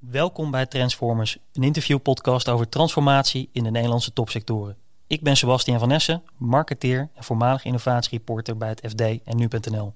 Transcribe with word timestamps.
Welkom 0.00 0.50
bij 0.50 0.66
Transformers, 0.66 1.38
een 1.52 1.62
interviewpodcast 1.62 2.48
over 2.48 2.68
transformatie 2.68 3.48
in 3.52 3.64
de 3.64 3.70
Nederlandse 3.70 4.12
topsectoren. 4.12 4.76
Ik 5.06 5.22
ben 5.22 5.36
Sebastian 5.36 5.78
van 5.78 5.90
Essen, 5.90 6.22
marketeer 6.36 7.10
en 7.14 7.24
voormalig 7.24 7.64
innovatiereporter 7.64 8.56
bij 8.56 8.68
het 8.68 8.80
FD 8.88 9.00
en 9.00 9.36
Nu.nl. 9.36 9.94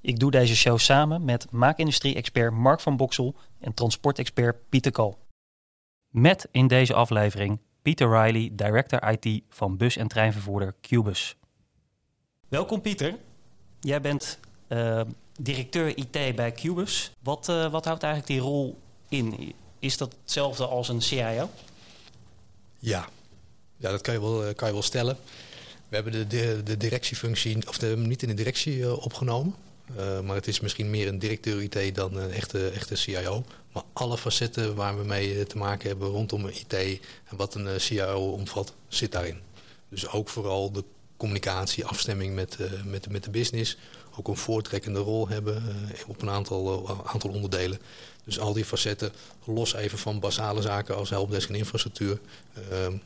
Ik 0.00 0.18
doe 0.18 0.30
deze 0.30 0.56
show 0.56 0.78
samen 0.78 1.24
met 1.24 1.46
maakindustrie-expert 1.50 2.52
Mark 2.52 2.80
van 2.80 2.96
Boksel 2.96 3.34
en 3.60 3.74
transportexpert 3.74 4.68
Pieter 4.68 4.92
Kal. 4.92 5.18
Met 6.08 6.48
in 6.50 6.66
deze 6.66 6.94
aflevering 6.94 7.58
Pieter 7.82 8.22
Riley, 8.22 8.50
director 8.52 9.10
IT 9.10 9.42
van 9.48 9.76
bus- 9.76 9.96
en 9.96 10.08
treinvervoerder 10.08 10.74
Cubus. 10.80 11.36
Welkom 12.48 12.80
Pieter. 12.80 13.18
Jij 13.80 14.00
bent 14.00 14.38
uh, 14.68 15.00
directeur 15.40 15.96
IT 15.96 16.36
bij 16.36 16.52
Cubus. 16.52 17.12
Wat, 17.22 17.48
uh, 17.48 17.70
wat 17.70 17.84
houdt 17.84 18.02
eigenlijk 18.02 18.32
die 18.32 18.50
rol 18.50 18.84
in? 19.08 19.54
Is 19.78 19.96
dat 19.96 20.14
hetzelfde 20.22 20.66
als 20.66 20.88
een 20.88 21.02
CIO? 21.02 21.50
Ja, 22.78 23.08
ja 23.76 23.90
dat 23.90 24.00
kan 24.00 24.14
je 24.14 24.20
wel, 24.20 24.54
kan 24.54 24.68
je 24.68 24.74
wel 24.74 24.82
stellen. 24.82 25.16
We 25.88 25.94
hebben 25.94 26.12
de, 26.12 26.26
de, 26.26 26.62
de 26.64 26.76
directiefunctie, 26.76 27.68
of 27.68 27.78
de, 27.78 27.96
niet 27.96 28.22
in 28.22 28.28
de 28.28 28.34
directie 28.34 28.76
uh, 28.76 29.04
opgenomen. 29.04 29.54
Uh, 29.98 30.20
maar 30.20 30.34
het 30.34 30.46
is 30.46 30.60
misschien 30.60 30.90
meer 30.90 31.08
een 31.08 31.18
directeur 31.18 31.62
IT 31.62 31.94
dan 31.94 32.16
een 32.16 32.30
echte, 32.30 32.68
echte 32.68 32.96
CIO. 32.96 33.44
Maar 33.72 33.82
alle 33.92 34.18
facetten 34.18 34.74
waar 34.74 34.98
we 34.98 35.04
mee 35.04 35.46
te 35.46 35.58
maken 35.58 35.88
hebben 35.88 36.08
rondom 36.08 36.46
IT 36.46 36.72
en 37.24 37.36
wat 37.36 37.54
een 37.54 37.80
CIO 37.80 38.30
omvat, 38.30 38.72
zit 38.88 39.12
daarin. 39.12 39.40
Dus 39.88 40.08
ook 40.08 40.28
vooral 40.28 40.72
de 40.72 40.84
communicatie, 41.16 41.84
afstemming 41.84 42.34
met, 42.34 42.58
met, 42.84 43.10
met 43.10 43.24
de 43.24 43.30
business. 43.30 43.76
Ook 44.18 44.28
een 44.28 44.36
voortrekkende 44.36 44.98
rol 44.98 45.28
hebben 45.28 45.62
op 46.06 46.22
een 46.22 46.30
aantal, 46.30 46.88
aantal 47.06 47.30
onderdelen. 47.30 47.78
Dus 48.26 48.38
al 48.38 48.52
die 48.52 48.64
facetten, 48.64 49.12
los 49.44 49.74
even 49.74 49.98
van 49.98 50.20
basale 50.20 50.62
zaken 50.62 50.96
als 50.96 51.10
helpdesk 51.10 51.48
en 51.48 51.54
infrastructuur, 51.54 52.18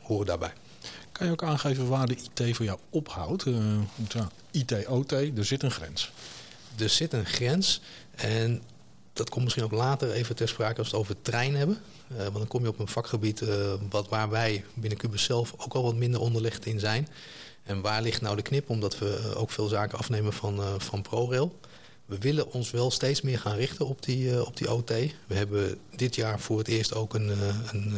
horen 0.01 0.25
daarbij. 0.25 0.53
Kan 1.11 1.25
je 1.25 1.31
ook 1.31 1.43
aangeven 1.43 1.87
waar 1.87 2.07
de 2.07 2.15
IT 2.15 2.55
voor 2.55 2.65
jou 2.65 2.79
ophoudt? 2.89 3.45
IT, 4.51 4.87
OT, 4.87 5.11
er 5.11 5.45
zit 5.45 5.63
een 5.63 5.71
grens. 5.71 6.11
Er 6.77 6.89
zit 6.89 7.13
een 7.13 7.25
grens 7.25 7.81
en 8.11 8.61
dat 9.13 9.29
komt 9.29 9.43
misschien 9.43 9.65
ook 9.65 9.71
later 9.71 10.11
even 10.11 10.35
ter 10.35 10.47
sprake 10.47 10.77
als 10.77 10.91
we 10.91 10.97
het 10.97 11.05
over 11.05 11.21
trein 11.21 11.55
hebben. 11.55 11.77
Uh, 12.11 12.17
want 12.17 12.37
dan 12.37 12.47
kom 12.47 12.61
je 12.61 12.67
op 12.67 12.79
een 12.79 12.87
vakgebied 12.87 13.41
uh, 13.41 13.73
wat, 13.89 14.09
waar 14.09 14.29
wij 14.29 14.65
binnen 14.73 14.99
Cubus 14.99 15.23
zelf 15.23 15.53
ook 15.57 15.73
al 15.73 15.83
wat 15.83 15.95
minder 15.95 16.19
onderlegd 16.19 16.65
in 16.65 16.79
zijn. 16.79 17.07
En 17.63 17.81
waar 17.81 18.01
ligt 18.01 18.21
nou 18.21 18.35
de 18.35 18.41
knip? 18.41 18.69
Omdat 18.69 18.97
we 18.97 19.33
ook 19.35 19.51
veel 19.51 19.67
zaken 19.67 19.97
afnemen 19.97 20.33
van, 20.33 20.81
van 20.81 21.01
ProRail. 21.01 21.59
We 22.11 22.17
willen 22.17 22.51
ons 22.51 22.71
wel 22.71 22.91
steeds 22.91 23.21
meer 23.21 23.39
gaan 23.39 23.55
richten 23.55 23.87
op 23.87 24.03
die, 24.03 24.45
op 24.45 24.57
die 24.57 24.71
OT. 24.71 24.89
We 25.27 25.35
hebben 25.35 25.77
dit 25.95 26.15
jaar 26.15 26.39
voor 26.39 26.57
het 26.57 26.67
eerst 26.67 26.93
ook 26.93 27.13
een, 27.13 27.29
een, 27.71 27.97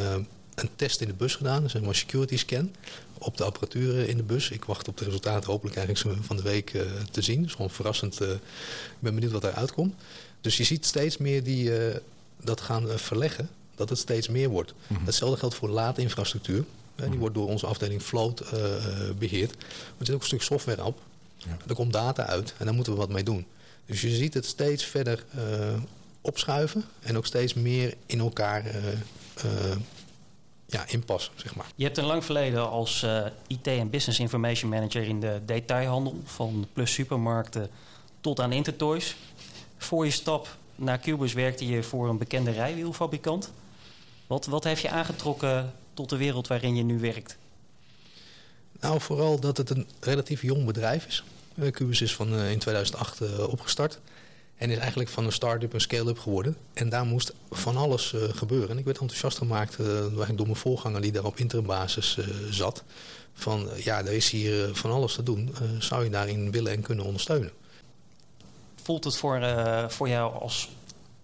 een 0.55 0.69
test 0.75 1.01
in 1.01 1.07
de 1.07 1.13
bus 1.13 1.35
gedaan. 1.35 1.61
Dat 1.61 1.73
een 1.73 1.95
security 1.95 2.37
scan 2.37 2.75
op 3.17 3.37
de 3.37 3.43
apparatuur 3.43 4.09
in 4.09 4.17
de 4.17 4.23
bus. 4.23 4.49
Ik 4.49 4.65
wacht 4.65 4.87
op 4.87 4.97
de 4.97 5.05
resultaten 5.05 5.51
hopelijk 5.51 5.75
eigenlijk 5.75 6.25
van 6.25 6.35
de 6.35 6.41
week 6.41 6.69
te 7.11 7.21
zien. 7.21 7.37
Het 7.37 7.47
is 7.47 7.55
gewoon 7.55 7.69
verrassend. 7.69 8.21
ik 8.21 8.39
ben 8.99 9.13
benieuwd 9.13 9.31
wat 9.31 9.43
eruit 9.43 9.73
komt. 9.73 9.93
Dus 10.41 10.57
je 10.57 10.63
ziet 10.63 10.85
steeds 10.85 11.17
meer 11.17 11.43
die 11.43 11.71
dat 12.41 12.61
gaan 12.61 12.87
verleggen. 12.99 13.49
Dat 13.75 13.89
het 13.89 13.97
steeds 13.97 14.27
meer 14.27 14.49
wordt. 14.49 14.73
Mm 14.87 14.95
-hmm. 14.95 15.05
Hetzelfde 15.05 15.37
geldt 15.37 15.55
voor 15.55 15.69
laadinfrastructuur. 15.69 16.65
Die 16.95 17.19
wordt 17.19 17.35
door 17.35 17.47
onze 17.47 17.65
afdeling 17.65 18.01
Float 18.01 18.41
uh, 18.41 18.49
beheerd. 19.17 19.55
Maar 19.57 19.97
er 19.97 20.05
zit 20.05 20.15
ook 20.15 20.21
een 20.21 20.27
stuk 20.27 20.41
software 20.41 20.83
op. 20.83 20.99
Ja. 21.37 21.57
Er 21.67 21.75
komt 21.75 21.93
data 21.93 22.25
uit 22.25 22.53
en 22.57 22.65
daar 22.65 22.75
moeten 22.75 22.93
we 22.93 22.99
wat 22.99 23.09
mee 23.09 23.23
doen. 23.23 23.45
Dus 23.85 24.01
je 24.01 24.09
ziet 24.09 24.33
het 24.33 24.45
steeds 24.45 24.85
verder 24.85 25.23
uh, 25.35 25.73
opschuiven 26.21 26.83
en 26.99 27.17
ook 27.17 27.25
steeds 27.25 27.53
meer 27.53 27.95
in 28.05 28.19
elkaar 28.19 28.63
ja, 30.65 30.87
inpassen, 30.87 31.33
zeg 31.35 31.55
maar. 31.55 31.65
Je 31.75 31.83
hebt 31.83 31.97
een 31.97 32.05
lang 32.05 32.25
verleden 32.25 32.69
als 32.69 33.05
IT 33.47 33.67
en 33.67 33.89
Business 33.89 34.19
Information 34.19 34.69
Manager 34.69 35.03
in 35.03 35.19
de 35.19 35.41
detailhandel, 35.45 36.21
van 36.25 36.67
Plus 36.73 36.93
Supermarkten 36.93 37.69
tot 38.21 38.39
aan 38.39 38.51
Intertoys. 38.51 39.15
Voor 39.77 40.05
je 40.05 40.11
stap 40.11 40.57
naar 40.75 40.99
Cubus 40.99 41.33
werkte 41.33 41.67
je 41.67 41.83
voor 41.83 42.09
een 42.09 42.17
bekende 42.17 42.51
rijwielfabrikant. 42.51 43.51
Wat, 44.27 44.45
wat 44.45 44.63
heeft 44.63 44.81
je 44.81 44.89
aangetrokken 44.89 45.73
tot 45.93 46.09
de 46.09 46.17
wereld 46.17 46.47
waarin 46.47 46.75
je 46.75 46.83
nu 46.83 46.99
werkt? 46.99 47.37
Nou, 48.79 49.01
vooral 49.01 49.39
dat 49.39 49.57
het 49.57 49.69
een 49.69 49.87
relatief 49.99 50.41
jong 50.41 50.65
bedrijf 50.65 51.05
is. 51.05 51.23
Uh, 51.55 51.71
Cubus 51.71 52.01
is 52.01 52.15
van, 52.15 52.33
uh, 52.33 52.51
in 52.51 52.59
2008 52.59 53.21
uh, 53.21 53.47
opgestart. 53.47 53.99
En 54.55 54.69
is 54.69 54.77
eigenlijk 54.77 55.09
van 55.09 55.25
een 55.25 55.31
start-up 55.31 55.73
een 55.73 55.81
scale-up 55.81 56.19
geworden. 56.19 56.57
En 56.73 56.89
daar 56.89 57.05
moest 57.05 57.33
van 57.51 57.77
alles 57.77 58.13
gebeuren. 58.31 58.69
En 58.69 58.77
ik 58.77 58.85
werd 58.85 58.97
enthousiast 58.97 59.37
gemaakt 59.37 59.77
door 60.35 60.45
mijn 60.45 60.55
voorganger 60.55 61.01
die 61.01 61.11
daar 61.11 61.23
op 61.23 61.37
interimbasis 61.37 62.17
zat. 62.49 62.83
Van 63.33 63.69
ja, 63.77 63.99
er 63.99 64.11
is 64.11 64.29
hier 64.29 64.75
van 64.75 64.91
alles 64.91 65.13
te 65.13 65.23
doen. 65.23 65.55
zou 65.79 66.03
je 66.03 66.09
daarin 66.09 66.51
willen 66.51 66.71
en 66.71 66.81
kunnen 66.81 67.05
ondersteunen? 67.05 67.51
Voelt 68.83 69.03
het 69.03 69.15
voor, 69.15 69.41
voor 69.87 70.09
jou 70.09 70.33
als 70.39 70.69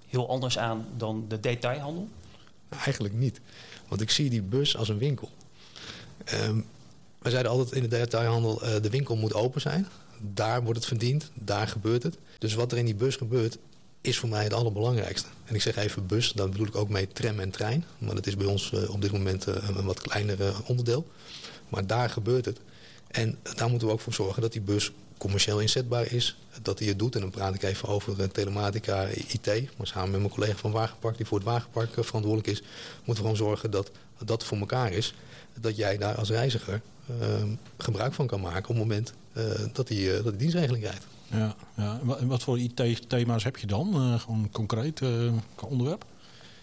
heel 0.07 0.29
anders 0.29 0.57
aan 0.57 0.87
dan 0.97 1.25
de 1.27 1.39
detailhandel? 1.39 2.07
Eigenlijk 2.69 3.13
niet. 3.13 3.39
Want 3.87 4.01
ik 4.01 4.09
zie 4.09 4.29
die 4.29 4.41
bus 4.41 4.77
als 4.77 4.89
een 4.89 4.97
winkel. 4.97 5.29
Um, 6.33 6.65
we 7.19 7.29
zeiden 7.29 7.51
altijd 7.51 7.71
in 7.71 7.81
de 7.81 7.97
detailhandel, 7.97 8.63
uh, 8.63 8.81
de 8.81 8.89
winkel 8.89 9.15
moet 9.15 9.33
open 9.33 9.61
zijn. 9.61 9.87
Daar 10.21 10.63
wordt 10.63 10.79
het 10.79 10.87
verdiend, 10.87 11.31
daar 11.33 11.67
gebeurt 11.67 12.03
het. 12.03 12.17
Dus 12.37 12.53
wat 12.53 12.71
er 12.71 12.77
in 12.77 12.85
die 12.85 12.95
bus 12.95 13.15
gebeurt, 13.15 13.57
is 14.01 14.17
voor 14.17 14.29
mij 14.29 14.43
het 14.43 14.53
allerbelangrijkste. 14.53 15.27
En 15.45 15.55
ik 15.55 15.61
zeg 15.61 15.75
even 15.75 16.05
bus, 16.05 16.31
daar 16.31 16.49
bedoel 16.49 16.67
ik 16.67 16.75
ook 16.75 16.89
mee 16.89 17.07
tram 17.07 17.39
en 17.39 17.49
trein. 17.49 17.85
Maar 17.97 18.15
dat 18.15 18.27
is 18.27 18.35
bij 18.35 18.45
ons 18.45 18.71
uh, 18.71 18.89
op 18.89 19.01
dit 19.01 19.11
moment 19.11 19.47
uh, 19.47 19.55
een 19.75 19.85
wat 19.85 20.01
kleiner 20.01 20.37
onderdeel. 20.65 21.07
Maar 21.69 21.87
daar 21.87 22.09
gebeurt 22.09 22.45
het. 22.45 22.59
En 23.07 23.37
daar 23.55 23.69
moeten 23.69 23.87
we 23.87 23.93
ook 23.93 23.99
voor 23.99 24.13
zorgen 24.13 24.41
dat 24.41 24.51
die 24.51 24.61
bus 24.61 24.91
commercieel 25.17 25.59
inzetbaar 25.59 26.11
is. 26.11 26.37
Dat 26.61 26.79
hij 26.79 26.87
het 26.87 26.99
doet. 26.99 27.15
En 27.15 27.21
dan 27.21 27.29
praat 27.29 27.55
ik 27.55 27.63
even 27.63 27.87
over 27.87 28.31
telematica, 28.31 29.05
IT. 29.05 29.77
Maar 29.77 29.87
samen 29.87 30.11
met 30.11 30.19
mijn 30.19 30.33
collega 30.33 30.55
van 30.55 30.71
Wagenpark, 30.71 31.17
die 31.17 31.25
voor 31.25 31.37
het 31.37 31.47
Wagenpark 31.47 31.89
verantwoordelijk 31.93 32.47
is, 32.47 32.61
moeten 32.95 33.23
we 33.23 33.29
gewoon 33.29 33.35
zorgen 33.35 33.71
dat 33.71 33.91
dat 34.23 34.43
voor 34.43 34.57
elkaar 34.57 34.91
is. 34.91 35.13
Dat 35.59 35.75
jij 35.75 35.97
daar 35.97 36.15
als 36.15 36.29
reiziger 36.29 36.81
uh, 37.21 37.43
gebruik 37.77 38.13
van 38.13 38.27
kan 38.27 38.41
maken 38.41 38.61
op 38.61 38.67
het 38.67 38.77
moment 38.77 39.13
dat 39.73 39.87
die, 39.87 40.11
dat 40.11 40.23
die 40.23 40.35
dienstregeling 40.35 40.83
krijgt. 40.83 41.05
Ja, 41.31 41.55
ja. 41.75 41.99
En 42.19 42.27
wat 42.27 42.43
voor 42.43 42.59
IT-thema's 42.59 43.43
heb 43.43 43.57
je 43.57 43.67
dan? 43.67 44.19
gewoon 44.19 44.49
concreet 44.51 45.01
onderwerp 45.69 46.05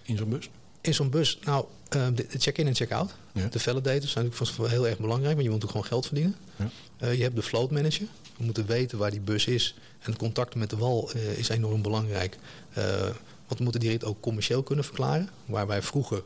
in 0.06 0.16
zo'n 0.16 0.28
bus? 0.28 0.49
In 0.81 0.94
zo'n 0.94 1.10
bus, 1.10 1.38
nou, 1.44 1.65
uh, 1.97 2.06
de 2.15 2.26
check-in 2.38 2.66
en 2.66 2.75
check-out. 2.75 3.15
Ja. 3.32 3.49
De 3.49 3.60
validators 3.60 4.12
zijn 4.12 4.32
natuurlijk 4.38 4.71
heel 4.71 4.88
erg 4.88 4.99
belangrijk, 4.99 5.34
want 5.34 5.47
je 5.47 5.50
moet 5.50 5.65
ook 5.65 5.71
gewoon 5.71 5.87
geld 5.87 6.06
verdienen. 6.06 6.37
Ja. 6.56 6.71
Uh, 7.00 7.15
je 7.15 7.22
hebt 7.22 7.37
de 7.37 7.43
float 7.43 7.71
manager. 7.71 8.06
We 8.37 8.44
moeten 8.44 8.66
weten 8.66 8.99
waar 8.99 9.10
die 9.10 9.21
bus 9.21 9.47
is. 9.47 9.75
En 9.99 10.10
het 10.10 10.21
contact 10.21 10.55
met 10.55 10.71
de 10.71 10.76
wal 10.76 11.10
uh, 11.16 11.38
is 11.38 11.49
enorm 11.49 11.82
belangrijk. 11.82 12.38
want 13.47 13.59
we 13.59 13.62
moeten 13.62 13.81
die 13.81 13.91
rit 13.91 14.05
ook 14.05 14.21
commercieel 14.21 14.62
kunnen 14.62 14.84
verklaren. 14.84 15.28
Waar 15.44 15.66
wij 15.66 15.82
vroeger, 15.82 16.22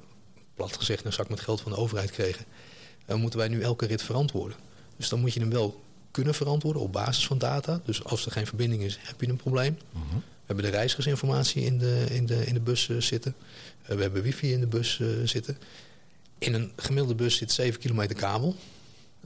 plat 0.55 0.77
gezegd, 0.77 1.05
een 1.05 1.13
zak 1.13 1.29
met 1.29 1.41
geld 1.41 1.61
van 1.61 1.73
de 1.73 1.79
overheid 1.79 2.11
kregen, 2.11 2.45
moeten 3.07 3.39
wij 3.39 3.49
nu 3.49 3.63
elke 3.63 3.87
rit 3.87 4.03
verantwoorden. 4.03 4.57
Dus 4.97 5.09
dan 5.09 5.21
moet 5.21 5.33
je 5.33 5.41
hem 5.41 5.51
wel 5.51 5.81
kunnen 6.11 6.35
verantwoorden 6.35 6.83
op 6.83 6.93
basis 6.93 7.27
van 7.27 7.39
data. 7.39 7.81
Dus 7.85 8.05
als 8.05 8.27
er 8.27 8.33
geen 8.33 8.47
verbinding 8.47 8.83
is, 8.83 8.99
heb 9.01 9.21
je 9.21 9.29
een 9.29 9.37
probleem. 9.37 9.79
-huh. 9.93 10.03
We 10.51 10.57
hebben 10.57 10.65
de 10.65 10.77
reizigersinformatie 10.79 11.65
in 11.65 11.79
de, 11.79 12.07
in 12.11 12.27
de, 12.27 12.47
in 12.47 12.55
de 12.55 12.61
bus 12.61 12.89
uh, 12.89 13.01
zitten. 13.01 13.35
Uh, 13.83 13.89
we 13.89 14.03
hebben 14.03 14.23
wifi 14.23 14.53
in 14.53 14.61
de 14.61 14.67
bus 14.67 14.99
uh, 14.99 15.09
zitten. 15.29 15.59
In 16.39 16.55
een 16.55 16.73
gemiddelde 16.77 17.15
bus 17.15 17.37
zit 17.37 17.53
7 17.53 17.81
kilometer 17.81 18.17
kabel. 18.17 18.57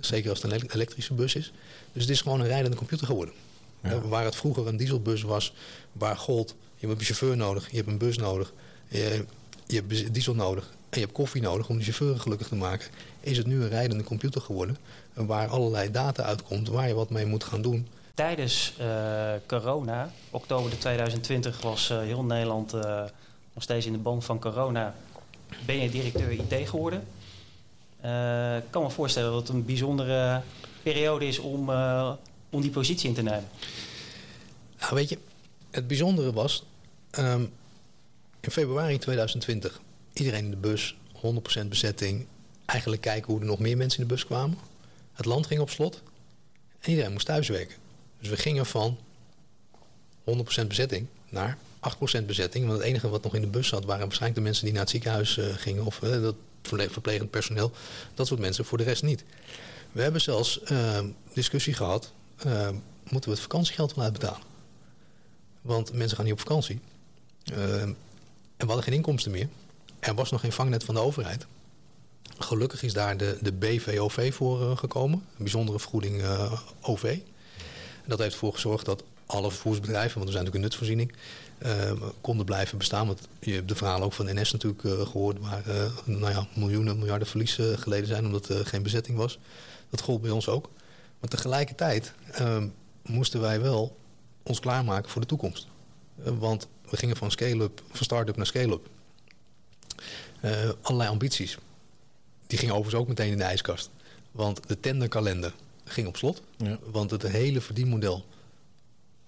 Zeker 0.01 0.31
als 0.31 0.43
het 0.43 0.53
een 0.53 0.71
elektrische 0.71 1.15
bus 1.15 1.35
is. 1.35 1.53
Dus 1.93 2.03
het 2.03 2.11
is 2.11 2.21
gewoon 2.21 2.41
een 2.41 2.47
rijdende 2.47 2.77
computer 2.77 3.07
geworden. 3.07 3.35
Ja. 3.83 4.01
waar 4.01 4.25
het 4.25 4.37
vroeger 4.37 4.67
een 4.67 4.77
dieselbus 4.77 5.23
was, 5.23 5.55
waar 5.93 6.17
gold, 6.17 6.55
je 6.77 6.87
hebt 6.87 6.99
een 6.99 7.07
chauffeur 7.07 7.37
nodig, 7.37 7.71
je 7.71 7.77
hebt 7.77 7.89
een 7.89 7.99
bus 7.99 8.17
nodig, 8.17 8.53
je, 8.89 9.25
je 9.67 9.75
hebt 9.75 10.15
diesel 10.15 10.35
nodig 10.35 10.73
en 10.95 11.01
je 11.01 11.07
hebt 11.07 11.19
koffie 11.19 11.43
nodig 11.43 11.69
om 11.69 11.79
de 11.79 11.85
chauffeur 11.85 12.21
gelukkig 12.21 12.49
te 12.49 12.55
maken, 12.55 12.89
is 13.21 13.37
het 13.37 13.47
nu 13.47 13.63
een 13.63 13.69
rijdende 13.69 14.05
computer 14.05 14.41
geworden. 14.41 14.77
Waar 15.13 15.49
allerlei 15.49 15.91
data 15.91 16.23
uitkomt, 16.23 16.69
waar 16.69 16.89
je 16.89 16.95
wat 16.95 17.11
mee 17.11 17.27
moet 17.27 17.45
gaan 17.45 17.63
doen. 17.63 17.89
Tijdens 18.15 18.75
uh, 18.81 19.33
corona, 19.47 20.11
oktober 20.31 20.79
2020, 20.79 21.61
was 21.61 21.91
uh, 21.91 21.99
heel 21.99 22.23
Nederland 22.23 22.75
uh, 22.75 22.83
nog 23.53 23.63
steeds 23.63 23.87
in 23.87 23.93
de 23.93 23.99
bank 23.99 24.23
van 24.23 24.41
corona. 24.41 24.95
Ben 25.67 25.81
je 25.81 25.91
directeur 25.91 26.31
IT 26.31 26.69
geworden? 26.69 27.01
Ik 28.57 28.71
kan 28.71 28.83
me 28.83 28.91
voorstellen 28.91 29.31
dat 29.31 29.41
het 29.41 29.49
een 29.49 29.65
bijzondere 29.65 30.43
periode 30.83 31.27
is 31.27 31.39
om, 31.39 31.71
om 32.51 32.61
die 32.61 32.71
positie 32.71 33.09
in 33.09 33.15
te 33.15 33.23
nemen. 33.23 33.49
Nou, 34.81 34.95
weet 34.95 35.09
je, 35.09 35.19
het 35.71 35.87
bijzondere 35.87 36.33
was 36.33 36.65
um, 37.19 37.53
in 38.41 38.51
februari 38.51 38.99
2020 38.99 39.81
iedereen 40.15 40.45
in 40.45 40.51
de 40.51 40.57
bus, 40.57 40.97
100% 41.65 41.69
bezetting. 41.69 42.27
Eigenlijk 42.65 43.03
kijken 43.03 43.33
hoe 43.33 43.41
er 43.41 43.47
nog 43.47 43.59
meer 43.59 43.77
mensen 43.77 44.01
in 44.01 44.09
de 44.09 44.15
bus 44.15 44.27
kwamen. 44.27 44.59
Het 45.13 45.27
land 45.27 45.47
ging 45.47 45.61
op 45.61 45.71
slot 45.71 46.03
en 46.81 46.91
iedereen 46.91 47.13
moest 47.13 47.27
thuiswerken. 47.27 47.77
Dus 48.21 48.29
we 48.29 48.37
gingen 48.37 48.67
van 48.67 48.99
100% 50.25 50.67
bezetting 50.67 51.07
naar 51.29 51.59
8% 52.21 52.25
bezetting. 52.27 52.67
Want 52.67 52.79
het 52.79 52.87
enige 52.87 53.09
wat 53.09 53.23
nog 53.23 53.35
in 53.35 53.41
de 53.41 53.47
bus 53.47 53.69
zat 53.69 53.85
waren 53.85 54.03
waarschijnlijk 54.03 54.35
de 54.41 54.45
mensen 54.45 54.65
die 54.65 54.73
naar 54.73 54.83
het 54.83 54.91
ziekenhuis 54.91 55.39
gingen. 55.41 55.85
Of 55.85 55.99
dat 55.99 56.35
verplegend 56.63 57.31
personeel. 57.31 57.73
Dat 58.15 58.27
soort 58.27 58.41
mensen, 58.41 58.65
voor 58.65 58.79
de 58.79 58.85
rest 58.85 59.03
niet. 59.03 59.25
We 59.93 60.03
hebben 60.03 60.21
zelfs 60.21 60.61
discussie 61.33 61.75
gehad. 61.75 62.13
moeten 63.03 63.31
we 63.31 63.31
het 63.31 63.41
vakantiegeld 63.41 63.95
wel 63.95 64.05
uitbetalen? 64.05 64.47
Want 65.61 65.93
mensen 65.93 66.17
gaan 66.17 66.25
niet 66.25 66.35
op 66.35 66.41
vakantie. 66.41 66.81
en 67.45 67.97
we 68.57 68.67
hadden 68.67 68.83
geen 68.83 68.95
inkomsten 68.95 69.31
meer. 69.31 69.49
Er 70.05 70.15
was 70.15 70.31
nog 70.31 70.41
geen 70.41 70.53
vangnet 70.53 70.85
van 70.85 70.95
de 70.95 71.01
overheid. 71.01 71.47
Gelukkig 72.39 72.83
is 72.83 72.93
daar 72.93 73.17
de, 73.17 73.39
de 73.41 73.53
BVOV 73.53 74.35
voor 74.35 74.61
uh, 74.61 74.77
gekomen, 74.77 75.19
een 75.19 75.43
bijzondere 75.43 75.79
vergoeding 75.79 76.23
uh, 76.23 76.53
OV. 76.81 77.19
Dat 78.07 78.19
heeft 78.19 78.33
ervoor 78.33 78.53
gezorgd 78.53 78.85
dat 78.85 79.05
alle 79.27 79.51
vervoersbedrijven, 79.51 80.15
want 80.15 80.27
we 80.27 80.33
zijn 80.33 80.45
natuurlijk 80.45 80.55
een 80.55 80.61
nutsvoorziening, 80.61 81.13
uh, 81.59 82.09
konden 82.21 82.47
blijven 82.47 82.79
bestaan. 82.79 83.07
Want 83.07 83.29
je 83.41 83.53
hebt 83.53 83.69
de 83.69 83.75
verhalen 83.75 84.05
ook 84.05 84.13
van 84.13 84.41
NS 84.41 84.53
natuurlijk 84.53 84.81
gehoord, 84.81 85.39
waar 85.41 85.63
nou 86.05 86.33
ja, 86.33 86.47
miljoenen, 86.55 86.99
miljarden 86.99 87.29
verlies 87.29 87.59
geleden 87.75 88.07
zijn 88.07 88.27
omdat 88.27 88.49
er 88.49 88.67
geen 88.67 88.83
bezetting 88.83 89.17
was. 89.17 89.39
Dat 89.91 90.01
gold 90.01 90.21
bij 90.23 90.31
ons 90.31 90.49
ook. 90.49 90.71
Maar 91.21 91.31
tegelijkertijd 91.31 92.13
moesten 93.03 93.41
wij 93.41 93.61
wel 93.61 93.97
ons 94.43 94.61
klaarmaken 94.61 95.11
voor 95.11 95.21
de 95.21 95.27
toekomst. 95.27 95.67
want 96.15 96.69
we 96.91 96.97
gingen 96.97 97.17
van 97.17 97.31
scale-up, 97.31 97.83
van 97.91 98.05
start-up 98.05 98.37
naar 98.37 98.47
scale-up. 98.47 98.89
Allerlei 100.81 101.11
ambities. 101.11 101.59
Die 102.47 102.59
ging 102.59 102.71
overigens 102.71 103.03
ook 103.03 103.09
meteen 103.09 103.31
in 103.31 103.39
de 103.39 103.45
ijskast. 103.45 103.91
Want 104.31 104.69
de 104.69 104.81
tenderkalender 104.81 105.55
ging 105.85 106.07
op 106.07 106.17
slot. 106.17 106.43
Ja. 106.57 106.79
Want 106.91 107.11
het 107.11 107.23
hele 107.23 107.61
verdienmodel 107.61 108.25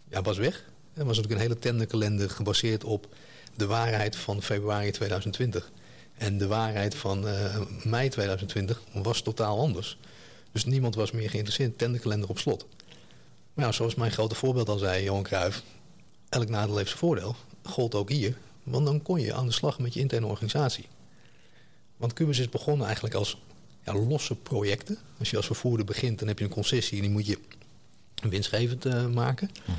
ja, 0.09 0.23
was 0.23 0.39
weg. 0.39 0.65
Er 0.95 1.05
was 1.05 1.17
natuurlijk 1.17 1.35
een 1.35 1.49
hele 1.49 1.59
tenderkalender 1.59 2.31
gebaseerd 2.31 2.85
op 2.85 3.09
de 3.55 3.67
waarheid 3.67 4.17
van 4.17 4.43
februari 4.43 4.91
2020. 4.91 5.71
En 6.15 6.39
de 6.39 6.47
waarheid 6.47 6.95
van 6.95 7.27
uh, 7.27 7.61
mei 7.85 8.09
2020 8.09 8.83
was 8.93 9.23
totaal 9.23 9.59
anders. 9.59 9.99
Dus 10.53 10.65
niemand 10.65 10.95
was 10.95 11.11
meer 11.11 11.31
geïnteresseerd. 11.31 11.79
Tenderkalender 11.79 12.29
op 12.29 12.39
slot. 12.39 12.67
Maar 13.55 13.65
ja, 13.65 13.73
zoals 13.73 13.95
mijn 13.95 14.13
grote 14.13 14.35
voorbeeld 14.35 14.69
al 14.69 14.79
zei, 14.79 15.05
Johan 15.05 15.23
Cruijff... 15.23 15.63
elk 16.29 16.49
nadeel 16.49 16.77
heeft 16.77 16.89
zijn 16.89 17.01
voordeel. 17.01 17.37
Gold 17.63 17.95
ook 17.95 18.11
hier. 18.11 18.37
Want 18.67 18.87
dan 18.87 19.03
kon 19.03 19.21
je 19.21 19.35
aan 19.35 19.47
de 19.47 19.53
slag 19.53 19.79
met 19.79 19.95
je 19.95 20.01
interne 20.01 20.27
organisatie. 20.27 20.87
Want 21.97 22.13
Cubus 22.13 22.39
is 22.39 22.49
begonnen 22.49 22.87
eigenlijk 22.87 23.15
als 23.15 23.41
ja, 23.85 23.95
losse 23.95 24.37
projecten. 24.37 24.99
Als 25.19 25.31
je 25.31 25.37
als 25.37 25.47
vervoerder 25.47 25.87
begint, 25.87 26.19
dan 26.19 26.29
heb 26.29 26.39
je 26.39 26.45
een 26.45 26.51
concessie 26.51 26.97
en 26.97 27.03
die 27.03 27.13
moet 27.13 27.27
je 27.27 27.39
winstgevend 28.29 28.87
uh, 28.87 29.07
maken. 29.07 29.51
Mhm. 29.63 29.73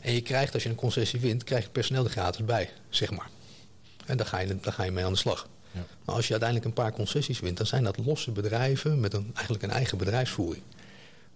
En 0.00 0.12
je 0.12 0.22
krijgt, 0.22 0.54
als 0.54 0.62
je 0.62 0.68
een 0.68 0.74
concessie 0.74 1.20
wint, 1.20 1.44
krijg 1.44 1.64
je 1.64 1.70
personeel 1.70 2.04
er 2.04 2.10
gratis 2.10 2.44
bij, 2.44 2.70
zeg 2.88 3.10
maar. 3.10 3.28
En 4.06 4.16
daar 4.16 4.26
ga 4.26 4.38
je, 4.38 4.56
daar 4.60 4.72
ga 4.72 4.82
je 4.82 4.90
mee 4.90 5.04
aan 5.04 5.12
de 5.12 5.18
slag. 5.18 5.48
Ja. 5.70 5.86
Maar 6.04 6.14
als 6.14 6.24
je 6.24 6.30
uiteindelijk 6.30 6.70
een 6.70 6.82
paar 6.82 6.92
concessies 6.92 7.40
wint, 7.40 7.56
dan 7.56 7.66
zijn 7.66 7.84
dat 7.84 7.98
losse 7.98 8.30
bedrijven 8.30 9.00
met 9.00 9.14
een, 9.14 9.30
eigenlijk 9.34 9.62
een 9.62 9.70
eigen 9.70 9.98
bedrijfsvoering. 9.98 10.64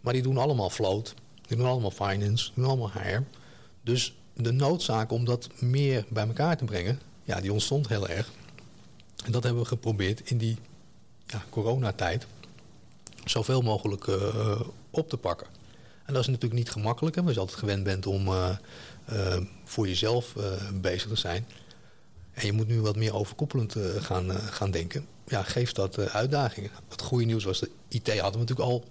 Maar 0.01 0.13
die 0.13 0.23
doen 0.23 0.39
allemaal 0.39 0.71
float, 0.71 1.15
die 1.47 1.57
doen 1.57 1.67
allemaal 1.67 1.91
finance, 1.91 2.45
die 2.45 2.55
doen 2.55 2.65
allemaal 2.65 2.91
HR. 2.93 3.23
Dus 3.83 4.15
de 4.43 4.53
noodzaak 4.53 5.11
om 5.11 5.25
dat 5.25 5.49
meer 5.59 6.05
bij 6.09 6.27
elkaar 6.27 6.57
te 6.57 6.65
brengen, 6.65 7.01
ja, 7.25 7.41
die 7.41 7.53
ontstond 7.53 7.89
heel 7.89 8.09
erg. 8.09 8.31
En 9.25 9.33
dat 9.33 9.43
hebben 9.43 9.63
we 9.63 9.69
geprobeerd 9.69 10.31
in 10.31 10.39
die 10.39 10.59
ja, 11.27 11.45
coronatijd 11.51 12.27
zoveel 13.25 13.63
mogelijk 13.63 14.07
uh, 14.07 14.61
op 14.91 15.09
te 15.09 15.17
pakken. 15.17 15.47
En 16.05 16.13
dat 16.15 16.23
is 16.23 16.29
natuurlijk 16.29 16.55
niet 16.55 16.71
gemakkelijk, 16.71 17.17
hè, 17.17 17.23
als 17.23 17.35
je 17.35 17.41
altijd 17.41 17.59
gewend 17.59 17.85
bent 17.85 18.07
om 18.07 18.29
uh, 18.29 18.57
uh, 19.13 19.37
voor 19.65 19.89
jezelf 19.89 20.35
bezig 20.81 21.09
te 21.09 21.17
zijn. 21.17 21.47
En 22.33 22.47
je 22.47 22.53
moet 22.53 22.69
nu 22.69 22.81
wat 22.81 22.97
meer 22.97 23.15
overkoepelend 23.15 23.77
gaan, 23.99 24.31
gaan 24.31 24.71
denken. 24.71 25.07
Ja, 25.27 25.43
geeft 25.43 25.75
dat 25.75 25.99
uitdagingen. 25.99 26.71
Het 26.89 27.03
goede 27.03 27.25
nieuws 27.25 27.45
was, 27.45 27.61
de 27.61 27.71
IT 27.89 28.07
hadden 28.07 28.33
we 28.33 28.39
natuurlijk 28.39 28.71
al 28.71 28.85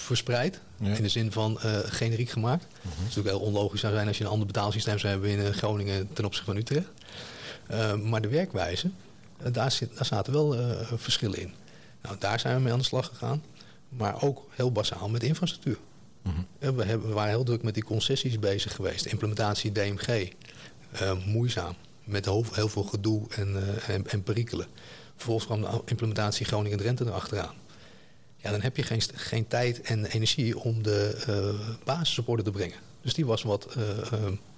verspreid. 0.00 0.60
In 0.80 1.02
de 1.02 1.08
zin 1.08 1.32
van 1.32 1.58
generiek 1.86 2.30
gemaakt. 2.30 2.62
Het 2.62 2.92
zou 2.92 3.02
natuurlijk 3.02 3.36
heel 3.36 3.46
onlogisch 3.46 3.80
zou 3.80 3.92
zijn 3.94 4.08
als 4.08 4.18
je 4.18 4.24
een 4.24 4.30
ander 4.30 4.46
betaalsysteem 4.46 4.98
zou 4.98 5.12
hebben 5.12 5.30
in 5.30 5.54
Groningen 5.54 6.08
ten 6.12 6.24
opzichte 6.24 6.50
van 6.50 6.60
Utrecht. 6.60 6.88
maar 8.02 8.20
de 8.20 8.28
werkwijze, 8.28 8.90
eh, 9.42 9.52
daar, 9.52 9.72
zit, 9.72 9.96
daar 9.96 10.06
zaten 10.06 10.32
wel 10.32 10.56
verschillen 10.96 11.40
in. 11.40 11.54
Nou, 12.02 12.16
daar 12.18 12.40
zijn 12.40 12.56
we 12.56 12.62
mee 12.62 12.72
aan 12.72 12.78
de 12.78 12.84
slag 12.84 13.06
gegaan. 13.06 13.42
Maar 13.88 14.22
ook 14.22 14.46
heel 14.50 14.72
basaal 14.72 15.08
met 15.08 15.22
infrastructuur. 15.22 15.78
Mhm. 16.22 16.36
we, 16.58 16.84
hebben, 16.84 17.08
we, 17.08 17.14
waren 17.14 17.30
heel 17.30 17.44
druk 17.44 17.62
met 17.62 17.74
die 17.74 17.84
concessies 17.84 18.38
bezig 18.38 18.74
geweest. 18.74 19.04
Implementatie 19.04 19.72
DMG. 19.72 20.32
Moeizaam. 21.26 21.74
Met 22.04 22.24
heel, 22.24 22.44
heel, 22.52 22.68
veel 22.68 22.82
gedoe 22.82 23.22
en, 23.28 23.78
en, 23.86 24.06
en, 24.06 24.22
perikelen. 24.22 24.66
Vervolgens 25.16 25.46
kwam 25.46 25.60
de 25.60 25.82
implementatie 25.84 26.46
Groningen-Drenthe 26.46 27.04
erachteraan. 27.04 27.54
Dan 28.50 28.60
heb 28.60 28.76
je 28.76 28.82
geen, 28.82 29.02
geen 29.14 29.48
tijd 29.48 29.80
en 29.80 30.04
energie 30.04 30.58
om 30.58 30.82
de 30.82 31.66
basis 31.84 32.18
op 32.18 32.28
orde 32.28 32.42
te 32.42 32.50
brengen. 32.50 32.78
Dus 33.00 33.14
die 33.14 33.26
was 33.26 33.42
wat 33.42 33.76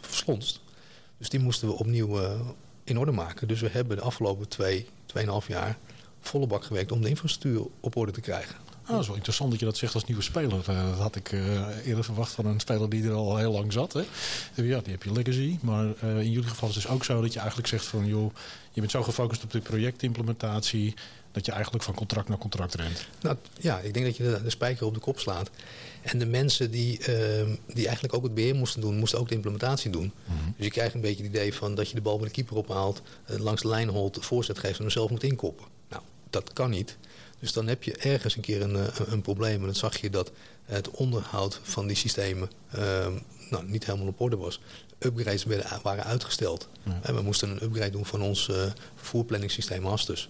verslonst. 0.00 0.61
Dus 1.19 1.29
die 1.29 1.40
moesten 1.40 1.69
we 1.69 1.75
opnieuw 1.75 2.20
in 2.85 2.99
orde 2.99 3.12
maken. 3.12 3.49
Dus 3.49 3.61
we 3.61 3.69
hebben 3.69 3.96
de 3.96 4.02
afgelopen 4.02 4.49
twee, 4.49 4.87
tweeënhalf 5.06 5.49
jaar 5.49 5.79
volle 6.20 6.46
bak 6.46 6.64
gewerkt 6.64 6.93
om 6.93 7.02
de 7.02 7.08
infrastructuur 7.08 7.67
op 7.81 7.96
orde 7.96 8.12
te 8.12 8.20
krijgen. 8.20 8.56
Ah, 8.88 8.94
dat 8.94 9.00
is 9.00 9.06
wel 9.06 9.17
interessant 9.17 9.50
dat 9.50 9.61
je 9.61 9.67
dat 9.67 9.76
zegt 9.76 9.94
als 9.94 10.05
nieuwe 10.05 10.23
speler. 10.23 10.64
Uh, 10.70 10.90
dat 10.90 10.99
had 10.99 11.17
ik 11.17 11.32
uh, 11.32 11.87
eerder 11.87 12.05
verwacht 12.05 12.32
van 12.32 12.46
een 12.46 12.61
speler 12.61 12.88
die 12.88 13.05
er 13.05 13.12
al 13.12 13.37
heel 13.37 13.52
lang 13.52 13.73
zat. 13.73 13.93
Hè. 13.93 14.02
Ja, 14.55 14.81
die 14.81 14.93
heb 14.93 15.02
je 15.02 15.12
legacy. 15.12 15.58
Maar 15.61 15.85
uh, 15.85 16.20
in 16.20 16.31
jullie 16.31 16.49
geval 16.49 16.69
is 16.69 16.75
het 16.75 16.85
dus 16.85 16.93
ook 16.93 17.05
zo 17.05 17.20
dat 17.20 17.32
je 17.32 17.38
eigenlijk 17.38 17.69
zegt 17.69 17.85
van... 17.85 18.06
joh, 18.06 18.35
je 18.73 18.81
bent 18.81 18.90
zo 18.93 19.02
gefocust 19.02 19.44
op 19.44 19.50
de 19.50 19.61
projectimplementatie... 19.61 20.94
dat 21.32 21.46
je 21.46 21.52
eigenlijk 21.52 21.85
van 21.85 21.94
contract 21.94 22.29
naar 22.29 22.38
contract 22.38 22.75
rent. 22.75 23.06
Nou, 23.20 23.37
ja, 23.61 23.79
ik 23.79 23.94
denk 23.94 24.06
dat 24.06 24.17
je 24.17 24.23
de, 24.23 24.43
de 24.43 24.50
spijker 24.50 24.87
op 24.87 24.94
de 24.94 25.00
kop 25.00 25.19
slaat. 25.19 25.50
En 26.02 26.19
de 26.19 26.26
mensen 26.26 26.70
die, 26.70 26.99
uh, 26.99 27.06
die 27.67 27.85
eigenlijk 27.85 28.14
ook 28.14 28.23
het 28.23 28.35
beheer 28.35 28.55
moesten 28.55 28.81
doen, 28.81 28.99
moesten 28.99 29.19
ook 29.19 29.29
de 29.29 29.35
implementatie 29.35 29.90
doen. 29.90 30.12
Mhm. 30.25 30.37
Dus 30.56 30.64
je 30.64 30.70
krijgt 30.70 30.94
een 30.94 31.00
beetje 31.00 31.23
het 31.23 31.32
idee 31.32 31.55
van 31.55 31.75
dat 31.75 31.88
je 31.88 31.94
de 31.94 32.00
bal 32.00 32.17
bij 32.17 32.26
de 32.26 32.35
keeper 32.35 32.56
ophaalt, 32.56 33.02
uh, 33.31 33.38
langs 33.38 33.62
de 33.62 33.69
lijn 33.69 33.88
holt, 33.88 34.19
voorzet 34.20 34.58
geeft 34.58 34.76
en 34.76 34.82
hem 34.82 34.90
zelf 34.90 35.11
moet 35.11 35.23
inkoppen. 35.23 35.67
Nou, 35.88 36.02
dat 36.31 36.52
kan 36.52 36.70
niet. 36.70 36.96
Dus 37.38 37.52
dan 37.52 37.67
heb 37.67 37.82
je 37.82 37.96
ergens 37.96 38.37
een 38.37 38.43
keer 38.43 38.62
een, 38.62 38.75
een, 38.75 38.90
eh, 38.90 39.06
een 39.06 39.23
probleem. 39.23 39.61
En 39.61 39.64
dan 39.64 39.75
zag 39.75 40.00
je 40.00 40.11
dat 40.11 40.32
het 40.64 40.90
onderhoud 40.90 41.61
van 41.62 41.87
die 41.87 41.96
systemen 41.96 42.50
ehm, 42.70 43.12
nou, 43.50 43.64
niet 43.64 43.87
helemaal 43.87 44.06
op 44.06 44.20
orde 44.20 44.37
was. 44.37 44.61
Upgrades 44.99 45.44
werden, 45.44 45.81
waren 45.82 46.05
uitgesteld. 46.05 46.69
En 47.02 47.14
we 47.14 47.23
moesten 47.23 47.50
een 47.50 47.62
upgrade 47.62 47.90
doen 47.90 48.06
van 48.06 48.23
ons 48.23 48.49
uh, 48.49 48.56
vervoerplanningssysteem 48.94 49.87
Astus 49.87 50.29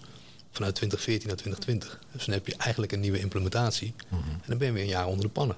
vanuit 0.50 0.75
2014 0.75 1.28
naar 1.28 1.37
2020. 1.37 1.98
Dus 2.12 2.24
dan 2.24 2.34
heb 2.34 2.46
je 2.46 2.56
eigenlijk 2.56 2.93
een 2.93 3.00
nieuwe 3.00 3.19
implementatie. 3.19 3.94
Mhm. 4.08 4.31
En 4.31 4.43
dan 4.46 4.58
ben 4.58 4.67
je 4.67 4.72
weer 4.72 4.82
een 4.82 4.88
jaar 4.88 5.06
onder 5.06 5.24
de 5.24 5.31
pannen. 5.31 5.56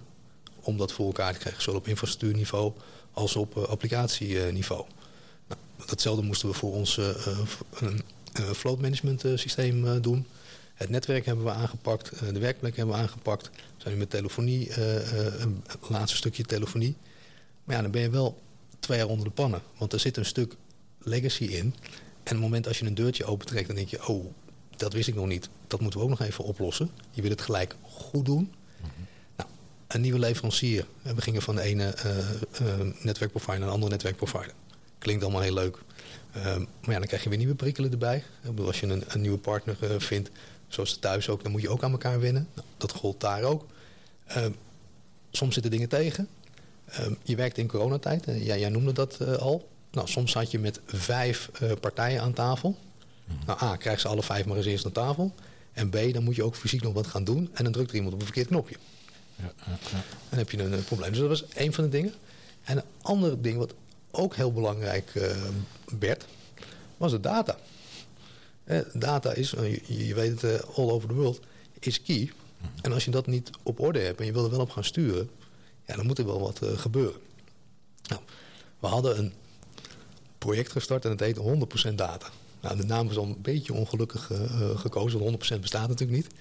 Om 0.61 0.77
dat 0.77 0.93
voor 0.93 1.07
elkaar 1.07 1.33
te 1.33 1.39
krijgen, 1.39 1.63
zowel 1.63 1.81
op 1.81 1.89
infrastructuurniveau 1.89 2.73
als 3.13 3.37
op 3.37 3.57
uh, 3.57 3.65
applicatieniveau. 3.65 4.85
Nou, 5.49 5.61
datzelfde 5.87 6.23
moesten 6.23 6.49
we 6.49 6.55
voor 6.55 6.73
ons 6.73 6.97
uh, 6.97 7.09
float 8.55 8.81
management 8.81 9.25
systeem 9.35 10.01
doen. 10.01 10.27
Het 10.81 10.91
netwerk 10.91 11.27
hebben 11.27 11.45
we 11.45 11.51
aangepakt, 11.51 12.19
de 12.33 12.39
werkplek 12.39 12.77
hebben 12.77 12.95
we 12.95 13.01
aangepakt. 13.01 13.51
We 13.51 13.61
zijn 13.77 13.95
nu 13.95 14.01
met 14.01 14.11
telefonie, 14.11 14.83
een 15.41 15.63
laatste 15.89 16.17
stukje 16.17 16.45
telefonie. 16.45 16.97
Maar 17.65 17.77
ja, 17.77 17.83
dan 17.83 17.91
ben 17.91 18.01
je 18.01 18.11
wel 18.11 18.43
twee 18.79 18.99
jaar 18.99 19.07
onder 19.07 19.25
de 19.25 19.31
pannen. 19.31 19.63
Want 19.79 19.93
er 19.93 20.01
zit 20.01 20.17
een 20.17 20.25
stuk 20.25 20.55
legacy 20.99 21.45
in. 21.45 21.59
En 21.61 21.73
op 22.23 22.29
het 22.29 22.39
moment 22.39 22.67
als 22.67 22.79
je 22.79 22.87
een 22.87 22.95
deurtje 22.95 23.25
opentrekt, 23.25 23.67
dan 23.67 23.77
denk 23.77 23.89
je, 23.89 24.09
oh, 24.09 24.25
dat 24.77 24.93
wist 24.93 25.09
ik 25.09 25.15
nog 25.15 25.27
niet. 25.27 25.49
Dat 25.67 25.81
moeten 25.81 25.99
we 25.99 26.05
ook 26.05 26.11
nog 26.11 26.21
even 26.21 26.45
oplossen. 26.45 26.91
Je 27.11 27.23
wil 27.23 27.31
het 27.31 27.41
gelijk 27.41 27.77
goed 27.83 28.25
doen. 28.25 28.53
nou, 29.37 29.49
een 29.87 30.01
nieuwe 30.01 30.19
leverancier. 30.19 30.87
We 31.03 31.23
gingen 31.23 31.43
van 31.43 31.55
de 31.55 31.63
ene 31.63 31.95
uh, 32.05 32.79
netwerkprovider 33.03 33.59
naar 33.59 33.69
een 33.69 33.75
andere 33.75 33.93
netwerkprovider. 33.93 34.53
Klinkt 34.99 35.23
allemaal 35.23 35.43
heel 35.43 35.55
leuk. 35.55 35.79
Ehm, 36.33 36.61
maar 36.61 36.91
ja, 36.91 36.99
dan 36.99 37.07
krijg 37.07 37.23
je 37.23 37.29
weer 37.29 37.39
nieuwe 37.39 37.55
prikkelen 37.55 37.91
erbij. 37.91 38.17
Ik 38.17 38.25
bedoel, 38.43 38.67
als 38.67 38.81
je 38.81 38.87
een, 38.87 39.05
een 39.07 39.21
nieuwe 39.21 39.39
partner 39.39 39.77
vindt, 40.01 40.31
zoals 40.71 40.97
thuis 40.97 41.29
ook, 41.29 41.43
dan 41.43 41.53
moet 41.53 41.63
je 41.63 41.69
ook 41.69 41.83
aan 41.83 41.93
elkaar 41.93 42.21
winnen. 42.21 42.49
Nou, 42.55 42.67
dat 42.77 42.93
gold 42.93 43.21
daar 43.21 43.43
ook. 43.43 43.67
Ehm, 44.27 44.51
soms 45.31 45.53
zitten 45.53 45.73
dingen 45.73 45.89
tegen. 45.89 46.29
Ehm, 46.85 47.15
je 47.23 47.37
werkt 47.37 47.59
in 47.59 47.67
coronatijd, 47.67 48.29
uh, 48.29 48.47
jij, 48.47 48.59
jij 48.59 48.69
noemde 48.69 48.93
dat 48.93 49.39
al. 49.39 49.69
Nou, 49.91 50.09
soms 50.09 50.33
zat 50.33 50.51
je 50.51 50.59
met 50.59 50.81
vijf 50.87 51.51
partijen 51.81 52.23
aan 52.23 52.33
tafel. 52.33 52.77
Nou, 53.47 53.63
A, 53.63 53.77
krijg 53.77 54.01
ze 54.01 54.09
alle 54.09 54.23
vijf 54.23 54.47
maar 54.47 54.57
eens 54.57 54.67
eerst 54.67 54.85
aan 54.85 54.93
tafel. 54.93 55.35
En 55.73 55.91
B, 55.91 56.13
dan 56.13 56.23
moet 56.23 56.37
je 56.37 56.43
ook 56.43 56.57
fysiek 56.57 56.83
nog 56.83 56.93
wat 56.93 57.07
gaan 57.07 57.25
doen. 57.25 57.51
En 57.53 57.65
dan 57.65 57.73
drukt 57.73 57.91
er 57.91 57.97
iemand 57.97 58.15
op 58.15 58.21
een 58.21 58.27
verkeerd 58.27 58.47
knopje. 58.47 58.77
Ja, 59.37 59.53
ja, 59.67 59.79
ja. 59.91 60.03
Dan 60.29 60.39
heb 60.39 60.51
je 60.51 60.63
een, 60.63 60.73
een, 60.73 60.85
probleem. 60.85 61.11
Dus 61.11 61.19
dat 61.19 61.29
was 61.29 61.49
één 61.49 61.73
van 61.73 61.85
de 61.85 61.91
dingen. 61.91 62.15
En 62.65 62.77
een 62.77 62.85
ander 63.03 63.43
ding 63.43 63.59
wat 63.59 63.75
ook 64.11 64.35
heel 64.35 64.53
belangrijk 64.53 65.15
uh, 65.15 65.37
werd, 65.99 66.25
was 66.97 67.11
de 67.11 67.21
data. 67.21 67.57
Eh, 68.71 68.81
data 68.93 69.33
is, 69.33 69.55
uh, 69.55 69.77
je, 69.87 70.15
weet 70.15 70.41
het 70.41 70.75
all 70.75 70.91
over 70.91 71.09
the 71.09 71.15
world, 71.15 71.41
is 71.79 72.03
key. 72.03 72.33
En 72.83 72.93
als 72.93 73.05
je 73.05 73.11
dat 73.11 73.27
niet 73.27 73.51
op 73.63 73.81
orde 73.81 73.99
hebt 73.99 74.21
en 74.21 74.27
je 74.27 74.33
wil 74.33 74.45
er 74.45 74.51
wel 74.51 74.61
op 74.61 74.71
gaan 74.71 74.85
sturen, 74.85 75.31
ja, 75.87 75.97
dan 75.97 76.07
moet 76.07 76.19
er 76.19 76.27
wel 76.27 76.41
wat 76.41 76.61
gebeuren. 76.77 77.21
Nou, 78.09 78.21
we 78.79 78.87
hadden 78.87 79.19
een 79.19 79.33
project 80.39 80.73
gestart 80.73 81.05
en 81.05 81.11
het 81.11 81.21
heet 81.21 81.37
100% 81.37 81.95
data. 81.95 82.29
Nou, 82.61 82.77
de 82.77 82.85
naam 82.85 83.11
is 83.11 83.17
al 83.17 83.25
een 83.25 83.43
beetje 83.43 83.73
ongelukkig 83.73 84.31
uh, 84.31 84.79
gekozen, 84.79 85.21
want 85.21 85.53
100% 85.55 85.61
bestaat 85.61 85.89
natuurlijk 85.89 86.19
niet. 86.19 86.33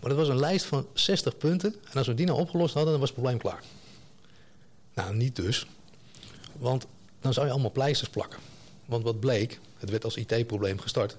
Maar 0.00 0.10
dat 0.10 0.18
was 0.18 0.28
een 0.28 0.38
lijst 0.40 0.64
van 0.64 0.86
60 0.92 1.36
punten. 1.36 1.74
En 1.84 1.92
als 1.92 2.06
we 2.06 2.14
die 2.14 2.26
nou 2.26 2.38
opgelost 2.38 2.74
hadden, 2.74 2.90
dan 2.90 3.00
was 3.00 3.10
het 3.10 3.18
probleem 3.18 3.38
klaar. 3.38 3.62
Nou, 4.94 5.16
niet 5.16 5.36
dus. 5.36 5.66
Want 6.52 6.86
dan 7.20 7.32
zou 7.32 7.46
je 7.46 7.52
allemaal 7.52 7.72
pleisters 7.72 8.10
plakken. 8.10 8.38
Want 8.84 9.02
wat 9.02 9.20
bleek, 9.20 9.60
het 9.78 9.90
werd 9.90 10.04
als 10.04 10.16
IT-probleem 10.16 10.78
gestart. 10.78 11.16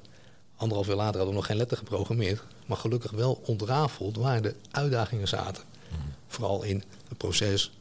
Anderhalf 0.58 0.88
jaar 0.88 0.96
later 0.96 1.16
hadden 1.16 1.30
we 1.30 1.40
nog 1.40 1.46
geen 1.46 1.58
letter 1.58 1.78
geprogrammeerd. 1.78 2.44
Maar 2.66 2.78
gelukkig 2.78 3.12
wel 3.12 3.42
ontrafeld 3.46 4.18
waar 4.18 4.42
de 4.42 4.56
uitdagingen 4.72 5.28
zaten. 5.28 5.64
Mhm. 5.90 6.02
Vooral 6.28 6.64
in 6.64 6.84
het 7.08 7.18
proces, 7.18 7.72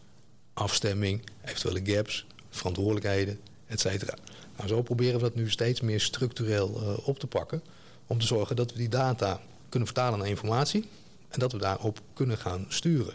afstemming, 0.55 1.23
eventuele 1.45 1.95
gaps, 1.95 2.27
verantwoordelijkheden, 2.51 3.41
et 3.67 3.81
cetera. 3.81 4.15
Nou, 4.57 4.69
zo 4.69 4.83
proberen 4.83 5.15
we 5.15 5.21
dat 5.21 5.35
nu 5.35 5.51
steeds 5.51 5.81
meer 5.81 6.01
structureel 6.01 6.83
uh, 6.83 7.07
op 7.09 7.19
te 7.19 7.27
pakken. 7.27 7.63
Om 8.07 8.19
te 8.19 8.27
zorgen 8.27 8.57
dat 8.57 8.73
we 8.73 8.79
die 8.79 8.89
data 8.89 9.41
kunnen 9.69 9.89
vertalen 9.89 10.19
naar 10.19 10.29
informatie. 10.29 10.89
En 11.29 11.39
dat 11.39 11.53
we 11.53 11.59
daarop 11.59 12.01
kunnen 12.13 12.39
gaan 12.39 12.67
sturen. 12.69 13.15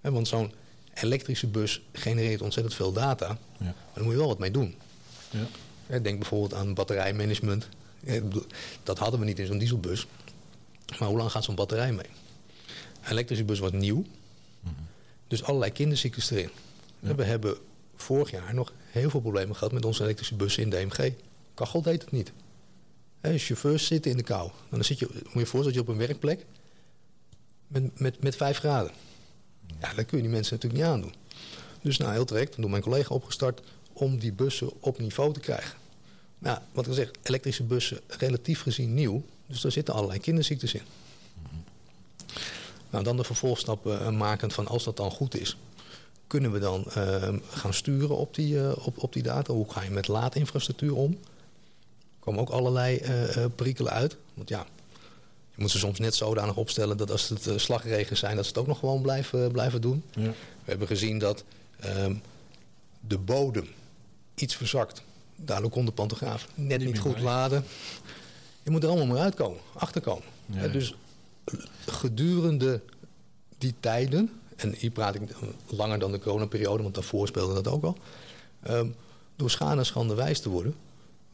want 0.00 0.28
zo'n 0.28 0.52
elektrische 0.94 1.46
bus 1.46 1.82
genereert 1.92 2.42
ontzettend 2.42 2.74
veel 2.74 2.92
data. 2.92 3.26
Ja. 3.26 3.64
Maar 3.64 3.74
daar 3.94 4.04
moet 4.04 4.12
je 4.12 4.18
wel 4.18 4.28
wat 4.28 4.38
mee 4.38 4.50
doen. 4.50 4.74
Ja. 5.86 5.98
Denk 5.98 6.18
bijvoorbeeld 6.18 6.54
aan 6.54 6.74
batterijmanagement. 6.74 7.68
Dat 8.82 8.98
hadden 8.98 9.20
we 9.20 9.26
niet 9.26 9.38
in 9.38 9.46
zo'n 9.46 9.58
dieselbus. 9.58 10.06
Maar 10.98 11.08
hoe 11.08 11.18
lang 11.18 11.30
gaat 11.30 11.44
zo'n 11.44 11.54
batterij 11.54 11.92
mee? 11.92 12.06
Een 13.02 13.10
elektrische 13.10 13.44
bus 13.44 13.58
was 13.58 13.72
nieuw. 13.72 14.04
Dus 15.28 15.42
allerlei 15.42 15.72
kinderziektes 15.72 16.30
erin. 16.30 16.50
We 16.98 17.24
hebben 17.24 17.56
vorig 17.96 18.30
jaar 18.30 18.54
nog 18.54 18.72
heel 18.90 19.10
veel 19.10 19.20
problemen 19.20 19.56
gehad 19.56 19.72
met 19.72 19.84
onze 19.84 20.02
elektrische 20.02 20.34
bussen 20.34 20.62
in 20.62 20.70
DMG. 20.70 21.12
Kachel 21.54 21.82
deed 21.82 22.02
het 22.02 22.10
niet. 22.10 22.32
He, 23.20 23.38
chauffeurs 23.38 23.86
zitten 23.86 24.10
in 24.10 24.16
de 24.16 24.22
kou. 24.22 24.50
Dan 24.70 24.84
zit 24.84 24.98
je, 24.98 25.08
moet 25.12 25.32
je 25.32 25.38
je 25.38 25.46
voorstellen 25.46 25.64
dat 25.64 25.74
je 25.74 25.80
op 25.80 25.88
een 25.88 26.06
werkplek 26.06 26.46
met, 27.66 28.00
met, 28.00 28.22
met 28.22 28.36
5 28.36 28.58
graden. 28.58 28.92
Ja, 29.80 29.94
dat 29.94 30.06
kun 30.06 30.16
je 30.16 30.22
die 30.22 30.32
mensen 30.32 30.54
natuurlijk 30.54 30.82
niet 30.82 30.92
aandoen. 30.92 31.14
Dus 31.82 31.96
nou, 31.96 32.12
heel 32.12 32.26
direct, 32.26 32.56
door 32.56 32.70
mijn 32.70 32.82
collega 32.82 33.14
opgestart 33.14 33.60
om 33.92 34.18
die 34.18 34.32
bussen 34.32 34.82
op 34.82 34.98
niveau 34.98 35.32
te 35.32 35.40
krijgen. 35.40 35.78
Nou, 36.40 36.58
wat 36.72 36.86
ik 36.86 36.92
zeg, 36.92 37.10
elektrische 37.22 37.62
bussen 37.62 38.00
relatief 38.06 38.62
gezien 38.62 38.94
nieuw. 38.94 39.22
Dus 39.46 39.60
daar 39.60 39.72
zitten 39.72 39.94
allerlei 39.94 40.20
kinderziektes 40.20 40.74
in. 40.74 40.82
Nou, 42.90 43.04
dan 43.04 43.16
de 43.16 43.24
vervolgstappen 43.24 44.00
uh, 44.00 44.10
makend 44.10 44.52
van 44.52 44.66
als 44.66 44.84
dat 44.84 44.96
dan 44.96 45.10
goed 45.10 45.40
is. 45.40 45.56
Kunnen 46.26 46.52
we 46.52 46.58
dan 46.58 46.84
uh, 46.96 47.28
gaan 47.50 47.74
sturen 47.74 48.16
op 48.16 48.34
die, 48.34 48.54
uh, 48.54 48.72
op, 48.86 49.02
op 49.02 49.12
die 49.12 49.22
data? 49.22 49.52
Hoe 49.52 49.72
ga 49.72 49.82
je 49.82 49.90
met 49.90 50.08
laadinfrastructuur 50.08 50.94
om? 50.94 51.10
Er 51.10 52.26
komen 52.26 52.40
ook 52.40 52.50
allerlei 52.50 53.00
uh, 53.02 53.44
perikelen 53.54 53.92
uit. 53.92 54.16
Want 54.34 54.48
ja, 54.48 54.66
je 55.54 55.62
moet 55.62 55.70
ze 55.70 55.78
soms 55.78 55.98
net 55.98 56.14
zodanig 56.14 56.56
opstellen 56.56 56.96
dat 56.96 57.10
als 57.10 57.28
het 57.28 57.50
slagregens 57.56 58.20
zijn, 58.20 58.36
dat 58.36 58.44
ze 58.44 58.50
het 58.50 58.60
ook 58.60 58.66
nog 58.66 58.78
gewoon 58.78 59.02
blijven, 59.02 59.52
blijven 59.52 59.80
doen. 59.80 60.02
Ja. 60.10 60.30
We 60.64 60.70
hebben 60.70 60.86
gezien 60.86 61.18
dat 61.18 61.44
um, 61.84 62.22
de 63.00 63.18
bodem 63.18 63.68
iets 64.34 64.56
verzakt. 64.56 65.02
Daardoor 65.44 65.70
kon 65.70 65.84
de 65.84 65.92
pantograaf 65.92 66.48
net 66.54 66.84
niet, 66.84 66.98
goed 66.98 67.20
laden. 67.20 67.64
Je 68.62 68.70
moet 68.70 68.82
er 68.82 68.88
allemaal 68.88 69.06
maar 69.06 69.22
uitkomen, 69.22 69.60
achterkomen. 69.74 70.24
Ja, 70.46 70.68
dus 70.68 70.94
gedurende 71.86 72.80
die 73.58 73.74
tijden, 73.80 74.30
en 74.56 74.74
hier 74.78 74.90
praat 74.90 75.14
ik 75.14 75.22
langer 75.66 75.98
dan 75.98 76.12
de 76.12 76.18
coronaperiode, 76.18 76.82
want 76.82 76.94
daarvoor 76.94 77.26
speelde 77.26 77.54
dat 77.54 77.68
ook 77.68 77.84
al. 77.84 77.96
Um, 78.68 78.94
door 79.36 79.50
schade 79.50 79.78
en 79.78 79.86
schande 79.86 80.14
wijs 80.14 80.40
te 80.40 80.48
worden, 80.48 80.74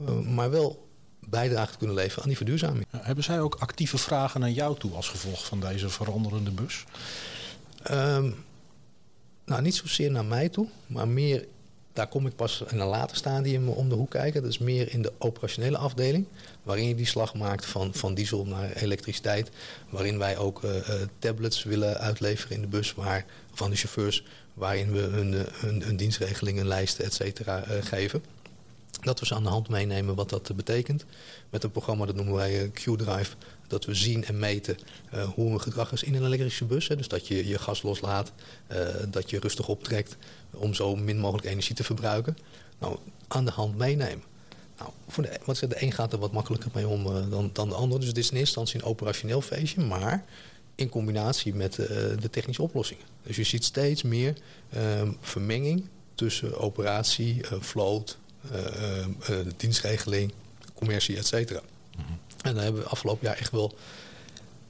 uh, 0.00 0.20
maar 0.20 0.50
wel 0.50 0.88
bijdrage 1.20 1.72
te 1.72 1.78
kunnen 1.78 1.96
leveren 1.96 2.22
aan 2.22 2.28
die 2.28 2.36
verduurzaming. 2.36 2.86
Hebben 2.90 3.24
zij 3.24 3.40
ook 3.40 3.54
actieve 3.54 3.98
vragen 3.98 4.40
naar 4.40 4.50
jou 4.50 4.78
toe 4.78 4.92
als 4.94 5.08
gevolg 5.08 5.44
van 5.44 5.60
deze 5.60 5.88
veranderende 5.88 6.50
bus? 6.50 6.84
Um, 7.90 8.44
nou, 9.44 9.62
niet 9.62 9.74
zozeer 9.74 10.10
naar 10.10 10.24
mij 10.24 10.48
toe, 10.48 10.68
maar 10.86 11.08
meer, 11.08 11.46
daar 11.96 12.08
kom 12.08 12.26
ik 12.26 12.36
pas 12.36 12.64
in 12.68 12.80
een 12.80 12.86
later 12.86 13.16
stadium 13.16 13.68
om 13.68 13.88
de 13.88 13.94
hoek 13.94 14.10
kijken. 14.10 14.42
Dat 14.42 14.50
is 14.50 14.58
meer 14.58 14.92
in 14.92 15.02
de 15.02 15.12
operationele 15.18 15.78
afdeling, 15.78 16.26
waarin 16.62 16.88
je 16.88 16.94
die 16.94 17.06
slag 17.06 17.34
maakt 17.34 17.66
van, 17.66 17.94
van 17.94 18.14
diesel 18.14 18.44
naar 18.44 18.72
elektriciteit. 18.72 19.50
Waarin 19.88 20.18
wij 20.18 20.38
ook 20.38 20.62
uh, 20.62 20.70
tablets 21.18 21.62
willen 21.62 21.98
uitleveren 21.98 22.56
in 22.56 22.62
de 22.62 22.68
bus 22.68 22.94
waar, 22.94 23.24
van 23.52 23.70
de 23.70 23.76
chauffeurs, 23.76 24.24
waarin 24.54 24.92
we 24.92 24.98
hun, 24.98 25.46
hun, 25.52 25.82
hun 25.82 25.96
dienstregelingen, 25.96 26.66
lijsten, 26.66 27.04
et 27.04 27.14
cetera, 27.14 27.64
geven. 27.80 28.22
Dat 29.00 29.20
we 29.20 29.26
ze 29.26 29.34
aan 29.34 29.42
de 29.42 29.48
hand 29.48 29.68
meenemen 29.68 30.14
wat 30.14 30.30
dat 30.30 30.56
betekent. 30.56 31.04
Met 31.50 31.64
een 31.64 31.70
programma, 31.70 32.06
dat 32.06 32.14
noemen 32.14 32.34
wij 32.34 32.62
eh, 32.62 32.70
Q-Drive. 32.72 33.34
Dat 33.66 33.84
we 33.84 33.94
zien 33.94 34.24
en 34.24 34.38
meten 34.38 34.76
uh, 35.14 35.28
hoe 35.28 35.52
een 35.52 35.60
gedrag 35.60 35.92
is 35.92 36.02
in 36.02 36.14
een 36.14 36.24
elektrische 36.24 36.64
bus. 36.64 36.88
Hè. 36.88 36.96
Dus 36.96 37.08
dat 37.08 37.28
je 37.28 37.46
je 37.46 37.58
gas 37.58 37.82
loslaat, 37.82 38.32
uh, 38.72 38.78
dat 39.08 39.30
je 39.30 39.38
rustig 39.38 39.68
optrekt 39.68 40.16
om 40.50 40.74
zo 40.74 40.96
min 40.96 41.18
mogelijk 41.18 41.46
energie 41.46 41.74
te 41.74 41.84
verbruiken. 41.84 42.36
Nou, 42.78 42.98
aan 43.28 43.44
de 43.44 43.50
hand 43.50 43.76
meenemen. 43.76 44.22
Nou, 44.78 44.90
de, 45.16 45.40
wat 45.44 45.56
zeg, 45.56 45.68
de 45.68 45.82
een 45.82 45.92
gaat 45.92 46.12
er 46.12 46.18
wat 46.18 46.32
makkelijker 46.32 46.70
mee 46.74 46.88
om 46.88 47.06
uh, 47.06 47.30
dan, 47.30 47.50
dan 47.52 47.68
de 47.68 47.74
ander. 47.74 47.98
Dus 47.98 48.08
het 48.08 48.18
is 48.18 48.30
in 48.30 48.36
eerste 48.36 48.58
instantie 48.58 48.80
een 48.80 48.90
operationeel 48.90 49.40
feestje, 49.40 49.80
maar 49.80 50.24
in 50.74 50.88
combinatie 50.88 51.54
met 51.54 51.74
de 51.74 52.28
technische 52.30 52.62
oplossingen. 52.62 53.04
Dus 53.22 53.36
je 53.36 53.44
ziet 53.44 53.64
steeds 53.64 54.02
meer 54.02 54.34
ehm, 54.70 55.12
vermenging 55.20 55.88
tussen 56.14 56.58
operatie, 56.58 57.40
uh, 58.52 59.06
uh, 59.30 59.36
dienstregeling, 59.56 60.32
commercie, 60.74 61.16
et 61.16 61.26
cetera. 61.26 61.60
En 62.42 62.54
daar 62.54 62.62
hebben 62.62 62.82
we 62.82 62.88
afgelopen 62.88 63.26
jaar 63.26 63.36
echt 63.36 63.50
wel 63.50 63.74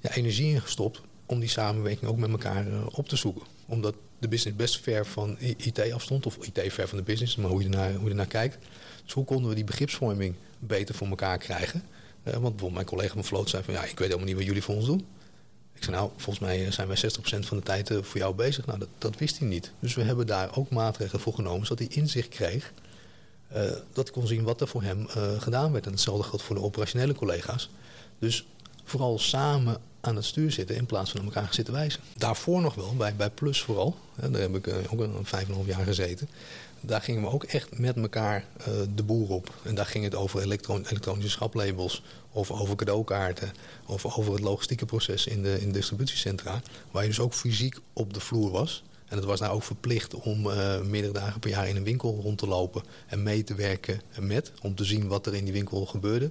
ja, 0.00 0.10
energie 0.10 0.54
in 0.54 0.60
gestopt 0.60 1.00
om 1.26 1.40
die 1.40 1.48
samenwerking 1.48 2.10
ook 2.10 2.16
met 2.16 2.30
elkaar 2.30 2.66
op 2.86 3.08
te 3.08 3.16
zoeken. 3.16 3.42
Omdat 3.66 3.94
de 4.18 4.28
business 4.28 4.56
best 4.56 4.80
ver 4.80 5.06
van 5.06 5.36
IT 5.38 5.92
afstond, 5.92 6.26
of 6.26 6.36
IT 6.36 6.72
ver 6.72 6.88
van 6.88 6.98
de 6.98 7.04
business, 7.04 7.36
maar 7.36 7.50
hoe 7.50 7.62
je 7.62 7.68
ernaar, 7.68 7.92
hoe 7.92 8.04
je 8.04 8.10
ernaar 8.10 8.26
kijkt. 8.26 8.58
Dus 9.04 9.12
hoe 9.12 9.25
konden 9.25 9.48
we 9.48 9.54
die 9.54 9.64
begripsvorming 9.64 10.34
beter 10.58 10.94
voor 10.94 11.06
elkaar 11.06 11.38
krijgen? 11.38 11.82
Uh, 11.82 12.32
want 12.32 12.42
bijvoorbeeld 12.42 12.72
mijn 12.72 12.86
collega 12.86 13.14
van 13.14 13.25
Vloot 13.25 13.50
zei 13.50 13.62
van 13.62 13.75
ja, 13.75 13.80
ik 13.80 13.98
weet 13.98 13.98
helemaal 13.98 14.26
niet 14.26 14.36
wat 14.36 14.44
jullie 14.44 14.62
voor 14.62 14.75
ons 14.75 14.86
doen. 14.86 15.06
Ik 15.75 15.84
zei 15.84 15.96
nou, 15.96 16.10
volgens 16.16 16.38
mij 16.38 16.70
zijn 16.70 16.88
wij 16.88 16.96
60% 16.96 17.46
van 17.46 17.56
de 17.56 17.62
tijd 17.62 17.90
voor 18.02 18.18
jou 18.18 18.34
bezig. 18.34 18.66
Nou, 18.66 18.78
dat, 18.78 18.88
dat 18.98 19.18
wist 19.18 19.38
hij 19.38 19.48
niet. 19.48 19.72
Dus 19.78 19.94
we 19.94 20.02
hebben 20.02 20.26
daar 20.26 20.56
ook 20.56 20.70
maatregelen 20.70 21.20
voor 21.20 21.34
genomen, 21.34 21.66
zodat 21.66 21.86
hij 21.86 21.96
inzicht 21.96 22.28
kreeg 22.28 22.72
dat 23.92 24.06
ik 24.06 24.12
kon 24.12 24.26
zien 24.26 24.42
wat 24.42 24.60
er 24.60 24.68
voor 24.68 24.82
hem 24.82 25.06
uh, 25.16 25.40
gedaan 25.40 25.72
werd. 25.72 25.86
En 25.86 25.92
hetzelfde 25.92 26.22
geldt 26.22 26.44
voor 26.44 26.56
de 26.56 26.62
operationele 26.62 27.14
collega's. 27.14 27.70
Dus 28.18 28.46
vooral 28.84 29.18
samen 29.18 29.76
aan 30.00 30.16
het 30.16 30.24
stuur 30.24 30.52
zitten 30.52 30.76
in 30.76 30.86
plaats 30.86 31.10
van 31.10 31.20
aan 31.20 31.26
elkaar 31.26 31.54
zitten 31.54 31.74
wijzen. 31.74 32.00
Daarvoor 32.16 32.60
nog 32.60 32.74
wel, 32.74 32.94
bij, 32.96 33.16
bij 33.16 33.30
Plus 33.30 33.62
vooral, 33.62 33.96
hè, 34.14 34.30
daar 34.30 34.40
heb 34.40 34.56
ik 34.56 34.66
uh, 34.66 34.74
ook 34.88 35.00
een 35.00 35.26
vijf 35.26 35.48
en 35.48 35.54
half 35.54 35.66
jaar 35.66 35.84
gezeten. 35.84 36.28
Daar 36.80 37.00
gingen 37.02 37.22
we 37.22 37.28
ook 37.28 37.44
echt 37.44 37.78
met 37.78 37.96
elkaar 37.96 38.44
de 38.94 39.02
boer 39.02 39.28
op. 39.28 39.54
En 39.62 39.74
daar 39.74 39.86
ging 39.86 40.04
het 40.04 40.14
over 40.14 40.42
elektron 40.42 40.84
elektronische 40.86 41.30
schaplabels, 41.30 42.02
of 42.30 42.50
over 42.50 42.76
cadeaukaarten, 42.76 43.52
of 43.86 44.18
over 44.18 44.32
het 44.32 44.42
logistieke 44.42 44.86
proces 44.86 45.26
in 45.26 45.42
de, 45.42 45.60
in 45.60 45.72
distributiecentra. 45.72 46.62
Waar 46.90 47.02
je 47.02 47.08
dus 47.08 47.20
ook 47.20 47.34
fysiek 47.34 47.78
op 47.92 48.14
de 48.14 48.20
vloer 48.20 48.50
was. 48.50 48.82
En 49.08 49.16
het 49.16 49.25
was 49.25 49.40
nou 49.40 49.54
ook 49.54 49.62
verplicht 49.62 50.14
om 50.14 50.46
uh, 50.46 50.80
meerdere 50.80 51.12
dagen 51.12 51.40
per 51.40 51.50
jaar 51.50 51.68
in 51.68 51.76
een 51.76 51.84
winkel 51.84 52.20
rond 52.22 52.38
te 52.38 52.46
lopen 52.46 52.82
en 53.06 53.22
mee 53.22 53.44
te 53.44 53.54
werken 53.54 54.00
met, 54.20 54.52
om 54.62 54.75
te 54.75 54.84
zien 54.84 55.08
wat 55.08 55.26
er 55.26 55.34
in 55.34 55.44
die 55.44 55.52
winkel 55.52 55.86
gebeurde. 55.86 56.30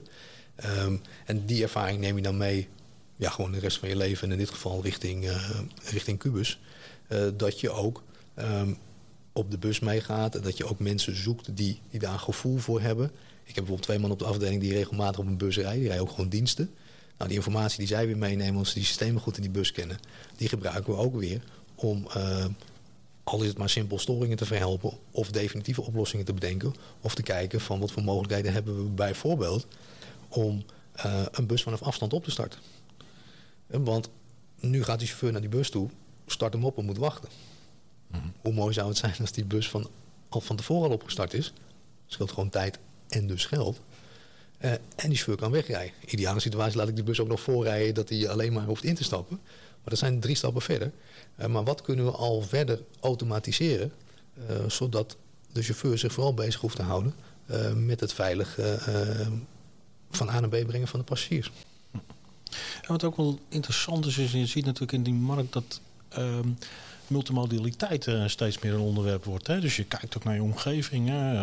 Um, 0.66 1.02
en 1.26 1.46
die 1.46 1.64
ervaring 1.64 2.00
neem 2.00 2.16
je 2.16 2.22
dan 2.22 2.38
mee, 2.38 2.68
ja, 3.16 3.30
gewoon 3.30 3.52
de 3.52 3.60
rest 3.60 3.78
van 3.78 3.90
je 3.90 3.96
leven, 3.96 4.28
en 4.28 4.32
in 4.32 4.38
dit 4.38 4.50
geval 4.50 4.82
richting, 4.84 5.24
uh, 5.24 5.50
richting 5.84 6.20
Cubus. 6.20 6.60
Uh, 7.10 7.28
dat 7.38 7.60
je 7.60 7.70
ook 7.70 8.04
um, 8.36 8.78
op 9.34 9.52
de 9.52 9.58
bus 9.58 9.80
meegaat 9.80 10.36
en 10.36 10.42
dat 10.42 10.58
je 10.58 10.66
ook 10.66 10.80
mensen 10.80 11.16
zoekt 11.16 11.58
die, 11.58 11.80
die 11.90 12.00
daar 12.00 12.14
een 12.14 12.20
gevoel 12.20 12.58
voor 12.58 12.82
hebben. 12.82 13.06
Ik 13.44 13.56
heb 13.56 13.66
bijvoorbeeld 13.66 13.82
twee 13.82 14.00
man 14.00 14.12
op 14.12 14.20
de 14.20 14.26
afdeling 14.26 14.62
die 14.62 14.74
regelmatig 14.74 15.20
op 15.20 15.26
een 15.26 15.38
bus 15.38 15.56
rijden, 15.56 15.80
die 15.80 15.88
rijden 15.88 16.06
ook 16.08 16.14
gewoon 16.14 16.30
diensten. 16.30 16.70
Nou, 17.18 17.30
die 17.30 17.38
informatie 17.38 17.78
die 17.78 17.88
zij 17.88 18.06
weer 18.06 18.18
meenemen, 18.18 18.60
als 18.60 18.68
ze 18.68 18.74
die 18.76 18.86
systemen 18.86 19.22
goed 19.22 19.36
in 19.36 19.42
die 19.42 19.52
bus 19.52 19.72
kennen, 19.72 19.98
die 20.36 20.50
gebruiken 20.50 20.94
we 20.94 21.00
ook 21.00 21.16
weer 21.16 21.42
om, 21.76 22.08
uh, 22.18 22.46
al 23.24 23.42
is 23.42 23.48
het 23.48 23.58
maar 23.58 23.70
simpel, 23.70 24.00
storingen 24.00 24.38
te 24.38 24.46
verhelpen 24.46 24.92
of 25.12 25.32
definitieve 25.32 25.82
oplossingen 25.82 26.26
te 26.26 26.34
bedenken. 26.34 26.76
Of 27.02 27.16
te 27.16 27.24
kijken 27.24 27.62
van 27.62 27.80
wat 27.80 27.92
voor 27.92 28.04
mogelijkheden 28.04 28.54
hebben 28.54 28.84
we 28.84 28.90
bijvoorbeeld 28.90 29.68
om 30.28 30.64
uh, 31.06 31.26
een 31.32 31.46
bus 31.46 31.64
vanaf 31.64 31.82
afstand 31.82 32.14
op 32.14 32.24
te 32.24 32.32
starten. 32.32 32.60
Want 33.68 34.10
nu 34.60 34.84
gaat 34.84 35.00
die 35.00 35.08
chauffeur 35.08 35.32
naar 35.32 35.42
die 35.42 35.50
bus 35.50 35.70
toe, 35.70 35.90
start 36.26 36.54
hem 36.54 36.66
op 36.66 36.78
en 36.78 36.86
moet 36.86 36.98
wachten. 36.98 37.30
Mm 38.08 38.20
-hmm. 38.20 38.34
Hoe 38.42 38.54
mooi 38.54 38.74
zou 38.74 38.88
het 38.88 38.98
zijn 38.98 39.16
als 39.20 39.32
die 39.32 39.46
bus 39.46 39.70
van, 39.70 39.90
al 40.30 40.42
van 40.42 40.56
tevoren 40.56 40.88
al 40.88 40.96
opgestart 40.96 41.34
is? 41.34 41.54
Scheelt 42.08 42.32
gewoon 42.32 42.50
tijd 42.50 42.80
en 43.10 43.28
dus 43.28 43.46
geld. 43.46 43.80
Uh, 44.60 44.72
en 44.72 44.80
die 44.96 45.16
chauffeur 45.16 45.36
kan 45.36 45.52
wegrijden. 45.52 45.94
Ideale 46.06 46.40
situatie 46.40 46.78
laat 46.78 46.88
ik 46.88 46.96
die 46.96 47.04
bus 47.04 47.20
ook 47.20 47.28
nog 47.28 47.42
voorrijden 47.42 47.94
dat 47.94 48.10
hij 48.10 48.30
alleen 48.30 48.54
maar 48.54 48.66
hoeft 48.66 48.84
in 48.84 48.96
te 48.96 49.04
stappen. 49.04 49.40
Maar 49.86 49.94
dat 49.94 50.04
zijn 50.10 50.20
drie 50.20 50.36
stappen 50.36 50.62
verder. 50.62 50.92
Uh, 51.40 51.46
maar 51.46 51.64
wat 51.64 51.82
kunnen 51.82 52.06
we 52.06 52.12
al 52.12 52.42
verder 52.42 52.82
automatiseren, 53.00 53.92
uh, 54.50 54.56
zodat 54.68 55.18
de 55.52 55.62
chauffeur 55.62 55.98
zich 55.98 56.14
vooral 56.14 56.34
bezig 56.34 56.62
hoeft 56.62 56.76
te 56.76 56.82
houden 56.82 57.14
met 57.76 58.00
het 58.00 58.14
veilig 58.14 58.60
van 60.12 60.30
A 60.30 60.40
naar 60.40 60.50
B 60.50 60.68
brengen 60.68 60.88
van 60.88 61.00
de 61.00 61.06
passagiers. 61.06 61.52
En 62.52 62.88
wat 62.88 63.04
ook 63.04 63.18
wel 63.18 63.40
interessant 63.50 64.06
is, 64.06 64.18
is 64.18 64.32
je 64.32 64.46
ziet 64.46 64.66
natuurlijk 64.66 64.92
in 64.92 65.04
die 65.04 65.14
markt 65.14 65.54
dat 65.54 65.82
ehm, 66.10 66.50
multimodaliteit 67.08 68.10
steeds 68.26 68.60
meer 68.60 68.74
een 68.74 68.80
onderwerp 68.80 69.24
wordt. 69.24 69.48
Hè? 69.48 69.60
Dus 69.60 69.76
je 69.76 69.84
kijkt 69.84 70.18
ook 70.18 70.24
naar 70.24 70.36
je 70.36 70.44
omgeving. 70.44 71.10
Hè? 71.10 71.42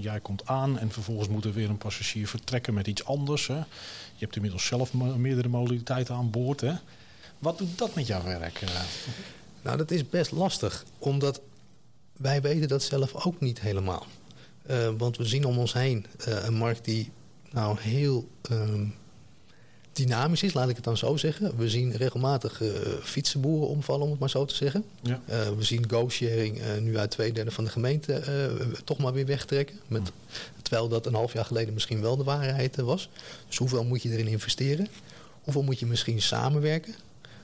Jij 0.00 0.20
komt 0.20 0.46
aan 0.46 0.78
en 0.78 0.90
vervolgens 0.90 1.28
moet 1.28 1.44
er 1.44 1.52
weer 1.52 1.68
een 1.68 1.78
passagier 1.78 2.28
vertrekken 2.28 2.74
met 2.74 2.86
iets 2.86 3.04
anders. 3.04 3.46
Hè? 3.46 3.56
Je 3.56 3.64
hebt 4.18 4.36
inmiddels 4.36 4.66
zelf 4.66 4.92
meerdere 4.92 5.48
modaliteiten 5.48 6.14
aan 6.14 6.30
boord. 6.30 6.60
Hè? 6.60 6.72
Wat 7.38 7.58
doet 7.58 7.78
dat 7.78 7.94
met 7.94 8.06
jouw 8.06 8.22
werk? 8.22 8.62
Uh? 8.62 8.70
Nou, 9.62 9.76
dat 9.76 9.90
is 9.90 10.08
best 10.08 10.30
lastig, 10.30 10.84
omdat 10.98 11.40
wij 12.12 12.42
weten 12.42 12.68
dat 12.68 12.82
zelf 12.82 13.26
ook 13.26 13.40
niet 13.40 13.60
helemaal. 13.60 14.06
want 14.96 15.16
we 15.16 15.24
zien 15.24 15.44
om 15.44 15.58
ons 15.58 15.72
heen 15.72 16.06
een 16.18 16.54
markt 16.54 16.84
die 16.84 17.10
nou 17.50 17.80
heel 17.80 18.28
ehm, 18.42 18.84
dynamisch 19.92 20.42
is, 20.42 20.52
laat 20.52 20.68
ik 20.68 20.76
het 20.76 20.84
dan 20.84 20.96
zo 20.96 21.16
zeggen. 21.16 21.56
We 21.56 21.68
zien 21.68 21.92
regelmatig 21.92 22.60
uh, 22.60 22.68
fietsenboeren 23.02 23.68
omvallen, 23.68 24.04
om 24.04 24.10
het 24.10 24.20
maar 24.20 24.30
zo 24.30 24.44
te 24.44 24.54
zeggen. 24.54 24.84
Ja. 25.02 25.20
We 25.56 25.62
zien 25.62 25.90
go-sharing 25.90 26.60
nu 26.80 26.98
uit 26.98 27.10
twee 27.10 27.32
derde 27.32 27.50
van 27.50 27.64
de 27.64 27.70
gemeente 27.70 28.22
toch 28.84 28.98
maar 28.98 29.12
weer 29.12 29.26
wegtrekken. 29.26 29.76
Met, 29.88 30.10
terwijl 30.62 30.88
dat 30.88 31.06
een 31.06 31.14
half 31.14 31.32
jaar 31.32 31.44
geleden 31.44 31.74
misschien 31.74 32.00
wel 32.00 32.16
de 32.16 32.24
waarheid 32.24 32.76
was. 32.76 33.08
Dus 33.46 33.56
hoeveel 33.56 33.84
moet 33.84 34.02
je 34.02 34.10
erin 34.10 34.28
investeren? 34.28 34.88
Hoeveel 35.42 35.62
moet 35.62 35.78
je 35.78 35.86
misschien 35.86 36.22
samenwerken? 36.22 36.94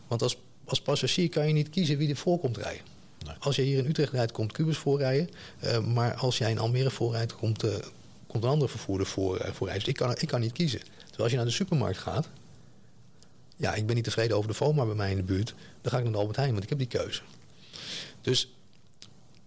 Want 0.06 0.22
als, 0.22 0.36
als 0.64 0.82
passagier 0.82 1.28
kan 1.28 1.46
je 1.46 1.52
niet 1.52 1.70
kiezen 1.70 1.98
wie 1.98 2.08
er 2.08 2.16
voor 2.16 2.38
komt 2.38 2.56
rijden. 2.56 2.82
Nee. 3.26 3.34
Als 3.38 3.56
je 3.56 3.62
hier 3.62 3.78
in 3.78 3.86
Utrecht 3.86 4.12
rijdt, 4.12 4.32
komt 4.32 4.52
Cubus 4.52 4.76
voorrijden. 4.76 5.28
maar 5.92 6.14
als 6.14 6.38
jij 6.38 6.50
in 6.50 6.58
Almere 6.58 6.90
voorrijdt, 6.90 7.36
komt, 7.36 7.64
komt 8.26 8.44
een 8.44 8.50
andere 8.50 8.70
vervoerder 8.70 9.06
voor, 9.06 9.36
rijden. 9.38 9.74
Dus 9.74 9.86
ik 9.86 9.96
kan, 9.96 10.10
ik 10.10 10.28
kan 10.28 10.40
niet 10.40 10.52
kiezen. 10.52 10.80
Terwijl 10.80 11.22
als 11.22 11.30
je 11.30 11.36
naar 11.36 11.46
de 11.46 11.52
supermarkt 11.52 11.98
gaat, 11.98 12.28
ja, 13.56 13.74
ik 13.74 13.86
ben 13.86 13.94
niet 13.94 14.04
tevreden 14.04 14.36
over 14.36 14.48
de 14.48 14.56
FOMA 14.56 14.84
bij 14.84 14.94
mij 14.94 15.10
in 15.10 15.16
de 15.16 15.22
buurt. 15.22 15.54
Dan 15.80 15.92
ga 15.92 15.98
ik 15.98 16.04
naar 16.04 16.12
de 16.12 16.18
Albert 16.18 16.36
Heijn, 16.36 16.50
want 16.50 16.62
ik 16.62 16.68
heb 16.68 16.78
die 16.78 16.86
keuze. 16.86 17.22
Dus 18.20 18.52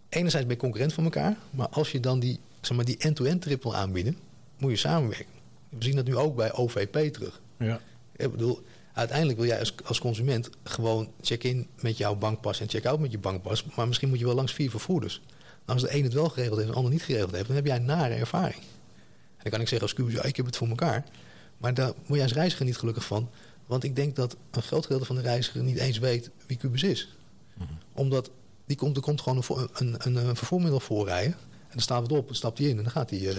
enerzijds 0.10 0.48
ben 0.48 0.56
je 0.56 0.62
concurrent 0.62 0.94
van 0.94 1.04
elkaar. 1.04 1.38
Maar 1.50 1.68
als 1.68 1.92
je 1.92 2.00
dan 2.00 2.20
die, 2.20 2.40
zeg 2.62 2.76
maar, 2.76 2.86
die 2.86 2.98
end-to-end 2.98 3.42
triple 3.42 3.74
aanbieden, 3.74 4.18
moet 4.58 4.72
je 4.72 4.78
samenwerken. 4.78 5.34
We 5.70 5.84
zien 5.84 5.96
dat 5.96 6.06
nu 6.06 6.16
ook 6.16 6.36
bij 6.36 6.54
OVP 6.54 7.14
terug. 7.14 7.42
Ja. 7.58 7.80
Ik 8.16 8.32
bedoel, 8.32 8.64
uiteindelijk 8.96 9.38
wil 9.38 9.48
jij 9.48 9.60
als, 9.60 9.74
als 9.84 10.00
consument 10.00 10.50
gewoon 10.64 11.12
check-in 11.22 11.68
met 11.80 11.98
jouw 11.98 12.16
bankpas 12.16 12.60
en 12.60 12.70
check-out 12.70 13.00
met 13.00 13.12
je 13.12 13.18
bankpas. 13.18 13.66
Maar 13.76 13.88
misschien 13.88 14.10
moet 14.10 14.20
je 14.20 14.26
wel 14.26 14.36
langs 14.36 14.54
vier 14.54 14.70
vervoerders. 14.70 15.22
Nou, 15.66 15.80
als 15.80 15.90
de 15.90 15.98
een 15.98 16.04
het 16.04 16.14
wel 16.14 16.30
geregeld 16.30 16.56
heeft 16.56 16.68
en 16.68 16.72
de 16.72 16.78
ander 16.78 16.92
niet 16.92 17.04
geregeld 17.04 17.32
heeft, 17.32 17.48
dan 17.48 17.56
heb 17.56 17.66
jij 17.66 17.76
een 17.76 17.86
nare 17.86 18.14
ervaring. 18.14 18.60
En 18.60 19.42
dan 19.42 19.52
kan 19.52 19.62
ik 19.62 19.68
zeggen 19.68 19.88
als 19.88 19.94
Cubus, 19.94 20.14
ja, 20.14 20.24
ik 20.24 20.36
heb 20.36 20.46
het 20.46 20.58
voor 20.58 20.68
elkaar. 20.68 21.06
Maar 21.58 21.74
daar 21.74 21.94
word 22.06 22.20
je 22.20 22.22
als 22.22 22.34
reiziger 22.34 22.66
niet 22.66 22.78
gelukkig 22.78 23.06
van. 23.06 23.30
Want 23.66 23.84
ik 23.84 23.96
denk 23.96 24.16
dat 24.16 24.36
een 24.52 24.62
groot 24.62 24.84
gedeelte 24.86 25.06
van 25.06 25.16
de 25.16 25.22
reiziger 25.22 25.64
niet 25.64 25.78
eens 25.78 25.98
weet 25.98 26.30
wie 26.48 26.58
Cubus 26.58 26.84
is. 26.84 27.10
Mhm. 27.54 27.68
Omdat 27.94 28.30
die 28.66 28.78
komt, 28.78 28.96
er 28.96 29.02
komt 29.02 29.22
gewoon 29.22 29.44
een, 29.48 29.70
een, 29.74 29.96
een, 29.98 30.16
een 30.28 30.36
vervoermiddel 30.36 30.80
voorrijden. 30.80 31.34
En 31.34 31.72
dan 31.72 31.82
staat 31.82 32.02
het 32.02 32.12
op, 32.12 32.26
dan 32.26 32.36
stapt 32.36 32.58
hij 32.58 32.68
in 32.68 32.78
en 32.78 32.84
dan 32.84 32.92
gaat 32.92 33.10
hij... 33.10 33.20
Uh, 33.20 33.38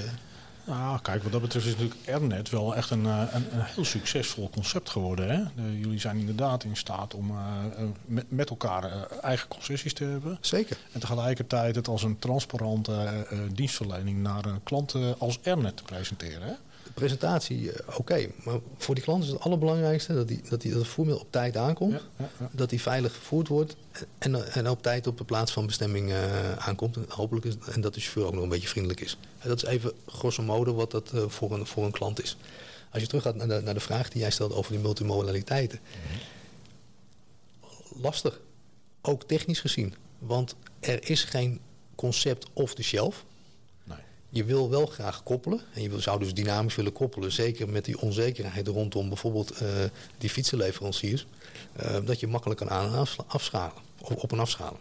ja, 0.67 0.99
kijk, 1.03 1.23
wat 1.23 1.33
dat 1.33 1.41
betreft 1.41 1.67
is 1.67 1.73
natuurlijk 1.73 2.01
Ernet 2.05 2.51
wel 2.51 2.77
echt 2.77 2.91
een, 2.91 3.07
eh, 3.07 3.23
een, 3.33 3.47
een 3.53 3.65
heel 3.65 3.85
succesvol 3.85 4.51
concept 4.51 4.91
geworden. 4.91 5.31
Hè? 5.31 5.63
jullie 5.73 6.01
zijn 6.01 6.19
inderdaad 6.19 6.65
in 6.65 6.77
staat 6.77 7.15
om 7.15 7.31
uh, 7.31 7.37
met, 8.05 8.31
met, 8.31 8.51
elkaar 8.51 9.09
eigen 9.21 9.49
concessies 9.49 9.95
te 9.95 10.05
hebben. 10.05 10.39
Zeker. 10.41 10.77
En 10.93 11.01
tegelijkertijd 11.01 11.75
het 11.75 11.89
als 11.89 12.03
een 12.03 12.19
transparante 12.19 13.27
dienstverlening 13.53 14.23
naar 14.23 14.45
klanten 14.63 15.19
als 15.19 15.39
Ernet 15.43 15.77
te 15.77 15.83
presenteren. 15.83 16.43
Hè? 16.43 16.55
Presentatie, 16.97 17.73
eh, 17.73 17.99
oké. 17.99 18.27
Maar 18.45 18.59
voor 18.77 18.95
die 18.95 19.05
klant 19.05 19.25
is 19.25 19.31
het 19.31 19.41
allerbelangrijkste 19.41 20.15
dat, 20.15 20.29
die, 20.29 20.41
dat, 20.49 20.61
die, 20.61 20.71
dat 20.71 20.81
het 20.81 20.91
voermiddel 20.91 21.25
op 21.25 21.33
tijd 21.33 21.57
aankomt. 21.57 22.01
Dat 22.51 22.71
die 22.71 22.81
veilig 22.81 23.13
vervoerd 23.13 23.49
wordt. 23.49 23.77
En, 24.19 24.53
en 24.53 24.71
op 24.71 24.83
tijd 24.83 25.07
op 25.07 25.19
de 25.19 25.25
plaats 25.25 25.53
van 25.53 25.67
bestemming 25.67 26.09
uh, 26.11 26.57
aankomt. 26.57 26.97
En, 26.97 27.05
hopelijk 27.09 27.47
is, 27.47 27.55
en 27.73 27.81
dat 27.81 27.95
de 27.95 28.01
chauffeur 28.01 28.27
ook 28.27 28.35
nog 28.35 28.43
een 28.43 28.49
beetje 28.49 28.69
vriendelijk 28.69 29.01
is. 29.01 29.19
En 29.39 29.49
dat 29.49 29.63
is 29.63 29.69
even 29.69 29.93
grosso 30.07 30.43
modo 30.43 30.75
wat 30.75 30.91
dat 30.91 31.11
uh, 31.15 31.25
voor, 31.29 31.53
een, 31.53 31.67
voor 31.67 31.85
een 31.85 31.91
klant 31.91 32.23
is. 32.23 32.37
Als 32.91 33.03
je 33.03 33.09
terug 33.09 33.23
gaat 33.23 33.35
naar 33.35 33.49
de, 33.49 33.61
naar 33.61 33.75
de 33.75 33.81
vraag 33.81 34.09
die 34.09 34.21
jij 34.21 34.31
stelde 34.31 34.55
over 34.55 34.73
die 34.73 34.81
multimodaliteiten. 34.81 35.81
Lastig. 38.03 38.41
Ook 39.01 39.23
technisch 39.23 39.61
gezien. 39.61 39.95
Want 40.19 40.55
er 40.81 41.11
is 41.11 41.25
geen 41.25 41.61
concept 41.95 42.47
off 42.53 42.75
the 42.75 42.83
shelf 42.83 43.25
je 44.37 44.45
wil 44.45 44.71
wel 44.71 44.87
graag 44.87 45.23
koppelen. 45.23 45.61
En 45.75 45.83
je 45.83 46.01
zou 46.01 46.19
dus 46.19 46.35
dynamisch 46.35 46.75
willen 46.75 46.93
koppelen. 46.93 47.33
Zeker 47.33 47.69
met 47.69 47.85
die 47.85 48.01
onzekerheid 48.01 48.69
rondom 48.69 49.09
bijvoorbeeld 49.09 49.63
uh, 49.63 49.69
die 50.19 50.31
fietsenleveranciers. 50.31 51.27
Uh, 51.83 51.97
dat 52.05 52.21
je 52.21 52.27
makkelijk 52.27 52.61
kan 52.61 52.71
aan- 52.71 52.95
en 52.95 53.07
afschalen. 53.27 53.83
Of 54.01 54.11
op- 54.15 54.33
en 54.33 54.39
afschalen. 54.39 54.79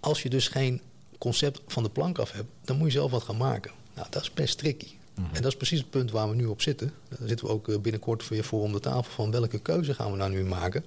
Als 0.00 0.22
je 0.22 0.28
dus 0.28 0.48
geen 0.48 0.80
concept 1.18 1.60
van 1.66 1.82
de 1.82 1.90
plank 1.90 2.18
af 2.18 2.32
hebt, 2.32 2.48
dan 2.64 2.76
moet 2.76 2.86
je 2.86 2.98
zelf 2.98 3.10
wat 3.10 3.22
gaan 3.22 3.36
maken. 3.36 3.70
Nou, 3.94 4.06
dat 4.10 4.22
is 4.22 4.32
best 4.32 4.58
tricky. 4.58 4.88
Mhm. 5.14 5.34
En 5.34 5.42
dat 5.42 5.50
is 5.50 5.56
precies 5.56 5.78
het 5.78 5.90
punt 5.90 6.10
waar 6.10 6.28
we 6.28 6.34
nu 6.34 6.46
op 6.46 6.62
zitten. 6.62 6.92
Daar 7.08 7.28
zitten 7.28 7.46
we 7.46 7.52
ook 7.52 7.68
eh, 7.68 7.78
binnenkort 7.78 8.28
weer 8.28 8.44
voor 8.44 8.62
om 8.62 8.72
de 8.72 8.80
tafel 8.80 9.12
van 9.12 9.30
welke 9.30 9.58
keuze 9.58 9.94
gaan 9.94 10.10
we 10.10 10.16
nou 10.16 10.30
nu 10.30 10.44
maken. 10.44 10.84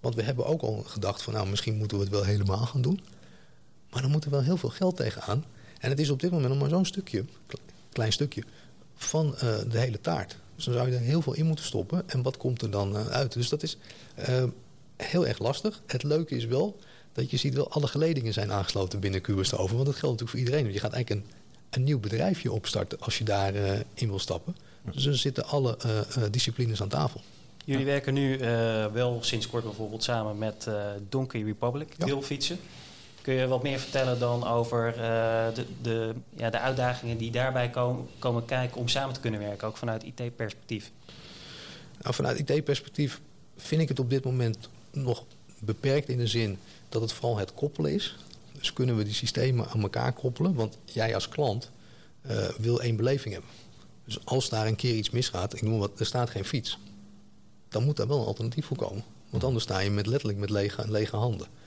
Want 0.00 0.14
we 0.14 0.22
hebben 0.22 0.46
ook 0.46 0.62
al 0.62 0.82
gedacht 0.86 1.22
van 1.22 1.32
nou 1.32 1.48
misschien 1.48 1.76
moeten 1.76 1.96
we 1.96 2.02
het 2.02 2.12
wel 2.12 2.24
helemaal 2.24 2.66
gaan 2.66 2.82
doen. 2.82 3.00
Maar 3.90 4.02
dan 4.02 4.10
moet 4.10 4.24
er 4.24 4.30
wel 4.30 4.42
heel 4.42 4.56
veel 4.56 4.68
geld 4.68 4.96
tegenaan. 4.96 5.44
En 5.78 5.90
het 5.90 6.00
is 6.00 6.10
op 6.10 6.20
dit 6.20 6.30
moment 6.30 6.50
nog 6.50 6.60
maar 6.60 6.68
zo'n 6.68 6.84
stukje, 6.84 7.24
klein 7.92 8.12
stukje, 8.12 8.42
van 8.98 9.34
uh, 9.34 9.40
de 9.70 9.78
hele 9.78 10.00
taart. 10.00 10.36
Dus 10.54 10.64
dan 10.64 10.74
zou 10.74 10.88
je 10.88 10.94
er 10.94 11.00
heel 11.00 11.22
veel 11.22 11.34
in 11.34 11.46
moeten 11.46 11.64
stoppen. 11.64 12.02
En 12.06 12.22
wat 12.22 12.36
komt 12.36 12.62
er 12.62 12.70
dan 12.70 12.96
uh, 12.96 13.06
uit? 13.06 13.32
Dus 13.32 13.48
dat 13.48 13.62
is 13.62 13.76
uh, 14.28 14.44
heel 14.96 15.26
erg 15.26 15.38
lastig. 15.38 15.82
Het 15.86 16.02
leuke 16.02 16.36
is 16.36 16.44
wel 16.44 16.78
dat 17.12 17.30
je 17.30 17.36
ziet 17.36 17.54
wel 17.54 17.70
alle 17.70 17.86
geledingen 17.86 18.32
zijn 18.32 18.52
aangesloten 18.52 19.00
binnen 19.00 19.20
QS 19.20 19.54
over. 19.54 19.74
Want 19.74 19.86
dat 19.86 19.96
geldt 19.96 20.20
natuurlijk 20.20 20.30
voor 20.30 20.38
iedereen. 20.38 20.62
Want 20.62 20.74
je 20.74 20.80
gaat 20.80 20.92
eigenlijk 20.92 21.26
een, 21.26 21.32
een 21.70 21.84
nieuw 21.84 21.98
bedrijfje 21.98 22.52
opstarten 22.52 23.00
als 23.00 23.18
je 23.18 23.24
daarin 23.24 23.84
in 23.94 24.08
wil 24.08 24.18
stappen. 24.18 24.56
Dus 24.92 25.06
er 25.06 25.16
zitten 25.16 25.44
alle 25.44 25.76
disciplines 26.30 26.82
aan 26.82 26.88
tafel. 26.88 27.20
Jullie 27.64 27.84
werken 27.84 28.14
nu 28.14 28.38
wel 28.92 29.18
sinds 29.20 29.48
kort 29.48 29.64
bijvoorbeeld 29.64 30.02
samen 30.02 30.38
met 30.38 30.68
Donkey 31.08 31.42
Republic, 31.42 31.94
ja. 31.98 32.06
Kun 33.28 33.36
je 33.36 33.46
wat 33.46 33.62
meer 33.62 33.78
vertellen 33.78 34.18
dan 34.18 34.46
over 34.46 34.88
uh, 34.88 35.02
de, 35.54 35.64
de, 35.82 36.14
ja, 36.36 36.50
de 36.50 36.58
uitdagingen 36.58 37.16
die 37.16 37.30
daarbij 37.30 37.70
komen, 37.70 38.06
komen 38.18 38.44
kijken 38.44 38.80
om 38.80 38.88
samen 38.88 39.14
te 39.14 39.20
kunnen 39.20 39.40
werken, 39.40 39.68
ook 39.68 39.76
vanuit 39.76 40.02
IT-perspectief? 40.02 40.90
Nou, 42.02 42.14
vanuit 42.14 42.50
IT-perspectief 42.50 43.20
vind 43.56 43.80
ik 43.80 43.88
het 43.88 43.98
op 43.98 44.10
dit 44.10 44.24
moment 44.24 44.68
nog 44.90 45.24
beperkt 45.58 46.08
in 46.08 46.18
de 46.18 46.26
zin 46.26 46.58
dat 46.88 47.02
het 47.02 47.12
vooral 47.12 47.36
het 47.36 47.54
koppelen 47.54 47.92
is. 47.92 48.16
Dus 48.52 48.72
kunnen 48.72 48.96
we 48.96 49.04
die 49.04 49.14
systemen 49.14 49.68
aan 49.68 49.82
elkaar 49.82 50.12
koppelen? 50.12 50.54
Want 50.54 50.78
jij 50.84 51.14
als 51.14 51.28
klant 51.28 51.70
uh, 52.26 52.48
wil 52.58 52.80
één 52.80 52.96
beleving 52.96 53.34
hebben. 53.34 53.52
Dus 54.04 54.24
als 54.24 54.48
daar 54.48 54.66
een 54.66 54.76
keer 54.76 54.94
iets 54.94 55.10
misgaat, 55.10 55.54
ik 55.54 55.62
noem 55.62 55.78
wat, 55.78 56.00
er 56.00 56.06
staat 56.06 56.30
geen 56.30 56.44
fiets. 56.44 56.78
Dan 57.68 57.84
moet 57.84 57.96
daar 57.96 58.08
wel 58.08 58.20
een 58.20 58.26
alternatief 58.26 58.66
voor 58.66 58.76
komen. 58.76 59.04
Want 59.30 59.44
anders 59.44 59.64
sta 59.64 59.78
je 59.78 59.90
met 59.90 60.06
letterlijk 60.06 60.38
met 60.38 60.50
lege, 60.50 60.90
lege 60.90 61.16
handen. 61.16 61.57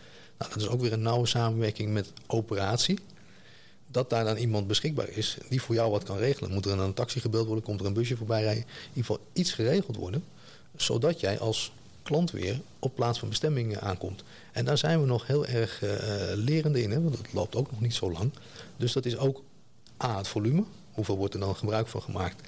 Nou, 0.42 0.54
dat 0.54 0.62
is 0.62 0.70
ook 0.70 0.82
weer 0.82 0.94
een 0.94 1.02
nauwe 1.02 1.28
samenwerking 1.28 1.94
met 1.94 2.12
operatie. 2.28 3.00
Dat 3.88 4.10
daar 4.10 4.24
dan 4.24 4.38
iemand 4.38 4.68
beschikbaar 4.68 5.10
is 5.10 5.38
die 5.50 5.62
voor 5.62 5.76
jou 5.76 5.92
wat 5.92 6.04
kan 6.04 6.18
regelen. 6.18 6.52
Moet 6.52 6.66
er 6.66 6.80
een 6.80 6.94
taxi 6.94 7.20
gebeld 7.20 7.46
worden, 7.46 7.64
komt 7.64 7.80
er 7.80 7.86
een 7.86 7.94
busje 7.94 8.18
voorbij 8.18 8.42
rijden. 8.42 8.64
In 8.64 8.88
ieder 8.88 9.06
geval 9.06 9.20
iets 9.34 9.52
geregeld 9.52 9.96
worden. 9.96 10.24
Zodat 10.76 11.20
jij 11.20 11.40
als 11.40 11.72
klant 12.04 12.32
weer 12.32 12.62
op 12.80 12.96
plaats 12.96 13.20
van 13.20 13.30
bestemming 13.30 13.78
aankomt. 13.78 14.24
En 14.52 14.66
daar 14.66 14.78
zijn 14.78 15.02
we 15.02 15.06
nog 15.06 15.28
heel 15.28 15.46
erg 15.46 15.82
uh, 15.84 15.92
lerende 16.34 16.82
in. 16.82 16.92
Hè, 16.92 17.02
want 17.02 17.18
dat 17.18 17.34
loopt 17.34 17.56
ook 17.56 17.72
nog 17.72 17.82
niet 17.82 17.96
zo 17.96 18.12
lang. 18.12 18.32
Dus 18.78 18.94
dat 18.94 19.06
is 19.06 19.18
ook 19.18 19.44
A, 20.04 20.18
het 20.18 20.28
volume. 20.28 20.64
Hoeveel 20.92 21.18
wordt 21.18 21.34
er 21.34 21.40
dan 21.40 21.56
gebruik 21.56 21.88
van 21.88 22.02
gemaakt? 22.02 22.42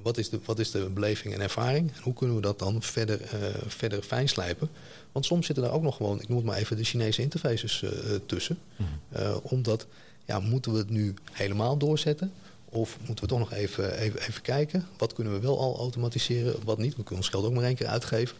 Eh, 0.00 0.04
wat, 0.06 0.18
is 0.18 0.28
de, 0.28 0.40
wat 0.44 0.58
is 0.58 0.70
de 0.70 0.88
beleving 0.88 1.34
en 1.34 1.40
ervaring? 1.40 1.92
En 1.96 2.02
hoe 2.02 2.12
kunnen 2.12 2.36
we 2.36 2.42
dat 2.42 2.58
dan 2.58 2.82
verder, 2.82 3.20
uh, 3.20 3.28
verder 3.66 4.02
fijnslijpen? 4.02 4.70
Want 5.12 5.24
soms 5.24 5.46
zitten 5.46 5.64
daar 5.64 5.72
ook 5.72 5.82
nog 5.82 5.96
gewoon, 5.96 6.20
ik 6.20 6.28
noem 6.28 6.36
het 6.36 6.46
maar 6.46 6.56
even, 6.56 6.76
de 6.76 6.84
Chinese 6.84 7.22
interfaces 7.22 7.82
uh, 7.82 7.90
tussen. 8.26 8.58
Mhm. 8.76 9.38
omdat, 9.42 9.86
ja, 10.24 10.40
moeten 10.40 10.72
we 10.72 10.78
het 10.78 10.90
nu 10.90 11.14
helemaal 11.32 11.76
doorzetten? 11.76 12.32
Of 12.64 12.96
moeten 13.06 13.24
we 13.24 13.30
toch 13.30 13.38
nog 13.38 13.52
even, 13.52 13.98
even, 13.98 14.20
even 14.20 14.42
kijken? 14.42 14.86
Wat 14.98 15.12
kunnen 15.12 15.32
we 15.32 15.40
wel 15.40 15.58
al 15.58 15.78
automatiseren, 15.78 16.54
wat 16.64 16.78
niet? 16.78 16.96
We 16.96 17.02
kunnen 17.02 17.16
ons 17.16 17.28
geld 17.28 17.44
ook 17.44 17.52
maar 17.52 17.64
één 17.64 17.74
keer 17.74 17.86
uitgeven. 17.86 18.36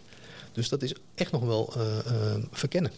Dus 0.53 0.69
dat 0.69 0.83
is 0.83 0.95
echt 1.15 1.33
nog 1.33 1.43
wel 1.43 1.73
verkennen. 2.51 2.93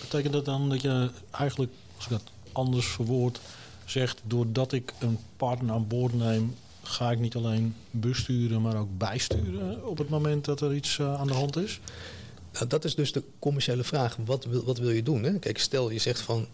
Betekent 0.00 0.32
dat 0.32 0.44
dan 0.44 0.68
dat 0.68 0.80
je 0.80 1.10
eigenlijk, 1.30 1.72
als 1.96 2.04
ik 2.04 2.10
dat 2.10 2.22
anders 2.52 2.86
verwoord, 2.86 3.40
zegt... 3.84 4.20
doordat 4.24 4.72
ik 4.72 4.92
een 4.98 5.18
partner 5.36 5.74
aan 5.74 5.86
boord 5.86 6.14
neem 6.14 6.54
ga 6.88 7.10
ik 7.10 7.18
niet 7.18 7.34
alleen 7.34 7.74
besturen, 7.90 8.62
maar 8.62 8.76
ook 8.76 8.98
bijsturen 8.98 9.86
op 9.86 9.98
het 9.98 10.08
moment 10.08 10.44
dat 10.44 10.60
er 10.60 10.74
iets 10.74 10.98
uh, 10.98 11.20
aan 11.20 11.26
de 11.26 11.32
hand 11.32 11.56
is? 11.56 11.80
Nou, 12.52 12.66
dat 12.66 12.84
is 12.84 12.94
dus 12.94 13.12
de 13.12 13.22
commerciële 13.38 13.84
vraag. 13.84 14.16
Wat 14.24 14.44
wil, 14.44 14.64
wat 14.64 14.78
wil 14.78 14.90
je 14.90 15.02
doen? 15.02 15.22
Hè? 15.22 15.38
Kijk, 15.38 15.58
stel 15.58 15.90
je 15.90 15.98
zegt 15.98 16.20
van 16.20 16.46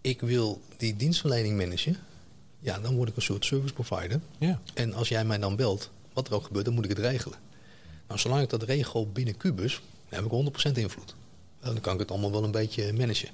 ik 0.00 0.20
wil 0.20 0.60
die 0.76 0.96
dienstverlening 0.96 1.56
managen. 1.56 1.96
ja, 2.58 2.78
dan 2.78 2.96
word 2.96 3.08
ik 3.08 3.16
een 3.16 3.22
soort 3.22 3.44
service 3.44 3.74
provider. 3.74 4.20
Ja. 4.38 4.60
En 4.74 4.94
als 4.94 5.08
jij 5.08 5.24
mij 5.24 5.38
dan 5.38 5.56
belt, 5.56 5.90
wat 6.12 6.28
er 6.28 6.34
ook 6.34 6.44
gebeurt, 6.44 6.64
dan 6.64 6.74
moet 6.74 6.84
ik 6.84 6.90
het 6.90 6.98
regelen. 6.98 7.38
Nou, 8.06 8.20
zolang 8.20 8.42
ik 8.42 8.50
dat 8.50 8.62
regel 8.62 9.08
binnen 9.12 9.36
Cubus, 9.36 9.80
dan 10.08 10.22
heb 10.22 10.32
ik 10.32 10.68
100% 10.68 10.72
invloed. 10.72 11.14
Dan 11.60 11.80
kan 11.80 11.94
ik 11.94 12.00
het 12.00 12.10
allemaal 12.10 12.30
wel 12.30 12.44
een 12.44 12.50
beetje 12.50 12.92
managen. 12.92 13.28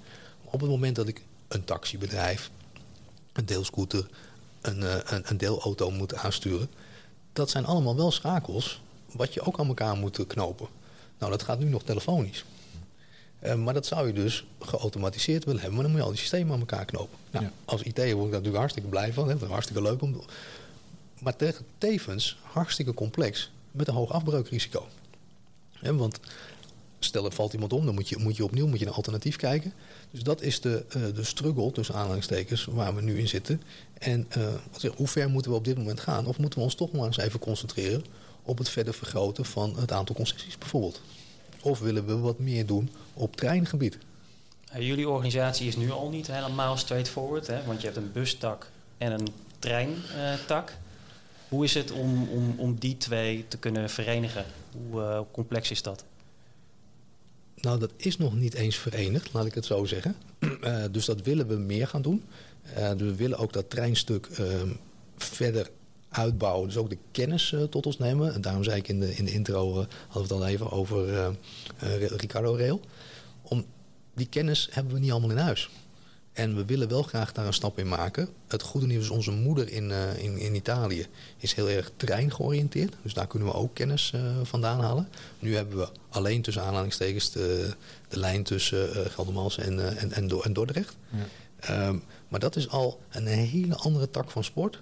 Op 0.44 0.60
het 0.60 0.70
moment 0.70 0.96
dat 0.96 1.08
ik 1.08 1.22
een 1.48 1.64
taxibedrijf, 1.64 2.50
een 3.32 3.46
deelscooter, 3.46 4.06
een, 4.60 4.80
uh, 4.80 4.94
een, 5.04 5.22
een 5.24 5.36
deelauto 5.36 5.90
moet 5.90 6.14
aansturen, 6.14 6.70
dat 7.32 7.50
zijn 7.50 7.64
allemaal 7.64 7.96
wel 7.96 8.10
schakels 8.10 8.80
wat 9.12 9.34
je 9.34 9.40
ook 9.40 9.58
aan 9.58 9.68
elkaar 9.68 9.96
moet 9.96 10.26
knopen. 10.26 10.68
Nou, 11.18 11.32
dat 11.32 11.42
gaat 11.42 11.58
nu 11.58 11.68
nog 11.68 11.82
telefonisch. 11.82 12.44
Uh, 13.42 13.54
maar 13.54 13.74
dat 13.74 13.86
zou 13.86 14.06
je 14.06 14.12
dus 14.12 14.44
geautomatiseerd 14.60 15.44
willen 15.44 15.60
hebben. 15.60 15.74
Maar 15.74 15.82
dan 15.82 15.92
moet 15.92 16.00
je 16.00 16.06
al 16.06 16.14
die 16.14 16.22
systemen 16.22 16.52
aan 16.52 16.60
elkaar 16.60 16.84
knopen. 16.84 17.18
Nou, 17.30 17.44
ja. 17.44 17.52
Als 17.64 17.82
IT'er 17.82 18.02
word 18.02 18.08
ik 18.08 18.16
daar 18.16 18.24
natuurlijk 18.24 18.56
hartstikke 18.56 18.88
blij 18.88 19.12
van. 19.12 19.28
Hè? 19.28 19.32
Dat 19.32 19.42
is 19.42 19.48
hartstikke 19.48 19.82
leuk. 19.82 20.02
Om... 20.02 20.20
Maar 21.18 21.34
tevens 21.78 22.38
hartstikke 22.42 22.94
complex 22.94 23.50
met 23.70 23.88
een 23.88 23.94
hoog 23.94 24.12
afbreukrisico. 24.12 24.86
Hè? 25.72 25.96
Want 25.96 26.20
stel 27.04 27.24
er 27.24 27.32
valt 27.32 27.52
iemand 27.52 27.72
om, 27.72 27.84
dan 27.84 27.94
moet 27.94 28.08
je, 28.08 28.16
moet 28.18 28.36
je 28.36 28.44
opnieuw 28.44 28.66
moet 28.66 28.78
je 28.78 28.86
een 28.86 28.92
alternatief 28.92 29.36
kijken. 29.36 29.72
Dus 30.10 30.22
dat 30.22 30.42
is 30.42 30.60
de, 30.60 30.84
uh, 30.96 31.02
de 31.14 31.24
struggle 31.24 31.72
tussen 31.72 31.94
aanhalingstekens 31.94 32.64
waar 32.64 32.94
we 32.94 33.02
nu 33.02 33.18
in 33.18 33.28
zitten. 33.28 33.62
En 33.98 34.28
uh, 34.38 34.90
hoe 34.96 35.06
ver 35.06 35.30
moeten 35.30 35.50
we 35.50 35.56
op 35.56 35.64
dit 35.64 35.76
moment 35.76 36.00
gaan? 36.00 36.26
Of 36.26 36.38
moeten 36.38 36.58
we 36.58 36.64
ons 36.64 36.74
toch 36.74 36.92
maar 36.92 37.06
eens 37.06 37.18
even 37.18 37.40
concentreren 37.40 38.04
op 38.42 38.58
het 38.58 38.68
verder 38.68 38.94
vergroten 38.94 39.44
van 39.44 39.76
het 39.78 39.92
aantal 39.92 40.14
concessies 40.14 40.58
bijvoorbeeld? 40.58 41.00
Of 41.62 41.78
willen 41.78 42.06
we 42.06 42.18
wat 42.18 42.38
meer 42.38 42.66
doen 42.66 42.90
op 43.14 43.36
treingebied? 43.36 43.98
Jullie 44.78 45.08
organisatie 45.08 45.68
is 45.68 45.76
nu 45.76 45.90
al 45.90 46.08
niet 46.08 46.26
helemaal 46.26 46.76
straightforward, 46.76 47.46
hè? 47.46 47.64
want 47.64 47.80
je 47.80 47.86
hebt 47.86 47.98
een 47.98 48.12
bustak 48.12 48.70
en 48.98 49.12
een 49.12 49.28
treintak. 49.58 50.72
Hoe 51.48 51.64
is 51.64 51.74
het 51.74 51.92
om, 51.92 52.28
om, 52.28 52.54
om 52.56 52.78
die 52.78 52.96
twee 52.96 53.44
te 53.48 53.58
kunnen 53.58 53.90
verenigen? 53.90 54.44
Hoe 54.72 55.00
uh, 55.00 55.20
complex 55.32 55.70
is 55.70 55.82
dat? 55.82 56.04
Nou, 57.60 57.78
dat 57.78 57.92
is 57.96 58.16
nog 58.16 58.34
niet 58.34 58.54
eens 58.54 58.76
verenigd, 58.76 59.32
laat 59.32 59.46
ik 59.46 59.54
het 59.54 59.64
zo 59.64 59.84
zeggen. 59.84 60.16
Uh, 60.38 60.84
dus 60.92 61.04
dat 61.04 61.22
willen 61.22 61.46
we 61.46 61.54
meer 61.56 61.86
gaan 61.86 62.02
doen. 62.02 62.22
Uh, 62.78 62.88
dus 62.88 63.00
we 63.08 63.14
willen 63.14 63.38
ook 63.38 63.52
dat 63.52 63.70
treinstuk 63.70 64.28
verder 65.16 65.70
uitbouwen. 66.08 66.68
Dus 66.68 66.76
ook 66.76 66.90
de 66.90 66.98
kennis 67.10 67.52
uh, 67.52 67.62
tot 67.62 67.86
ons 67.86 67.98
nemen. 67.98 68.34
En 68.34 68.40
daarom 68.40 68.64
zei 68.64 68.76
ik 68.76 68.88
in 68.88 69.00
de, 69.00 69.14
in 69.14 69.24
de 69.24 69.32
intro, 69.32 69.74
hadden 69.74 69.88
we 70.12 70.20
het 70.20 70.32
al 70.32 70.46
even 70.46 70.70
over 70.70 71.34
Ricardo 72.16 72.56
Rail. 72.56 72.80
Om, 73.42 73.64
die 74.14 74.28
kennis 74.28 74.68
hebben 74.70 74.94
we 74.94 75.00
niet 75.00 75.10
allemaal 75.10 75.30
in 75.30 75.36
huis. 75.36 75.70
En 76.40 76.56
we 76.56 76.64
willen 76.64 76.88
wel 76.88 77.02
graag 77.02 77.32
daar 77.32 77.46
een 77.46 77.52
stap 77.52 77.78
in 77.78 77.88
maken. 77.88 78.28
Het 78.48 78.62
goede 78.62 78.86
nieuws 78.86 79.04
is, 79.04 79.10
onze 79.10 79.30
moeder 79.30 79.68
in, 79.72 79.90
in, 80.16 80.38
in 80.38 80.54
Italië 80.54 81.06
is 81.36 81.54
heel 81.54 81.68
erg 81.68 81.90
trein 81.96 82.32
georiënteerd. 82.32 82.94
Dus 83.02 83.14
daar 83.14 83.26
kunnen 83.26 83.48
we 83.48 83.54
ook 83.54 83.74
kennis 83.74 84.12
vandaan 84.42 84.80
halen. 84.80 85.08
Nu 85.38 85.56
hebben 85.56 85.78
we 85.78 85.88
alleen 86.08 86.42
tussen 86.42 86.62
aanhalingstekens 86.62 87.30
de, 87.30 87.74
de 88.08 88.18
lijn 88.18 88.42
tussen 88.42 89.10
Geldermalsen 89.10 89.64
en, 89.64 89.98
en, 89.98 90.12
en, 90.12 90.42
en 90.42 90.52
Dordrecht. 90.52 90.96
Ja. 91.60 91.86
Um, 91.86 92.02
maar 92.28 92.40
dat 92.40 92.56
is 92.56 92.68
al 92.68 93.00
een 93.10 93.26
hele 93.26 93.76
andere 93.76 94.10
tak 94.10 94.30
van 94.30 94.44
sport 94.44 94.80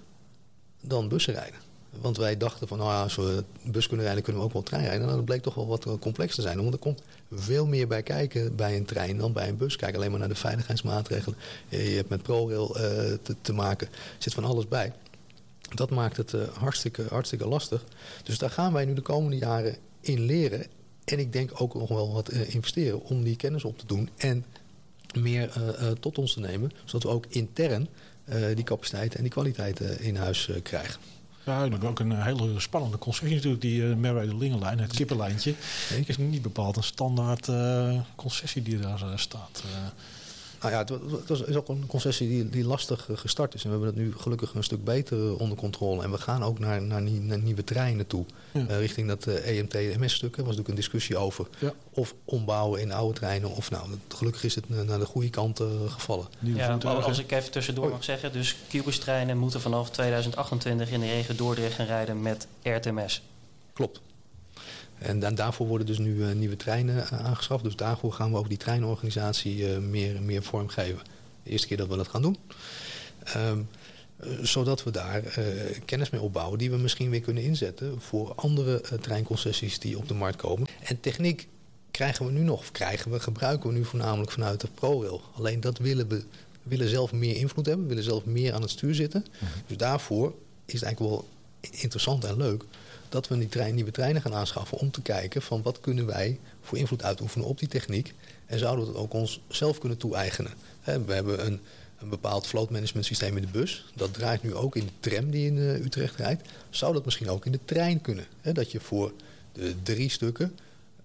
dan 0.81 1.09
bussen 1.09 1.35
rijden. 1.35 1.61
Want 2.01 2.17
wij 2.17 2.37
dachten 2.37 2.69
van, 2.69 2.79
nou 2.79 2.91
ja, 2.91 3.03
als 3.03 3.17
we 3.17 3.45
bus 3.63 3.87
kunnen 3.87 4.05
rijden, 4.05 4.25
kunnen 4.25 4.43
we 4.43 4.49
ook 4.49 4.55
wel 4.55 4.63
trein 4.63 4.85
rijden. 4.85 5.03
Nou, 5.03 5.17
dat 5.17 5.25
bleek 5.25 5.43
toch 5.43 5.55
wel 5.55 5.67
wat 5.67 5.87
complex 6.01 6.35
te 6.35 6.43
zijn. 6.43 6.57
Want 6.57 6.73
er 6.73 6.79
komt 6.79 7.03
veel 7.31 7.67
meer 7.67 7.87
bij 7.87 8.03
kijken 8.03 8.57
bij 8.57 8.77
een 8.77 8.85
trein 8.85 9.17
dan 9.17 9.33
bij 9.33 9.49
een 9.49 9.57
bus. 9.57 9.77
Kijk 9.77 9.95
alleen 9.95 10.11
maar 10.11 10.19
naar 10.19 10.29
de 10.29 10.35
veiligheidsmaatregelen. 10.35 11.39
Je 11.69 11.77
hebt 11.77 12.09
met 12.09 12.23
ProRail 12.23 12.77
uh, 12.77 12.83
te, 13.43 13.53
maken. 13.53 13.87
Er 13.87 13.93
zit 14.19 14.35
van 14.35 14.45
alles 14.45 14.69
bij. 14.69 14.93
Dat 15.75 15.91
maakt 15.91 16.17
het 16.17 16.33
uh, 16.33 16.43
hartstikke, 16.49 17.07
hartstikke 17.09 17.49
lastig. 17.49 17.85
Dus 18.23 18.39
daar 18.39 18.51
gaan 18.51 18.73
wij 18.73 18.85
nu 18.85 18.95
de 18.95 19.01
komende 19.01 19.37
jaren 19.37 19.77
in 20.01 20.21
leren. 20.21 20.67
En 21.05 21.19
ik 21.19 21.33
denk 21.33 21.61
ook 21.61 21.75
nog 21.75 21.89
wel 21.89 22.13
wat 22.13 22.33
investeren 22.33 23.03
om 23.03 23.23
die 23.23 23.37
kennis 23.37 23.65
op 23.65 23.79
te 23.79 23.87
doen. 23.87 24.09
En 24.17 24.45
meer 25.21 25.53
tot 26.01 26.19
ons 26.19 26.33
te 26.33 26.41
nemen. 26.41 26.71
Zodat 26.85 27.03
we 27.03 27.09
ook 27.09 27.27
intern 27.29 27.89
die 28.55 28.65
capaciteit 28.65 29.15
en 29.15 29.23
die 29.23 29.31
kwaliteit 29.31 29.81
in 29.81 30.17
huis 30.17 30.51
krijgen. 30.63 31.01
Ja, 31.49 31.65
en 31.65 31.83
ook 31.83 31.99
een 31.99 32.23
hele 32.23 32.61
spannende 32.61 32.99
concessie 32.99 33.35
natuurlijk, 33.35 33.63
die 33.63 33.81
uh, 33.81 33.97
Merwede-Lingenlijn, 33.97 34.79
het 34.79 34.93
kippenlijntje. 34.93 35.55
Het 35.89 36.09
is 36.09 36.17
niet 36.17 36.43
bepaald 36.43 36.77
een 36.77 36.83
standaard 36.83 37.49
concessie 38.17 38.63
die 38.63 38.79
daar 38.79 39.13
staat. 39.15 39.63
Nou 40.61 40.73
ja, 40.73 40.79
het, 41.27 41.49
is 41.49 41.57
ook 41.57 41.69
een 41.69 41.87
concessie 41.87 42.29
die, 42.29 42.49
die 42.49 42.65
lastig 42.65 43.09
gestart 43.15 43.55
is. 43.55 43.65
En 43.65 43.71
we 43.71 43.77
hebben 43.77 43.95
het 43.95 44.05
nu 44.05 44.15
gelukkig 44.17 44.55
een 44.55 44.65
stuk 44.65 44.85
beter 44.85 45.37
onder 45.37 45.57
controle. 45.57 46.03
En 46.03 46.11
we 46.11 46.19
gaan 46.19 46.43
ook 46.43 46.59
naar, 46.59 46.83
naar, 46.83 47.03
naar 47.03 47.39
nieuwe 47.39 47.65
treinen 47.65 48.07
toe. 48.07 48.25
Ja. 48.53 48.61
Uh, 48.61 48.79
richting 48.79 49.09
dat 49.09 49.27
uh, 49.27 49.59
EMT-MS-stuk. 49.59 50.37
Er 50.37 50.45
was 50.45 50.57
natuurlijk 50.57 50.69
een 50.69 50.75
discussie 50.75 51.17
over. 51.17 51.47
Ja. 51.59 51.73
Of 51.91 52.15
ombouwen 52.25 52.81
in 52.81 52.93
oude 52.93 53.19
treinen. 53.19 53.51
Of 53.51 53.71
nou, 53.71 53.89
gelukkig 54.09 54.45
is 54.45 54.55
het 54.55 54.87
naar 54.87 54.99
de 54.99 55.07
goede 55.07 55.31
kant 55.31 55.61
uh, 55.61 55.67
gevallen. 55.87 56.27
Ja, 56.39 56.79
als 56.85 57.19
ik 57.19 57.33
even 57.33 57.51
tussendoor 57.51 57.85
oh. 57.85 57.91
mag 57.91 58.05
zeggen. 58.05 58.33
Dus 58.33 58.57
Cubus-treinen 58.69 59.39
moeten 59.39 59.61
vanaf 59.61 59.91
2028 59.91 60.91
in 60.91 61.01
de 61.01 61.07
regio 61.07 61.35
Dordrecht 61.35 61.75
gaan 61.75 61.87
rijden 61.87 62.23
met 62.23 62.47
RTMS. 62.63 63.23
Klopt. 63.73 64.01
En, 64.99 65.35
daarvoor 65.35 65.67
worden 65.67 65.87
dus 65.87 65.99
nu 65.99 66.15
uh, 66.15 66.33
nieuwe 66.33 66.57
treinen 66.57 66.97
uh, 66.97 67.27
aangeschaft. 67.27 67.65
Dus 67.65 67.77
daarvoor 67.77 68.13
gaan 68.13 68.31
we 68.31 68.39
ook 68.39 68.49
die 68.49 68.59
treinorganisatie 68.59 69.57
uh, 69.57 69.79
meer, 69.79 70.23
meer 70.23 70.43
vorm 70.43 70.69
geven. 70.69 71.01
De 71.43 71.51
eerste 71.51 71.67
keer 71.67 71.77
dat 71.77 71.89
we 71.89 71.97
dat 71.97 72.09
gaan 72.09 72.23
doen. 72.23 72.37
Um, 73.37 73.69
zodat 74.43 74.83
we 74.83 74.91
daar 74.91 75.23
kennis 75.85 76.11
mee 76.11 76.21
opbouwen 76.21 76.59
die 76.59 76.71
we 76.71 76.77
misschien 76.77 77.11
weer 77.11 77.21
kunnen 77.21 77.43
inzetten 77.43 78.01
voor 78.01 78.33
andere 78.35 78.83
treinconcessies 79.01 79.79
die 79.79 79.99
op 79.99 80.09
de 80.09 80.15
markt 80.15 80.37
komen. 80.37 80.69
En 80.83 81.01
techniek 81.01 81.49
krijgen 81.91 82.27
we 82.27 82.33
nu 82.33 82.41
nog, 82.41 82.59
of 82.59 82.73
krijgen 82.73 83.11
we, 83.11 83.21
gebruiken 83.21 83.69
we 83.69 83.77
nu 83.77 83.85
voornamelijk 83.85 84.31
vanuit 84.31 84.61
de 84.61 84.69
ProRail. 84.75 85.23
Alleen 85.35 85.61
dat 85.61 85.79
willen 85.79 86.09
we, 86.09 86.23
willen 86.63 86.89
zelf 86.89 87.13
meer 87.13 87.37
invloed 87.37 87.67
hebben, 87.67 87.85
we 87.85 87.89
willen 87.89 88.11
zelf 88.11 88.25
meer 88.25 88.55
aan 88.55 88.63
het 88.63 88.71
stuur 88.71 88.95
zitten. 88.95 89.25
-hmm. 89.39 89.49
Dus 89.67 89.77
daarvoor 89.77 90.35
is 90.65 90.73
het 90.73 90.83
eigenlijk 90.83 91.13
wel 91.13 91.29
interessant 91.61 92.25
en 92.25 92.37
leuk 92.37 92.65
dat 93.09 93.29
we 93.29 93.39
die 93.39 93.49
trein, 93.49 93.75
nieuwe 93.75 93.91
treinen 93.91 94.23
gaan 94.23 94.35
aanschaffen 94.35 94.79
om 94.79 94.91
te 94.91 95.03
kijken 95.03 95.43
van 95.43 95.63
wat 95.63 95.81
kunnen 95.81 96.07
wij 96.07 96.39
voor 96.63 96.79
invloed 96.79 97.03
uitoefenen 97.03 97.47
op 97.47 97.59
die 97.59 97.69
techniek 97.69 98.15
en 98.47 98.59
zouden 98.59 98.87
we 98.87 98.93
dat 98.93 99.01
ook 99.01 99.13
ons 99.13 99.41
zelf 99.49 99.79
kunnen 99.79 99.99
toe-eigenen. 99.99 100.53
we 100.85 101.13
hebben 101.13 101.47
een, 101.47 101.61
een 101.99 102.09
bepaald 102.09 102.47
floatmanagement 102.47 103.07
systeem 103.07 103.37
in 103.37 103.43
de 103.43 103.49
bus. 103.49 103.85
Dat 103.95 104.15
draait 104.15 104.43
nu 104.43 104.55
ook 104.55 104.77
in 104.77 104.85
de 104.87 105.11
tram 105.11 105.31
die 105.31 105.47
in 105.47 105.57
uh, 105.57 105.85
Utrecht 105.85 106.17
rijdt. 106.17 106.49
Zou 106.71 106.93
dat 106.93 107.05
misschien 107.05 107.31
ook 107.31 107.47
in 107.47 107.53
de 107.53 107.61
trein 107.65 108.01
kunnen? 108.01 108.27
dat 108.43 108.73
je 108.73 108.81
voor 108.81 109.13
de 109.53 109.75
drie 109.83 110.09
stukken, 110.09 110.57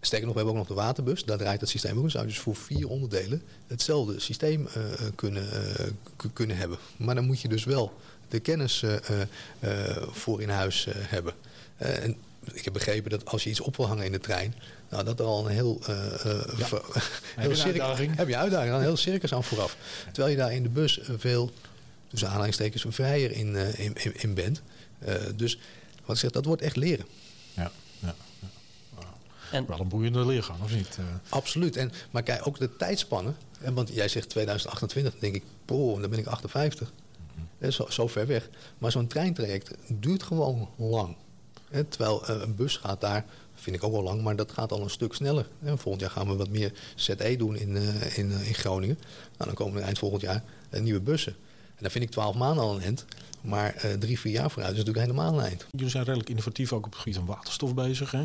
sterker 0.01 0.27
nog, 0.27 0.35
we 0.35 0.41
hebben 0.43 0.61
ook 0.61 0.67
nog 0.67 0.77
de 0.77 0.83
waterbus, 0.83 1.23
daar 1.23 1.37
draait 1.37 1.61
het 1.61 1.69
systeem 1.69 1.97
ook. 1.97 2.11
Zou 2.11 2.23
je 2.23 2.29
dus 2.29 2.39
voor 2.39 2.55
vier 2.55 2.87
onderdelen 2.87 3.41
hetzelfde 3.67 4.19
systeem 4.19 4.67
uh, 4.77 4.83
kunnen, 5.15 5.43
uh, 5.43 5.85
kunnen 6.33 6.57
hebben. 6.57 6.77
Maar 6.97 7.15
dan 7.15 7.25
moet 7.25 7.41
je 7.41 7.47
dus 7.47 7.63
wel 7.63 7.93
de 8.27 8.39
kennis 8.39 8.85
voor 10.11 10.41
in 10.41 10.49
huis 10.49 10.87
hebben. 10.91 11.33
Uh, 11.83 12.03
en 12.03 12.17
ik 12.53 12.63
heb 12.63 12.73
begrepen 12.73 13.09
dat 13.09 13.25
als 13.25 13.43
je 13.43 13.49
iets 13.49 13.59
op 13.59 13.77
wil 13.77 13.87
hangen 13.87 14.05
in 14.05 14.11
de 14.11 14.19
trein, 14.19 14.55
nou, 14.89 15.03
dat 15.03 15.19
er 15.19 15.25
al 15.25 15.45
een 15.45 15.51
heel, 15.51 15.79
uh, 15.81 15.87
ja. 15.87 16.67
heel 17.35 17.49
heb, 17.49 17.51
je 17.53 17.63
uitdaging. 17.63 18.15
heb 18.15 18.27
je 18.27 18.37
uitdaging, 18.37 18.73
een 18.73 18.81
heel 18.81 18.97
circus 18.97 19.33
aan 19.33 19.43
vooraf. 19.43 19.77
Terwijl 20.11 20.33
je 20.33 20.39
daar 20.39 20.53
in 20.53 20.63
de 20.63 20.69
bus 20.69 20.99
veel, 21.17 21.51
tussen 22.07 22.29
aanhalingstekens, 22.29 22.85
vrijer 22.89 23.31
in, 23.31 23.55
in, 23.55 23.95
in, 23.95 24.21
in, 24.21 24.33
bent. 24.33 24.61
dus 25.35 25.59
wat 26.05 26.15
ik 26.15 26.21
zeg, 26.21 26.31
dat 26.31 26.45
wordt 26.45 26.61
echt 26.61 26.75
leren. 26.75 27.05
Ja, 27.53 27.71
ja. 27.99 28.15
En, 29.51 29.65
wel 29.67 29.79
een 29.79 29.87
boeiende 29.87 30.25
leergang, 30.25 30.61
of 30.61 30.75
niet? 30.75 30.97
Absoluut. 31.29 31.77
En, 31.77 31.91
maar 32.11 32.23
kijk, 32.23 32.47
ook 32.47 32.59
de 32.59 32.75
tijdspannen. 32.75 33.35
Want 33.59 33.89
jij 33.93 34.07
zegt 34.07 34.29
2028, 34.29 35.11
dan 35.11 35.21
denk 35.21 35.35
ik, 35.35 35.43
poh, 35.65 36.01
dan 36.01 36.09
ben 36.09 36.19
ik 36.19 36.27
58. 36.27 36.91
Mm 36.91 37.47
-hmm. 37.59 37.71
zo, 37.71 37.85
zo 37.89 38.07
ver 38.07 38.27
weg. 38.27 38.49
Maar 38.77 38.91
zo'n 38.91 39.07
treintraject 39.07 39.71
duurt 39.87 40.23
gewoon 40.23 40.69
lang. 40.75 41.15
Terwijl 41.89 42.23
uh, 42.29 42.41
een 42.41 42.55
bus 42.55 42.77
gaat 42.77 43.01
daar, 43.01 43.25
vind 43.55 43.75
ik 43.75 43.83
ook 43.83 43.91
wel 43.91 44.03
lang, 44.03 44.21
maar 44.21 44.35
dat 44.35 44.51
gaat 44.51 44.71
al 44.71 44.81
een 44.81 44.89
stuk 44.89 45.13
sneller. 45.13 45.47
Volgend 45.63 46.01
jaar 46.01 46.09
gaan 46.09 46.27
we 46.27 46.35
wat 46.35 46.49
meer 46.49 46.73
ZE 46.95 47.35
doen 47.37 47.55
in, 47.55 47.69
uh, 47.69 48.17
in, 48.17 48.31
uh, 48.31 48.47
in 48.47 48.53
Groningen. 48.53 48.97
Nou, 49.37 49.45
dan 49.45 49.53
komen 49.53 49.79
er 49.79 49.85
eind 49.85 49.99
volgend 49.99 50.21
jaar 50.21 50.43
nieuwe 50.81 50.99
bussen. 50.99 51.35
En 51.67 51.79
dan 51.79 51.91
vind 51.91 52.03
ik 52.03 52.09
twaalf 52.09 52.35
maanden 52.35 52.63
al 52.63 52.75
een 52.75 52.81
eind. 52.81 53.05
Maar 53.41 53.85
drie, 53.99 54.19
vier 54.19 54.31
jaar 54.31 54.51
vooruit 54.51 54.71
is 54.71 54.77
natuurlijk 54.77 55.05
helemaal 55.05 55.39
een 55.39 55.45
eind. 55.45 55.65
Jullie 55.71 55.89
zijn 55.89 56.03
redelijk 56.03 56.29
innovatief 56.29 56.73
ook 56.73 56.85
op 56.85 56.91
het 56.91 56.99
gebied 56.99 57.15
van 57.15 57.25
waterstof 57.25 57.73
bezig. 57.73 58.11
Hè? 58.11 58.23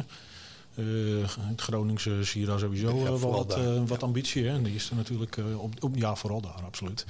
het 1.40 1.60
Groningse 1.60 2.24
zie 2.24 2.40
je 2.40 2.46
daar 2.46 2.58
sowieso 2.58 2.96
ja, 2.96 3.02
wel 3.02 3.18
wat, 3.18 3.58
wat 3.86 4.02
ambitie. 4.02 4.44
Hè? 4.44 4.54
En 4.54 4.62
die 4.62 4.74
is 4.74 4.90
er 4.90 4.96
natuurlijk 4.96 5.36
op, 5.56 5.82
op, 5.82 5.96
ja, 5.96 6.14
vooral 6.14 6.40
daar, 6.40 6.62
absoluut. 6.64 7.04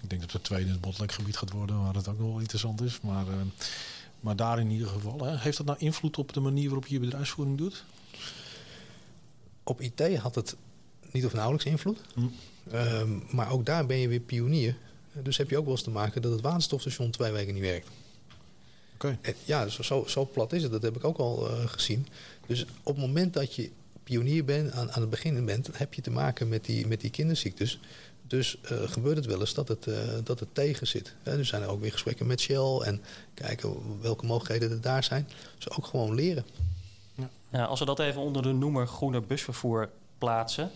Ik 0.00 0.10
denk 0.10 0.20
dat 0.20 0.32
het 0.32 0.44
tweede 0.44 0.66
in 0.66 0.72
het 0.72 0.80
botlekgebied 0.80 1.36
gaat 1.36 1.50
worden, 1.50 1.82
waar 1.82 1.94
het 1.94 2.08
ook 2.08 2.18
wel 2.18 2.38
interessant 2.38 2.80
is. 2.80 3.00
Maar 3.00 3.24
maar 4.22 4.36
daar 4.36 4.58
in 4.58 4.70
ieder 4.70 4.88
geval. 4.88 5.24
Hè. 5.24 5.36
Heeft 5.36 5.56
dat 5.56 5.66
nou 5.66 5.78
invloed 5.78 6.18
op 6.18 6.32
de 6.32 6.40
manier 6.40 6.64
waarop 6.64 6.86
je 6.86 6.94
je 6.94 7.00
bedrijfsvoering 7.00 7.58
doet? 7.58 7.84
Op 9.62 9.80
IT 9.80 10.16
had 10.16 10.34
het 10.34 10.56
niet 11.10 11.24
of 11.24 11.32
nauwelijks 11.32 11.64
invloed. 11.64 11.98
Hm. 12.14 12.26
Um, 12.74 13.22
maar 13.30 13.50
ook 13.50 13.66
daar 13.66 13.86
ben 13.86 13.96
je 13.96 14.08
weer 14.08 14.20
pionier. 14.20 14.76
dus 15.22 15.36
heb 15.36 15.50
je 15.50 15.58
ook 15.58 15.64
wel 15.64 15.74
eens 15.74 15.82
te 15.82 15.90
maken 15.90 16.22
dat 16.22 16.32
het 16.32 16.40
waterstofstation 16.40 17.10
twee 17.10 17.32
weken 17.32 17.54
niet 17.54 17.62
werkt. 17.62 17.88
Oké. 18.94 19.18
Ja, 19.44 19.68
zo, 19.68 20.04
zo 20.06 20.26
plat 20.32 20.52
is 20.52 20.62
het. 20.62 20.72
Dat 20.72 20.82
heb 20.82 20.96
ik 20.96 21.04
ook 21.04 21.18
al 21.18 21.36
gezien. 21.66 22.06
Dus 22.46 22.64
op 22.82 22.94
het 22.96 23.06
moment 23.06 23.34
dat 23.34 23.54
je 23.54 23.70
pionier 24.02 24.44
bent, 24.44 24.72
aan, 24.72 24.92
aan 24.92 25.00
het 25.00 25.10
begin 25.10 25.44
bent, 25.44 25.78
heb 25.78 25.94
je 25.94 26.02
te 26.02 26.10
maken 26.10 26.48
met 26.48 26.64
die, 26.64 26.86
met 26.86 27.00
die 27.00 27.10
kinderziektes. 27.10 27.80
Dus 28.32 28.56
uh, 28.72 28.78
gebeurt 28.84 29.16
het 29.16 29.26
wel 29.26 29.40
eens 29.40 29.54
dat 29.54 29.68
het, 29.68 29.86
uh, 29.86 29.96
dat 30.24 30.40
het 30.40 30.54
tegen 30.54 30.86
zit. 30.86 31.14
Hè? 31.22 31.36
Dus 31.36 31.48
zijn 31.48 31.62
er 31.62 31.68
ook 31.68 31.80
weer 31.80 31.92
gesprekken 31.92 32.26
met 32.26 32.40
Shell 32.40 32.78
en 32.84 33.02
kijken 33.34 34.00
welke 34.00 34.26
mogelijkheden 34.26 34.70
er 34.70 34.80
daar 34.80 35.04
zijn. 35.04 35.28
Dus 35.56 35.70
ook 35.70 35.86
gewoon 35.86 36.14
leren. 36.14 36.44
Ja. 37.14 37.28
ja 37.50 37.64
als 37.64 37.78
we 37.78 37.84
dat 37.84 37.98
even 37.98 38.20
onder 38.20 38.42
de 38.42 38.52
noemer 38.52 38.86
groener 38.86 39.22
busvervoer 39.22 39.88
plaatsen. 40.18 40.70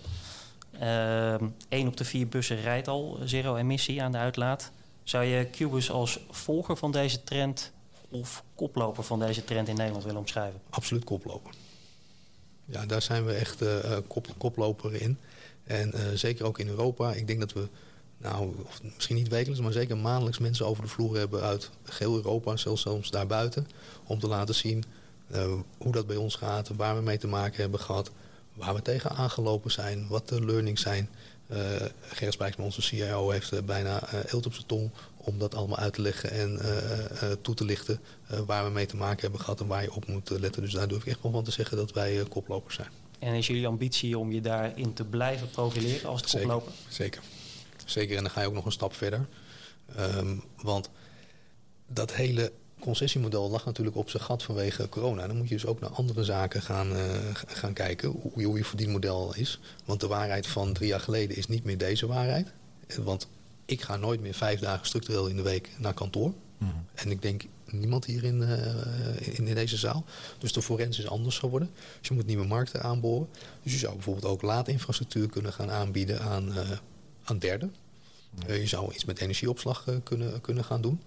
Eén 0.78 1.54
uh, 1.70 1.86
op 1.86 1.96
de 1.96 2.04
vier 2.04 2.28
bussen 2.28 2.60
rijdt 2.60 2.88
al 2.88 3.18
zero 3.24 3.56
emissie 3.56 4.02
aan 4.02 4.12
de 4.12 4.18
uitlaat. 4.18 4.70
Zou 5.02 5.24
je 5.24 5.50
Cubus 5.50 5.90
als 5.90 6.20
volger 6.30 6.76
van 6.76 6.92
deze 6.92 7.24
trend 7.24 7.72
of 8.08 8.42
koploper 8.54 9.04
van 9.04 9.18
deze 9.18 9.44
trend 9.44 9.68
in 9.68 9.76
Nederland 9.76 10.04
willen 10.04 10.20
omschrijven? 10.20 10.60
Absoluut 10.70 11.04
koploper. 11.04 11.54
Ja, 12.64 12.86
daar 12.86 13.02
zijn 13.02 13.24
we 13.24 13.32
echt 13.32 13.62
uh, 13.62 13.96
kop, 14.06 14.26
koploper 14.38 14.94
in. 14.94 15.18
En 15.66 15.92
uh, 15.94 16.00
zeker 16.14 16.44
ook 16.44 16.58
in 16.58 16.68
Europa. 16.68 17.12
Ik 17.12 17.26
denk 17.26 17.40
dat 17.40 17.52
we, 17.52 17.68
nou, 18.18 18.54
misschien 18.94 19.16
niet 19.16 19.28
wekelijks, 19.28 19.62
maar 19.62 19.72
zeker 19.72 19.96
maandelijks 19.96 20.38
mensen 20.38 20.66
over 20.66 20.82
de 20.82 20.88
vloer 20.88 21.16
hebben 21.16 21.42
uit 21.42 21.70
geheel 21.82 22.16
Europa, 22.16 22.56
zelfs 22.56 22.82
soms 22.82 23.10
daarbuiten. 23.10 23.66
Om 24.04 24.18
te 24.18 24.26
laten 24.26 24.54
zien 24.54 24.84
uh, 25.32 25.52
hoe 25.78 25.92
dat 25.92 26.06
bij 26.06 26.16
ons 26.16 26.34
gaat, 26.34 26.68
waar 26.76 26.96
we 26.96 27.02
mee 27.02 27.18
te 27.18 27.26
maken 27.26 27.60
hebben 27.60 27.80
gehad, 27.80 28.10
waar 28.54 28.74
we 28.74 28.82
tegen 28.82 29.10
aangelopen 29.10 29.70
zijn, 29.70 30.06
wat 30.08 30.28
de 30.28 30.44
learnings 30.44 30.82
zijn. 30.82 31.08
Uh, 31.50 31.58
Gerrit 32.00 32.34
Spijksman, 32.34 32.66
onze 32.66 32.82
CIO, 32.82 33.30
heeft 33.30 33.64
bijna 33.64 34.12
uh, 34.14 34.20
eelt 34.32 34.46
op 34.46 34.54
zijn 34.54 34.66
tong 34.66 34.90
om 35.16 35.38
dat 35.38 35.54
allemaal 35.54 35.78
uit 35.78 35.92
te 35.92 36.00
leggen 36.00 36.30
en 36.30 36.60
toe 37.42 37.54
te 37.54 37.64
lichten 37.64 38.00
waar 38.46 38.64
we 38.64 38.70
mee 38.70 38.86
te 38.86 38.96
maken 38.96 39.20
hebben 39.20 39.40
gehad 39.40 39.60
en 39.60 39.66
waar 39.66 39.82
je 39.82 39.94
op 39.94 40.06
moet 40.06 40.30
letten. 40.30 40.62
Dus 40.62 40.72
daar 40.72 40.88
durf 40.88 41.00
ik 41.00 41.06
echt 41.06 41.22
wel 41.22 41.32
van 41.32 41.44
te 41.44 41.50
zeggen 41.50 41.76
dat 41.76 41.92
wij 41.92 42.24
koplopers 42.28 42.74
zijn. 42.74 42.88
En 43.18 43.34
is 43.34 43.46
jullie 43.46 43.66
ambitie 43.66 44.18
om 44.18 44.32
je 44.32 44.40
daarin 44.40 44.92
te 44.92 45.04
blijven 45.04 45.50
profileren 45.50 46.08
als 46.08 46.20
het 46.20 46.30
Zeker, 46.30 46.62
zeker. 46.88 47.22
Zeker, 47.84 48.16
en 48.16 48.22
dan 48.22 48.32
ga 48.32 48.40
je 48.40 48.46
ook 48.46 48.54
nog 48.54 48.64
een 48.64 48.72
stap 48.72 48.94
verder. 48.94 49.26
Um, 49.98 50.42
want 50.62 50.90
dat 51.86 52.14
hele 52.14 52.52
concessiemodel 52.80 53.50
lag 53.50 53.64
natuurlijk 53.64 53.96
op 53.96 54.10
zijn 54.10 54.22
gat 54.22 54.42
vanwege 54.42 54.88
corona. 54.88 55.26
Dan 55.26 55.36
moet 55.36 55.48
je 55.48 55.54
dus 55.54 55.66
ook 55.66 55.80
naar 55.80 55.90
andere 55.90 56.24
zaken 56.24 56.62
gaan, 56.62 56.92
uh, 56.92 57.00
gaan 57.46 57.72
kijken, 57.72 58.08
hoe, 58.08 58.44
hoe 58.44 58.58
je 58.58 58.64
verdienmodel 58.64 59.34
is. 59.34 59.60
Want 59.84 60.00
de 60.00 60.06
waarheid 60.06 60.46
van 60.46 60.72
drie 60.72 60.88
jaar 60.88 61.00
geleden 61.00 61.36
is 61.36 61.48
niet 61.48 61.64
meer 61.64 61.78
deze 61.78 62.06
waarheid. 62.06 62.52
Want 63.02 63.28
ik 63.64 63.82
ga 63.82 63.96
nooit 63.96 64.20
meer 64.20 64.34
vijf 64.34 64.60
dagen 64.60 64.86
structureel 64.86 65.26
in 65.26 65.36
de 65.36 65.42
week 65.42 65.70
naar 65.78 65.94
kantoor. 65.94 66.28
Mm 66.28 66.36
-hmm. 66.58 66.86
En 66.94 67.10
ik 67.10 67.22
denk 67.22 67.44
niemand 67.70 68.04
hier 68.04 68.24
in, 68.24 68.40
uh, 68.40 69.36
in, 69.38 69.46
in, 69.46 69.54
deze 69.54 69.76
zaal. 69.76 70.04
Dus 70.38 70.52
de 70.52 70.62
forens 70.62 70.98
is 70.98 71.08
anders 71.08 71.38
geworden. 71.38 71.70
Dus 71.98 72.08
je 72.08 72.14
moet 72.14 72.26
nieuwe 72.26 72.46
markten 72.46 72.82
aanboren. 72.82 73.28
Dus 73.62 73.72
je 73.72 73.78
zou 73.78 73.94
bijvoorbeeld 73.94 74.24
ook 74.24 74.42
laadinfrastructuur 74.42 75.28
kunnen 75.28 75.52
gaan 75.52 75.70
aanbieden 75.70 76.20
aan, 76.20 76.48
uh, 76.48 76.70
aan 77.24 77.38
derden. 77.38 77.74
Uh, 78.48 78.60
je 78.60 78.66
zou 78.66 78.94
iets 78.94 79.04
met 79.04 79.20
energieopslag 79.20 79.84
kunnen, 80.02 80.40
kunnen 80.40 80.64
gaan 80.64 80.80
doen. 80.80 81.00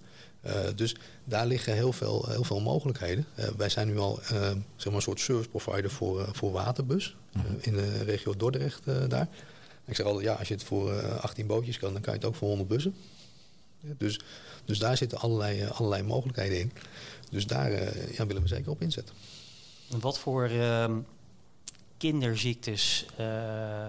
dus 0.74 0.96
daar 1.24 1.46
liggen 1.46 1.74
heel 1.74 1.92
veel, 1.92 2.26
heel 2.28 2.44
veel 2.44 2.60
mogelijkheden. 2.60 3.26
wij 3.56 3.68
zijn 3.68 3.86
nu 3.86 3.98
al 3.98 4.18
zeg 4.22 4.84
maar 4.84 4.94
een 4.94 5.02
soort 5.02 5.20
service 5.20 5.48
provider 5.48 5.90
voor, 5.90 6.28
voor 6.32 6.52
waterbus. 6.52 7.16
Mm 7.32 7.42
-hmm. 7.42 7.56
in 7.60 7.72
de 7.72 8.02
regio 8.02 8.36
Dordrecht 8.36 8.84
daar. 9.08 9.28
Ik 9.84 9.96
zeg 9.96 10.06
altijd, 10.06 10.24
ja, 10.24 10.34
als 10.34 10.48
je 10.48 10.54
het 10.54 10.64
voor 10.64 11.02
18 11.02 11.46
bootjes 11.46 11.78
kan, 11.78 11.92
dan 11.92 12.02
kan 12.02 12.12
je 12.12 12.18
het 12.18 12.28
ook 12.28 12.34
voor 12.34 12.48
100 12.48 12.68
bussen. 12.68 12.94
Dus, 13.80 14.20
dus 14.70 14.78
daar 14.78 14.96
zitten 14.96 15.18
allerlei, 15.18 15.60
eh, 15.60 15.70
allerlei 15.70 16.02
mogelijkheden 16.02 16.58
in. 16.58 16.72
Dus 17.30 17.46
daar 17.46 17.72
uh, 17.72 18.16
ja, 18.16 18.26
willen 18.26 18.42
we 18.42 18.48
zeker 18.48 18.70
op 18.70 18.80
inzetten. 18.80 19.14
Wat 20.00 20.18
voor 20.18 20.50
uh, 20.50 20.96
kinderziektes, 21.96 23.06
uh, 23.12 23.16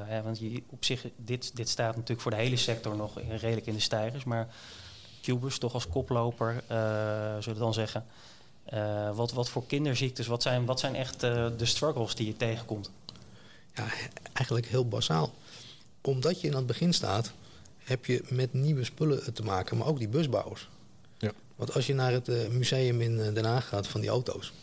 hè, 0.05 0.21
want 0.21 0.39
je, 0.39 0.63
op 0.69 0.85
zich, 0.85 1.05
dit, 1.15 1.51
dit 1.55 1.69
staat 1.69 1.93
natuurlijk 1.93 2.21
voor 2.21 2.31
de 2.31 2.37
hele 2.37 2.57
sector 2.57 2.95
nog 2.95 3.19
redelijk 3.29 3.67
in 3.67 3.73
de 3.73 3.79
stijgers, 3.79 4.23
maar 4.23 4.47
Cubus 5.21 5.57
toch 5.57 5.73
als 5.73 5.87
koploper, 5.87 6.63
zullen 7.39 7.53
we 7.53 7.53
dan 7.53 7.73
zeggen. 7.73 8.05
wat, 9.13 9.31
wat 9.31 9.49
voor 9.49 9.65
kinderziektes, 9.65 10.27
wat 10.27 10.41
zijn, 10.41 10.65
wat 10.65 10.79
zijn 10.79 10.95
echt 10.95 11.19
de 11.19 11.65
struggles 11.65 12.15
die 12.15 12.27
je 12.27 12.37
tegenkomt? 12.37 12.91
Ja, 13.75 13.87
eigenlijk 14.33 14.67
heel 14.67 14.87
basaal. 14.87 15.33
Omdat 16.01 16.41
je 16.41 16.47
in 16.47 16.53
het 16.53 16.65
begin 16.65 16.93
staat, 16.93 17.31
heb 17.83 18.05
je 18.05 18.23
met 18.29 18.53
nieuwe 18.53 18.83
spullen 18.83 19.33
te 19.33 19.43
maken, 19.43 19.77
maar 19.77 19.87
ook 19.87 19.97
die 19.97 20.07
busbouwers. 20.07 20.69
Ja. 21.17 21.31
Want 21.55 21.73
als 21.73 21.87
je 21.87 21.93
naar 21.93 22.11
het 22.11 22.27
uh, 22.27 22.47
museum 22.47 23.01
in 23.01 23.17
uh, 23.17 23.33
Den 23.33 23.45
Haag 23.45 23.67
gaat 23.67 23.87
van 23.87 24.01
die 24.01 24.09
auto's, 24.09 24.53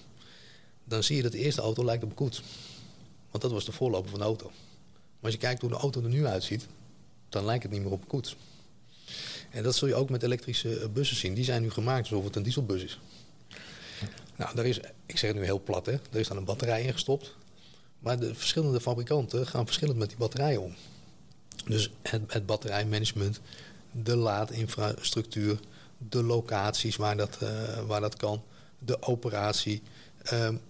dan 0.85 1.03
zie 1.03 1.17
je 1.17 1.23
dat 1.23 1.33
de 1.33 1.39
eerste 1.39 1.61
auto 1.61 1.85
lijkt 1.85 2.03
op 2.03 2.09
een 2.11 2.17
koets. 2.17 2.43
Want 3.31 3.43
dat 3.43 3.53
was 3.53 3.65
de 3.65 3.73
voorloper 3.73 4.11
van 4.11 4.19
de 4.19 4.25
auto. 4.25 4.47
Maar 4.47 5.31
als 5.31 5.33
je 5.33 5.39
kijkt 5.39 5.61
hoe 5.61 5.71
de 5.71 5.77
auto 5.77 6.03
er 6.03 6.09
nu 6.09 6.27
uitziet, 6.27 6.67
dan 7.29 7.45
lijkt 7.45 7.63
het 7.63 7.73
niet 7.73 7.83
meer 7.83 7.93
op 7.93 8.01
een 8.01 8.07
koets. 8.07 8.37
En 9.51 9.63
dat 9.63 9.77
zul 9.77 9.89
je 9.89 9.95
ook 9.95 10.11
met 10.11 10.23
elektrische 10.23 10.79
eh, 10.79 10.89
bussen 10.89 11.17
zien. 11.17 11.35
Die 11.35 11.45
zijn 11.45 11.63
nu 11.63 11.71
gemaakt 11.71 12.11
alsof 12.11 12.25
het 12.25 12.37
een 12.37 12.43
dieselbus 12.43 12.83
is. 12.83 13.01
Nou, 14.37 14.55
daar 14.55 14.67
is, 14.67 14.81
ik 15.07 15.19
zeg 15.19 15.31
het 15.31 15.39
nu 15.39 15.45
heel 15.45 15.61
plat, 15.61 15.87
hè. 15.87 15.93
Er 15.93 16.21
is 16.21 16.29
dan 16.29 16.37
een 16.37 16.45
batterij 16.45 16.83
in 16.83 16.93
gestopt. 16.93 17.35
Maar 17.99 18.19
de 18.19 18.35
verschillende 18.35 18.81
fabrikanten 18.81 19.47
gaan 19.47 19.65
verschillend 19.65 19.99
met 19.99 20.09
die 20.09 20.19
batterijen 20.19 20.63
om. 20.63 20.75
Dus 21.65 21.91
het, 22.03 22.23
het 22.33 22.47
batterijmanagement, 22.47 23.41
de 23.91 24.17
laadinfrastructuur, 24.17 25.59
de 26.09 26.23
locaties 26.23 26.97
waar 26.97 27.17
dat, 27.17 27.39
uh, 27.43 27.81
waar 27.87 28.01
dat 28.01 28.17
kan, 28.17 28.43
de 28.79 29.03
operatie. 29.03 29.83
Um, 30.33 30.61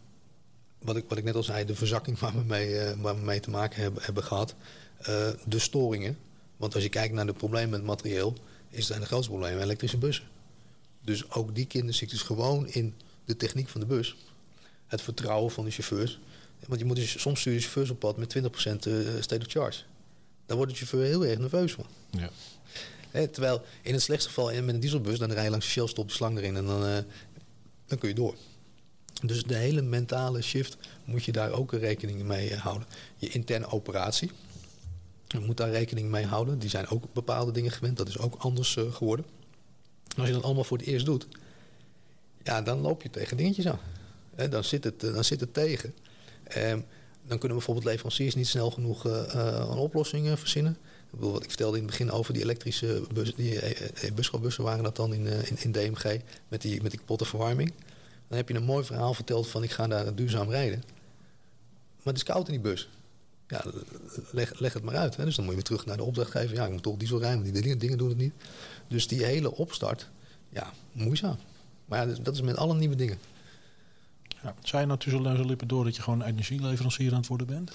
wat, 0.79 0.97
ik, 0.97 1.05
wat 1.09 1.19
ik 1.19 1.25
net 1.25 1.35
al 1.35 1.43
zei, 1.43 1.65
de 1.65 1.75
verzakking 1.75 2.19
waar 2.19 2.33
we 2.33 2.43
mee, 2.47 2.71
uh, 2.71 2.91
waar 3.01 3.17
we 3.17 3.25
mee 3.25 3.41
te 3.41 3.51
maken 3.51 3.83
hebben, 3.83 4.03
hebben 4.03 4.25
gehad. 4.25 4.55
Uh, 5.01 5.29
de 5.47 5.59
storingen. 5.59 6.19
Want 6.57 6.75
als 6.75 6.83
je 6.83 6.89
kijkt 6.89 7.15
naar 7.15 7.27
de 7.27 7.33
problemen 7.33 7.71
met 7.71 7.83
materieel, 7.83 8.35
is 8.71 8.87
zijn 8.87 9.01
de 9.01 9.07
grootste 9.07 9.31
problemen 9.31 9.63
elektrische 9.63 9.99
bussen. 9.99 10.25
Dus 11.05 11.31
ook 11.31 11.55
die 11.55 11.67
kinderziektes 11.67 12.23
gewoon 12.23 12.69
in 12.69 12.95
de 13.25 13.37
techniek 13.37 13.69
van 13.69 13.81
de 13.81 13.87
bus. 13.87 14.17
Het 14.87 15.03
vertrouwen 15.03 15.51
van 15.51 15.65
de 15.65 15.71
chauffeurs. 15.71 16.19
Want 16.67 16.81
je 16.81 16.87
moet 16.87 16.97
dus, 16.97 17.21
soms 17.21 17.41
stuur 17.41 17.53
je 17.53 17.61
chauffeurs 17.61 17.91
op 17.91 17.99
pad 17.99 18.17
met 18.17 18.39
20% 18.39 18.41
state 19.21 19.45
of 19.47 19.47
charge. 19.47 19.83
Daar 20.49 20.57
wordt 20.57 20.77
chauffeur 20.77 21.05
heel 21.05 21.27
erg 21.27 21.39
nerveus 21.39 21.73
van. 21.73 21.87
Ja. 22.11 22.31
terwijl 23.27 23.63
in 23.83 23.93
het 23.93 24.03
slechtste 24.03 24.29
geval 24.29 24.63
met 24.63 24.75
een 24.75 24.81
dieselbus, 24.81 25.19
dan 25.19 25.33
rij 25.33 25.45
je 25.45 25.51
langs 25.51 25.67
de 25.67 25.73
Shell, 25.73 25.87
stop 25.87 26.09
de 26.09 26.15
slang 26.15 26.39
erin 26.39 26.57
en 26.57 26.67
dan, 26.67 26.85
uh, 26.87 26.99
dan 27.87 27.99
kun 27.99 28.09
je 28.09 28.15
door. 28.15 28.35
Dus 29.23 29.43
de 29.43 29.55
hele 29.55 29.83
mentale 29.83 30.43
shift 30.43 30.77
moet 31.05 31.25
je 31.25 31.33
daar 31.33 31.51
ook 31.51 31.73
rekening 31.73 32.23
mee 32.23 32.55
houden. 32.55 32.87
Je 33.17 33.29
interne 33.29 33.71
operatie, 33.71 34.31
je 35.27 35.39
moet 35.39 35.57
daar 35.57 35.71
rekening 35.71 36.11
mee 36.11 36.27
houden. 36.27 36.59
Die 36.59 36.71
zijn 36.71 36.89
ook 36.89 37.05
bepaalde 37.13 37.53
dingen 37.53 37.71
gewend, 37.71 37.97
dat 37.97 38.09
is 38.09 38.19
ook 38.19 38.35
anders 38.35 38.77
uh, 38.77 38.93
geworden. 38.93 39.25
als 40.17 40.27
je 40.27 40.33
dat 40.33 40.43
allemaal 40.43 40.65
voor 40.65 40.79
het 40.79 40.87
eerst 40.87 41.07
doet, 41.07 41.27
ja, 42.43 42.63
dan 42.63 42.81
loop 42.81 43.03
je 43.03 43.11
tegen 43.11 43.37
dingetjes 43.37 43.67
aan. 43.67 43.81
He, 44.35 44.49
dan, 44.49 44.65
zit 44.65 44.85
het, 44.85 45.01
dan 45.01 45.25
zit 45.25 45.41
het 45.41 45.55
tegen. 45.55 45.95
Um, 46.57 46.85
dan 47.29 47.39
kunnen 47.39 47.57
bijvoorbeeld 47.57 47.87
leveranciers 47.87 48.35
niet 48.35 48.47
snel 48.47 48.71
genoeg 48.71 49.07
uh, 49.07 49.23
een 49.71 49.79
oplossing 49.79 50.39
verzinnen. 50.39 50.77
Ik, 51.13 51.19
wat 51.21 51.43
ik 51.43 51.49
vertelde 51.49 51.77
in 51.77 51.83
het 51.83 51.91
begin 51.91 52.11
over 52.11 52.33
die 52.33 52.43
elektrische 52.43 53.03
bus, 53.13 53.35
die 53.35 53.55
uh, 53.55 54.57
waren 54.57 54.85
dat 54.85 54.97
dan 54.97 55.15
in, 55.15 55.27
in, 55.27 55.57
in, 55.59 55.73
DMG 55.73 56.21
met 56.49 56.63
die, 56.63 56.83
met 56.83 56.91
die 56.91 57.01
kapotte 57.01 57.25
verwarming. 57.25 57.73
Dan 58.29 58.37
heb 58.37 58.49
je 58.49 58.55
een 58.55 58.65
mooi 58.65 58.85
verhaal 58.85 59.15
verteld 59.15 59.49
van 59.49 59.63
ik 59.63 59.71
ga 59.71 59.87
daar 59.87 60.15
duurzaam 60.15 60.51
rijden. 60.51 60.83
Maar 61.97 62.15
het 62.15 62.17
is 62.17 62.23
koud 62.23 62.47
in 62.47 62.53
die 62.53 62.63
bus. 62.63 62.89
Ja, 63.49 63.65
leg, 64.31 64.59
leg 64.59 64.73
het 64.73 64.83
maar 64.83 64.97
uit. 64.97 65.17
Hè. 65.17 65.25
Dus 65.25 65.35
dan 65.35 65.45
moet 65.45 65.55
je 65.55 65.61
weer 65.61 65.69
terug 65.69 65.87
naar 65.87 65.97
de 65.97 66.03
opdrachtgever. 66.03 66.55
Ja, 66.55 66.65
ik 66.65 66.73
moet 66.73 66.83
toch 66.83 66.97
diesel 66.97 67.19
rijden, 67.19 67.41
want 67.41 67.53
die 67.53 67.63
dingen, 67.63 67.79
dingen 67.79 67.99
doen 67.99 68.09
het 68.09 68.19
niet. 68.19 68.33
Dus 68.89 69.09
die 69.09 69.25
hele 69.25 69.55
opstart, 69.55 70.09
ja, 70.49 70.73
moeizaam. 70.93 71.37
Maar 71.85 72.09
ja, 72.09 72.15
dat 72.23 72.35
is 72.35 72.41
met 72.41 72.57
alle 72.57 72.75
nieuwe 72.75 72.97
dingen. 72.97 73.19
Ja. 74.43 74.55
Zei 74.63 74.81
je 74.81 74.87
nou 74.87 74.99
tussen 74.99 75.23
luizen 75.23 75.47
lippen 75.47 75.69
door 75.69 75.85
dat 75.85 75.97
je 75.97 76.03
gewoon 76.03 76.23
energieleverancier 76.23 77.13
aan 77.13 77.19
het 77.19 77.27
worden 77.27 77.47
bent? 77.47 77.73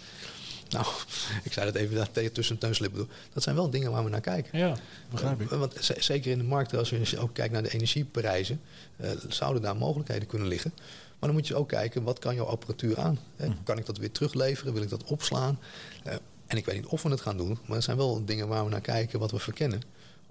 Nou, 0.69 0.85
ik 1.43 1.53
zei 1.53 1.65
dat 1.65 1.75
even 1.75 1.95
daar 1.95 2.31
tussen 2.31 2.57
neuslippen 2.59 2.99
door. 2.99 3.07
Dat 3.33 3.43
zijn 3.43 3.55
wel 3.55 3.69
dingen 3.69 3.91
waar 3.91 4.03
we 4.03 4.09
naar 4.09 4.21
kijken. 4.21 4.59
Ja, 4.59 4.75
begrijp 5.11 5.41
ik. 5.41 5.49
want 5.49 5.75
zeker 5.97 6.31
in 6.31 6.37
de 6.37 6.43
markt, 6.43 6.75
als 6.75 6.89
je 6.89 7.19
ook 7.19 7.33
kijkt 7.33 7.53
naar 7.53 7.63
de 7.63 7.73
energieprijzen, 7.73 8.61
uh, 9.01 9.09
zouden 9.27 9.61
daar 9.61 9.75
mogelijkheden 9.75 10.27
kunnen 10.27 10.47
liggen. 10.47 10.73
Maar 11.19 11.31
dan 11.31 11.41
moet 11.41 11.47
je 11.47 11.55
ook 11.55 11.67
kijken, 11.67 12.03
wat 12.03 12.19
kan 12.19 12.35
jouw 12.35 12.45
apparatuur 12.45 12.99
aan? 12.99 13.19
Hè? 13.35 13.47
Mhm. 13.47 13.57
Kan 13.63 13.77
ik 13.77 13.85
dat 13.85 13.97
weer 13.97 14.11
terugleveren? 14.11 14.73
Wil 14.73 14.81
ik 14.81 14.89
dat 14.89 15.03
opslaan? 15.03 15.59
Uh, 16.07 16.13
en 16.47 16.57
ik 16.57 16.65
weet 16.65 16.75
niet 16.75 16.85
of 16.85 17.03
we 17.03 17.09
het 17.09 17.21
gaan 17.21 17.37
doen, 17.37 17.57
maar 17.65 17.77
er 17.77 17.83
zijn 17.83 17.97
wel 17.97 18.25
dingen 18.25 18.47
waar 18.47 18.63
we 18.63 18.69
naar 18.69 18.81
kijken, 18.81 19.19
wat 19.19 19.31
we 19.31 19.39
verkennen. 19.39 19.81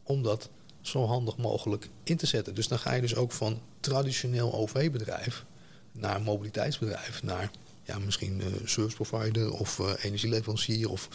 Om 0.02 0.22
dat 0.22 0.48
zo 0.80 1.06
handig 1.06 1.36
mogelijk 1.36 1.88
in 2.02 2.16
te 2.16 2.26
zetten. 2.26 2.54
Dus 2.54 2.68
dan 2.68 2.78
ga 2.78 2.92
je 2.92 3.00
dus 3.00 3.14
ook 3.14 3.32
van 3.32 3.60
traditioneel 3.80 4.54
OV-bedrijf 4.54 5.44
naar 5.92 6.16
een 6.16 6.22
mobiliteitsbedrijf, 6.22 7.22
naar 7.22 7.50
ja, 7.82 7.98
misschien 7.98 8.40
uh, 8.40 8.46
service 8.64 8.96
provider 8.96 9.52
of 9.52 9.78
uh, 9.78 9.92
energieleverancier 10.00 10.90
of 10.90 11.08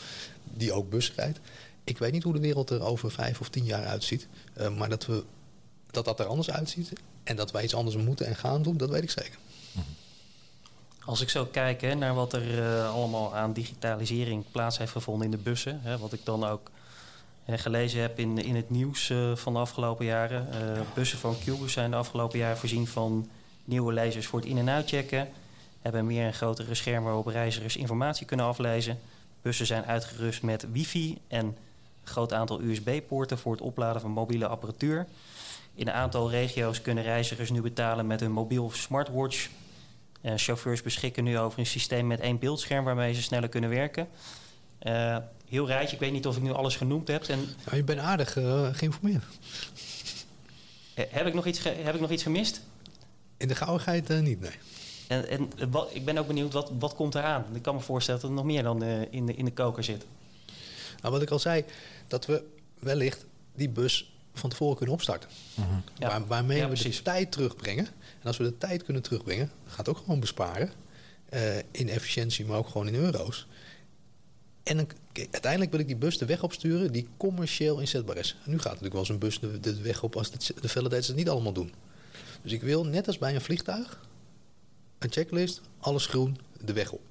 die 0.44 0.74
ook 0.74 0.90
bus 0.90 1.14
rijdt. 1.16 1.40
ik 1.84 1.98
weet 1.98 2.12
niet 2.12 2.24
hoe 2.24 2.34
de 2.34 2.40
wereld 2.40 2.70
er 2.70 2.82
over 2.82 3.12
vijf 3.12 3.40
of 3.40 3.50
tien 3.50 3.64
jaar 3.64 3.86
uitziet. 3.86 4.28
Uh, 4.58 4.78
maar 4.78 4.90
dat, 4.90 5.06
we, 5.06 5.24
dat 5.92 6.06
dat 6.06 6.20
er 6.20 6.26
anders 6.26 6.52
uitziet 6.52 6.94
en 7.24 7.36
dat 7.36 7.52
wij 7.52 7.64
iets 7.64 7.76
anders 7.76 7.96
moeten 7.96 8.26
en 8.26 8.36
gaan 8.36 8.64
doen, 8.64 8.78
dat 8.78 8.90
weet 8.90 9.04
ik 9.04 9.10
zeker. 9.10 9.38
Als 11.06 11.22
ik 11.22 11.30
zo 11.30 11.46
kijk 11.46 11.82
hè, 11.82 11.96
naar 11.96 12.14
wat 12.14 12.34
er 12.34 12.58
uh, 12.58 12.94
allemaal 12.94 13.36
aan 13.36 13.54
digitalisering 13.54 14.44
plaats 14.52 14.78
heeft 14.78 14.92
gevonden 14.92 15.26
in 15.26 15.32
de 15.32 15.38
bussen, 15.38 15.80
hè, 15.82 15.98
wat 15.98 16.14
ik 16.14 16.20
dan 16.24 16.46
ook 16.46 16.72
hè, 17.44 17.58
gelezen 17.58 18.02
heb 18.02 18.20
in, 18.20 18.38
in 18.38 18.56
het 18.56 18.70
nieuws 18.70 19.10
uh, 19.10 19.36
van 19.36 19.54
de 19.54 19.60
afgelopen 19.60 20.06
jaren. 20.06 20.48
bussen 20.94 21.18
van 21.18 21.36
Cubus 21.44 21.74
zijn 21.74 21.92
de 21.92 21.98
afgelopen 21.98 22.40
jaren 22.40 22.58
voorzien 22.58 22.88
van 22.88 23.30
nieuwe 23.68 23.94
lezers 23.94 24.26
voor 24.26 24.40
het 24.40 24.48
in- 24.48 24.58
en 24.58 24.70
uitchecken. 24.70 25.30
Hebben 25.82 26.06
meer 26.06 26.26
en 26.26 26.34
grotere 26.34 26.76
schermen 26.76 27.04
waarop 27.04 27.28
reizigers 27.28 27.78
informatie 27.78 28.26
kunnen 28.26 28.46
aflezen. 28.46 29.00
Bussen 29.42 29.66
zijn 29.66 29.86
uitgerust 29.86 30.42
met 30.42 30.72
wifi 30.72 31.18
en 31.28 31.46
een 31.46 31.56
groot 32.04 32.34
aantal 32.34 32.62
USB-poorten 32.62 33.38
voor 33.38 33.52
het 33.52 33.62
opladen 33.62 34.02
van 34.02 34.12
mobiele 34.12 34.48
apparatuur. 34.48 35.08
In 35.76 35.88
een 35.88 35.94
aantal 35.94 36.30
regio's 36.30 36.82
kunnen 36.82 37.04
reizigers 37.04 37.52
nu 37.52 37.62
betalen 37.62 38.08
met 38.08 38.20
hun 38.20 38.32
mobiel 38.32 38.64
of 38.64 38.76
smartwatch. 38.76 39.50
Uh, 40.22 40.34
chauffeurs 40.36 40.82
beschikken 40.82 41.24
nu 41.24 41.40
over 41.40 41.60
een 41.60 41.66
systeem 41.66 42.08
met 42.08 42.20
één 42.20 42.40
beeldscherm 42.40 42.86
waarmee 42.86 43.14
ze 43.14 43.22
sneller 43.22 43.50
kunnen 43.50 43.70
werken. 43.70 44.08
Uh, 44.82 45.18
heel 45.50 45.68
rijtje, 45.68 45.96
ik 45.96 46.02
weet 46.02 46.12
niet 46.12 46.28
of 46.28 46.38
ik 46.38 46.44
nu 46.44 46.52
alles 46.52 46.76
genoemd 46.76 47.08
heb. 47.08 47.24
En... 47.24 47.40
Nou, 47.66 47.78
je 47.78 47.84
bent 47.84 48.00
aardig 48.00 48.36
uh, 48.36 48.68
geïnformeerd. 48.72 49.24
heb, 50.94 51.28
ik 51.28 51.34
nog 51.34 51.46
iets 51.46 51.64
heb 51.64 51.96
ik 51.96 52.02
nog 52.02 52.12
iets 52.12 52.24
gemist? 52.24 52.62
In 53.38 53.48
de 53.48 53.56
gauwigheid 53.56 54.22
niet, 54.22 54.40
nee. 54.40 54.52
En, 55.08 55.30
en 55.30 55.72
wat, 55.72 55.90
ik 55.94 56.06
ben 56.06 56.18
ook 56.18 56.28
benieuwd, 56.28 56.54
wat, 56.54 56.72
wat 56.80 56.96
komt 56.96 57.16
eraan? 57.16 57.46
Ik 57.54 57.62
kan 57.62 57.76
me 57.76 57.82
voorstellen 57.82 58.22
dat 58.22 58.30
er 58.30 58.36
nog 58.36 58.46
meer 58.46 58.64
dan 58.64 58.84
in, 58.84 59.26
de, 59.26 59.34
in 59.34 59.46
de 59.46 59.52
koker 59.52 59.84
zit. 59.84 60.06
Nou, 61.02 61.14
wat 61.14 61.22
ik 61.22 61.30
al 61.30 61.40
zei, 61.40 61.64
dat 62.08 62.26
we 62.26 62.44
wellicht 62.80 63.26
die 63.56 63.70
bus 63.70 64.12
van 64.34 64.50
tevoren 64.50 64.76
kunnen 64.78 64.96
opstarten. 64.96 65.30
Mhm. 65.56 65.68
Ja. 65.98 66.08
Waar, 66.08 66.28
waarmee 66.28 66.58
Ja, 66.58 66.64
we 66.68 66.74
precies. 66.74 66.98
de 66.98 67.04
tijd 67.04 67.32
terugbrengen. 67.32 67.86
En 68.22 68.24
als 68.28 68.38
we 68.38 68.44
de 68.44 68.58
tijd 68.58 68.84
kunnen 68.84 69.02
terugbrengen, 69.04 69.52
gaat 69.68 69.78
het 69.78 69.90
ook 69.90 69.98
gewoon 69.98 70.20
besparen. 70.20 70.72
eh, 71.30 71.58
in 71.72 71.90
efficiëntie, 71.90 72.46
maar 72.46 72.58
ook 72.58 72.68
gewoon 72.68 72.88
in 72.88 72.96
euro's. 72.96 73.48
En 74.64 74.78
dan, 74.78 74.88
uiteindelijk 75.32 75.72
wil 75.72 75.80
ik 75.80 75.88
die 75.88 75.96
bus 75.96 76.18
de 76.18 76.26
weg 76.26 76.44
opsturen 76.44 76.92
die 76.92 77.08
commercieel 77.18 77.80
inzetbaar 77.80 78.18
is. 78.18 78.36
En 78.46 78.52
nu 78.52 78.56
gaat 78.58 78.66
natuurlijk 78.66 78.92
wel 78.94 79.02
eens 79.02 79.10
een 79.10 79.20
bus 79.20 79.40
de, 79.40 79.60
de 79.60 79.82
weg 79.82 80.04
op 80.04 80.16
als 80.16 80.32
de, 80.32 80.54
de 80.62 80.70
validators 80.70 81.08
het 81.08 81.16
niet 81.16 81.30
allemaal 81.30 81.54
doen. 81.54 81.74
Dus 82.42 82.52
ik 82.52 82.62
wil, 82.62 82.86
net 82.86 83.08
als 83.08 83.18
bij 83.18 83.36
een 83.36 83.42
vliegtuig, 83.42 84.00
een 85.00 85.12
checklist, 85.12 85.62
alles 85.80 86.06
groen, 86.06 86.38
de 86.62 86.74
weg 86.74 86.92
op. 86.92 87.02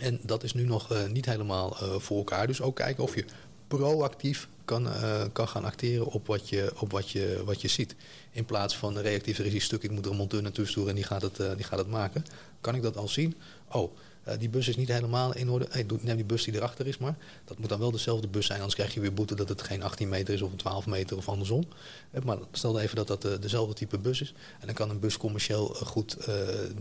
En 0.00 0.20
dat 0.22 0.42
is 0.42 0.54
nu 0.54 0.64
nog 0.64 0.92
eh, 0.92 1.06
niet 1.06 1.26
helemaal 1.26 1.76
eh, 1.76 1.98
voor 1.98 2.16
elkaar. 2.16 2.46
Dus 2.46 2.60
ook 2.60 2.76
kijken 2.76 3.02
of 3.02 3.14
je 3.14 3.24
proactief 3.68 4.48
kan, 4.64 4.88
eh, 4.88 5.24
kan 5.32 5.48
gaan 5.48 5.64
acteren 5.64 6.06
op, 6.06 6.26
wat 6.26 6.48
je, 6.48 6.72
op 6.78 6.90
wat, 6.90 7.10
je, 7.10 7.42
wat 7.44 7.60
je 7.60 7.68
ziet. 7.68 7.94
In 8.30 8.44
plaats 8.44 8.76
van 8.76 8.98
reactief, 8.98 9.38
er 9.38 9.54
is 9.54 9.64
stuk, 9.64 9.82
ik 9.82 9.90
moet 9.90 10.04
er 10.04 10.10
een 10.10 10.16
monteur 10.16 10.42
naartoe 10.42 10.66
sturen 10.66 10.88
en 10.88 10.94
die 10.94 11.04
gaat 11.04 11.22
het, 11.22 11.36
die 11.36 11.64
gaat 11.64 11.78
het 11.78 11.88
maken. 11.88 12.24
Kan 12.60 12.74
ik 12.74 12.82
dat 12.82 12.96
al 12.96 13.08
zien? 13.08 13.36
Oh, 13.68 13.92
eh, 14.24 14.38
die 14.38 14.48
bus 14.48 14.68
is 14.68 14.76
niet 14.76 14.88
helemaal 14.88 15.34
in 15.36 15.50
orde. 15.50 15.66
Hey, 15.70 15.86
neem 16.00 16.16
die 16.16 16.24
bus 16.24 16.44
die 16.44 16.54
erachter 16.54 16.86
is 16.86 16.98
maar. 16.98 17.16
Dat 17.44 17.58
moet 17.58 17.68
dan 17.68 17.78
wel 17.78 17.90
dezelfde 17.90 18.28
bus 18.28 18.46
zijn, 18.46 18.58
anders 18.58 18.76
krijg 18.76 18.94
je 18.94 19.00
weer 19.00 19.14
boete 19.14 19.34
dat 19.34 19.48
het 19.48 19.62
geen 19.62 19.82
18 19.82 20.08
meter 20.08 20.34
is 20.34 20.42
of 20.42 20.50
een 20.50 20.56
12 20.56 20.86
meter 20.86 21.16
of 21.16 21.28
andersom. 21.28 21.64
Eh, 22.10 22.22
maar 22.22 22.38
stel 22.52 22.80
even 22.80 22.96
dat 22.96 23.06
dat 23.06 23.24
eh, 23.24 23.32
dezelfde 23.40 23.74
type 23.74 23.98
bus 23.98 24.20
is. 24.20 24.34
En 24.60 24.66
dan 24.66 24.74
kan 24.74 24.90
een 24.90 25.00
bus 25.00 25.16
commercieel 25.16 25.66
goed 25.66 26.16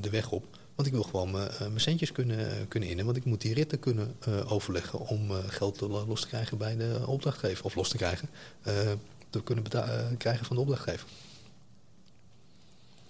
de 0.02 0.10
weg 0.12 0.32
op. 0.32 0.46
Want 0.76 0.88
ik 0.88 0.94
wil 0.94 1.04
gewoon 1.04 1.32
mijn, 1.32 1.72
centjes 1.76 2.12
kunnen, 2.12 2.68
kunnen 2.68 2.90
innen. 2.90 3.06
Want 3.06 3.18
ik 3.18 3.26
moet 3.26 3.42
die 3.42 3.54
ritten 3.54 3.80
kunnen 3.80 4.16
overleggen 4.48 5.00
om 5.00 5.32
geld 5.48 5.78
te- 5.78 5.88
los 5.88 6.22
te 6.22 6.28
krijgen 6.28 6.58
bij 6.58 6.78
de 6.78 7.00
opdrachtgever. 7.06 7.66
Of 7.66 7.76
los 7.76 7.90
te 7.90 7.98
krijgen. 7.98 8.30
te 9.30 9.44
kunnen 9.44 9.64
krijgen 10.18 10.46
van 10.46 10.56
de 10.56 10.62
opdrachtgever. 10.62 11.08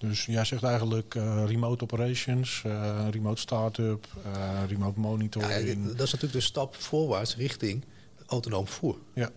Dus 0.02 0.26
jij 0.26 0.46
zegt 0.46 0.64
eigenlijk 0.64 1.16
eh, 1.16 1.44
remote 1.46 1.84
operations, 1.84 2.62
eh, 2.66 3.08
remote 3.12 3.42
start-up, 3.42 4.08
eh, 4.34 4.60
remote 4.68 4.94
Ja, 4.96 5.02
monitoring. 5.02 5.86
dat 5.86 6.02
is 6.06 6.12
natuurlijk 6.12 6.34
de 6.34 6.40
stap 6.40 6.76
voorwaarts 6.76 7.36
richting 7.36 7.84
autonoom 8.26 8.66
vervoer. 8.66 8.98
Ja. 9.14 9.30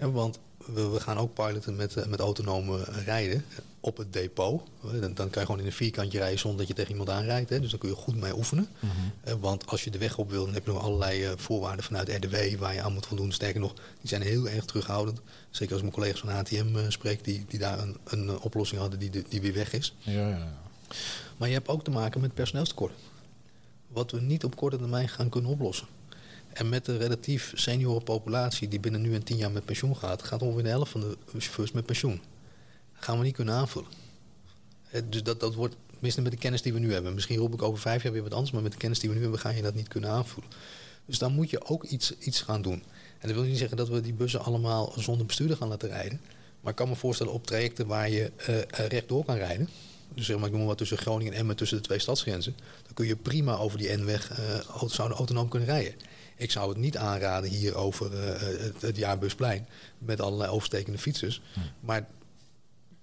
Ja. 0.00 0.10
Want 0.10 0.38
we, 0.74 0.88
we 0.88 1.00
gaan 1.00 1.16
ook 1.18 1.34
piloten 1.34 1.76
met, 1.76 1.96
eh, 1.96 2.06
met 2.06 2.20
autonome 2.20 2.84
rijden 3.04 3.44
op 3.80 3.96
het 3.96 4.12
depot. 4.12 4.62
Eh, 4.84 5.00
Dan, 5.00 5.14
dan 5.14 5.30
kan 5.30 5.40
je 5.40 5.46
gewoon 5.46 5.60
in 5.60 5.66
een 5.66 5.72
vierkantje 5.72 6.18
rijden 6.18 6.38
zonder 6.38 6.58
dat 6.58 6.68
je 6.68 6.74
tegen 6.74 6.90
iemand 6.90 7.10
aanrijdt. 7.10 7.50
Hè. 7.50 7.60
Dus 7.60 7.70
daar 7.70 7.80
kun 7.80 7.88
je 7.88 7.94
goed 7.94 8.16
mee 8.16 8.36
oefenen. 8.36 8.68
Mhm. 8.78 8.92
Eh, 9.20 9.34
Want 9.40 9.66
als 9.66 9.84
je 9.84 9.90
de 9.90 9.98
weg 9.98 10.18
op 10.18 10.30
wil, 10.30 10.44
dan 10.44 10.54
heb 10.54 10.64
je 10.66 10.72
nog 10.72 10.82
allerlei 10.82 11.32
voorwaarden 11.36 11.84
vanuit 11.84 12.08
RDW 12.08 12.58
waar 12.58 12.74
je 12.74 12.82
aan 12.82 12.92
moet 12.92 13.06
voldoen. 13.06 13.32
Sterker 13.32 13.60
nog, 13.60 13.74
die 13.74 14.08
zijn 14.08 14.22
heel 14.22 14.48
erg 14.48 14.64
terughoudend. 14.64 15.20
Zeker 15.50 15.72
als 15.72 15.82
mijn 15.82 15.94
collega's 15.94 16.20
van 16.20 16.28
ATM 16.28 16.76
eh, 16.76 16.82
spreek, 16.88 17.24
die, 17.24 17.44
die 17.48 17.58
daar 17.58 17.78
een, 17.78 17.96
een 18.04 18.40
oplossing 18.40 18.80
hadden 18.80 18.98
die, 18.98 19.24
die 19.28 19.40
weer 19.40 19.54
weg 19.54 19.72
is. 19.72 19.94
Ja, 19.98 20.12
ja, 20.12 20.28
ja. 20.28 20.58
Maar 21.36 21.48
je 21.48 21.54
hebt 21.54 21.68
ook 21.68 21.84
te 21.84 21.90
maken 21.90 22.20
met 22.20 22.34
personeelstekort. 22.34 22.92
Wat 23.86 24.10
we 24.10 24.20
niet 24.20 24.44
op 24.44 24.56
korte 24.56 24.76
termijn 24.76 25.08
gaan 25.08 25.28
kunnen 25.28 25.50
oplossen. 25.50 25.86
En 26.52 26.68
met 26.68 26.84
de 26.84 26.96
relatief 26.96 27.52
senioren 27.54 28.02
populatie 28.02 28.68
die 28.68 28.80
binnen 28.80 29.00
nu 29.00 29.14
en 29.14 29.22
tien 29.22 29.36
jaar 29.36 29.50
met 29.50 29.64
pensioen 29.64 29.96
gaat, 29.96 30.22
gaat 30.22 30.42
ongeveer 30.42 30.62
de 30.62 30.68
helft 30.68 30.90
van 30.90 31.00
de 31.00 31.16
chauffeurs 31.30 31.72
met 31.72 31.86
pensioen. 31.86 32.20
gaan 32.92 33.18
we 33.18 33.24
niet 33.24 33.34
kunnen 33.34 33.54
aanvullen. 33.54 33.88
Dus 35.04 35.22
dat, 35.22 35.40
dat 35.40 35.54
wordt, 35.54 35.76
tenminste 35.92 36.20
met 36.20 36.32
de 36.32 36.38
kennis 36.38 36.62
die 36.62 36.72
we 36.72 36.78
nu 36.78 36.92
hebben. 36.92 37.14
Misschien 37.14 37.36
roep 37.38 37.54
ik 37.54 37.62
over 37.62 37.80
vijf 37.80 38.02
jaar 38.02 38.12
weer 38.12 38.22
wat 38.22 38.34
anders, 38.34 38.50
maar 38.50 38.62
met 38.62 38.72
de 38.72 38.78
kennis 38.78 38.98
die 38.98 39.08
we 39.08 39.14
nu 39.14 39.22
hebben 39.22 39.40
ga 39.40 39.50
je 39.50 39.62
dat 39.62 39.74
niet 39.74 39.88
kunnen 39.88 40.10
aanvoelen. 40.10 40.52
Dus 41.04 41.18
dan 41.18 41.32
moet 41.32 41.50
je 41.50 41.64
ook 41.64 41.84
iets, 41.84 42.18
iets 42.18 42.40
gaan 42.40 42.62
doen. 42.62 42.82
En 43.18 43.28
dat 43.28 43.36
wil 43.36 43.42
niet 43.42 43.58
zeggen 43.58 43.76
dat 43.76 43.88
we 43.88 44.00
die 44.00 44.12
bussen 44.12 44.40
allemaal 44.40 44.92
zonder 44.96 45.26
bestuurder 45.26 45.56
gaan 45.56 45.68
laten 45.68 45.88
rijden. 45.88 46.20
Maar 46.60 46.70
ik 46.70 46.76
kan 46.76 46.88
me 46.88 46.94
voorstellen 46.96 47.32
op 47.32 47.46
trajecten 47.46 47.86
waar 47.86 48.10
je 48.10 48.32
eh, 48.36 48.86
rechtdoor 48.88 49.24
kan 49.24 49.36
rijden. 49.36 49.68
Dus 50.14 50.26
zeg 50.26 50.38
maar, 50.38 50.48
ik 50.48 50.54
noem 50.54 50.66
wat 50.66 50.78
tussen 50.78 50.98
Groningen 50.98 51.32
en 51.32 51.38
Emmen, 51.38 51.56
tussen 51.56 51.76
de 51.76 51.82
twee 51.82 51.98
stadsgrenzen. 51.98 52.56
Dan 52.82 52.94
kun 52.94 53.06
je 53.06 53.16
prima 53.16 53.56
over 53.56 53.78
die 53.78 53.96
N-weg 53.96 54.40
zouden 54.86 55.16
autonoom 55.16 55.48
kunnen 55.48 55.68
rijden. 55.68 55.94
Ik 56.40 56.50
zou 56.50 56.68
het 56.68 56.78
niet 56.78 56.96
aanraden 56.96 57.50
hier 57.50 57.74
over 57.74 58.24
eh, 58.24 58.40
het, 58.64 58.82
het 58.82 58.96
Jaarbusplein 58.96 59.68
met 59.98 60.20
allerlei 60.20 60.50
overstekende 60.50 60.98
fietsers. 60.98 61.42
Maar 61.80 62.08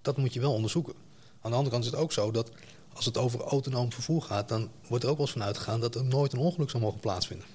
dat 0.02 0.18
moet 0.18 0.34
je 0.34 0.40
wel 0.40 0.54
onderzoeken. 0.54 0.94
Aan 1.42 1.52
de 1.52 1.58
andere 1.58 1.70
kant 1.70 1.86
is 1.86 1.92
het 1.92 2.00
ook 2.00 2.12
zo 2.12 2.32
dat 2.32 2.52
als 2.94 3.06
het 3.06 3.18
over 3.18 3.40
autonoom 3.40 3.94
vervoer 3.94 4.22
gaat, 4.22 4.50
dan 4.50 4.72
wordt 4.88 5.04
er 5.04 5.10
ook 5.10 5.18
wel 5.18 5.26
eens 5.26 5.36
van 5.36 5.44
uitgegaan 5.44 5.80
dat 5.80 5.96
er 5.96 6.04
nooit 6.06 6.34
een 6.34 6.40
ongeluk 6.40 6.70
zou 6.70 6.84
mogen 6.84 7.00
plaatsvinden. 7.00 7.48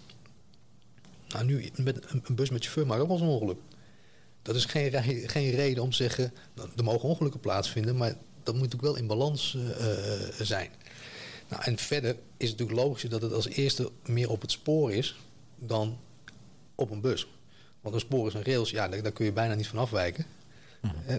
Nou, 1.28 1.44
nu 1.44 1.70
met 1.76 2.12
een, 2.12 2.34
bus 2.34 2.50
met 2.50 2.62
chauffeur 2.62 2.86
maakt 2.86 3.00
ook 3.00 3.08
wel 3.08 3.16
eens 3.16 3.26
een 3.26 3.32
ongeluk. 3.32 3.58
Dat 4.42 4.54
is 4.54 4.64
geen, 4.64 5.02
geen 5.28 5.50
reden 5.50 5.82
om 5.82 5.90
te 5.90 5.96
zeggen, 5.96 6.32
nou, 6.54 6.68
er 6.76 6.84
mogen 6.84 7.08
ongelukken 7.08 7.40
plaatsvinden, 7.40 7.96
maar 7.96 8.16
dat 8.42 8.54
moet 8.54 8.62
natuurlijk 8.62 8.92
wel 8.92 8.96
in 8.96 9.06
balans 9.06 9.56
eh, 9.56 10.28
eh, 10.28 10.32
zijn. 10.40 10.70
Nou, 11.48 11.62
en 11.62 11.78
verder 11.78 12.16
is 12.36 12.50
het 12.50 12.58
natuurlijk 12.58 12.86
logisch 12.86 13.10
dat 13.10 13.22
het 13.22 13.32
als 13.32 13.48
eerste 13.48 13.90
meer 14.04 14.30
op 14.30 14.40
het 14.40 14.50
spoor 14.50 14.92
is 14.92 15.16
dan 15.66 15.98
op 16.74 16.90
een 16.90 17.00
bus. 17.00 17.26
Want 17.80 17.94
een 17.94 18.00
spoor 18.00 18.26
is 18.26 18.34
een 18.34 18.44
rails, 18.44 18.70
ja, 18.70 18.88
daar, 18.88 19.02
daar 19.02 19.12
kun 19.12 19.24
je 19.24 19.32
bijna 19.32 19.54
niet 19.54 19.66
van 19.68 19.78
afwijken. 19.78 20.26
Eh, 21.06 21.16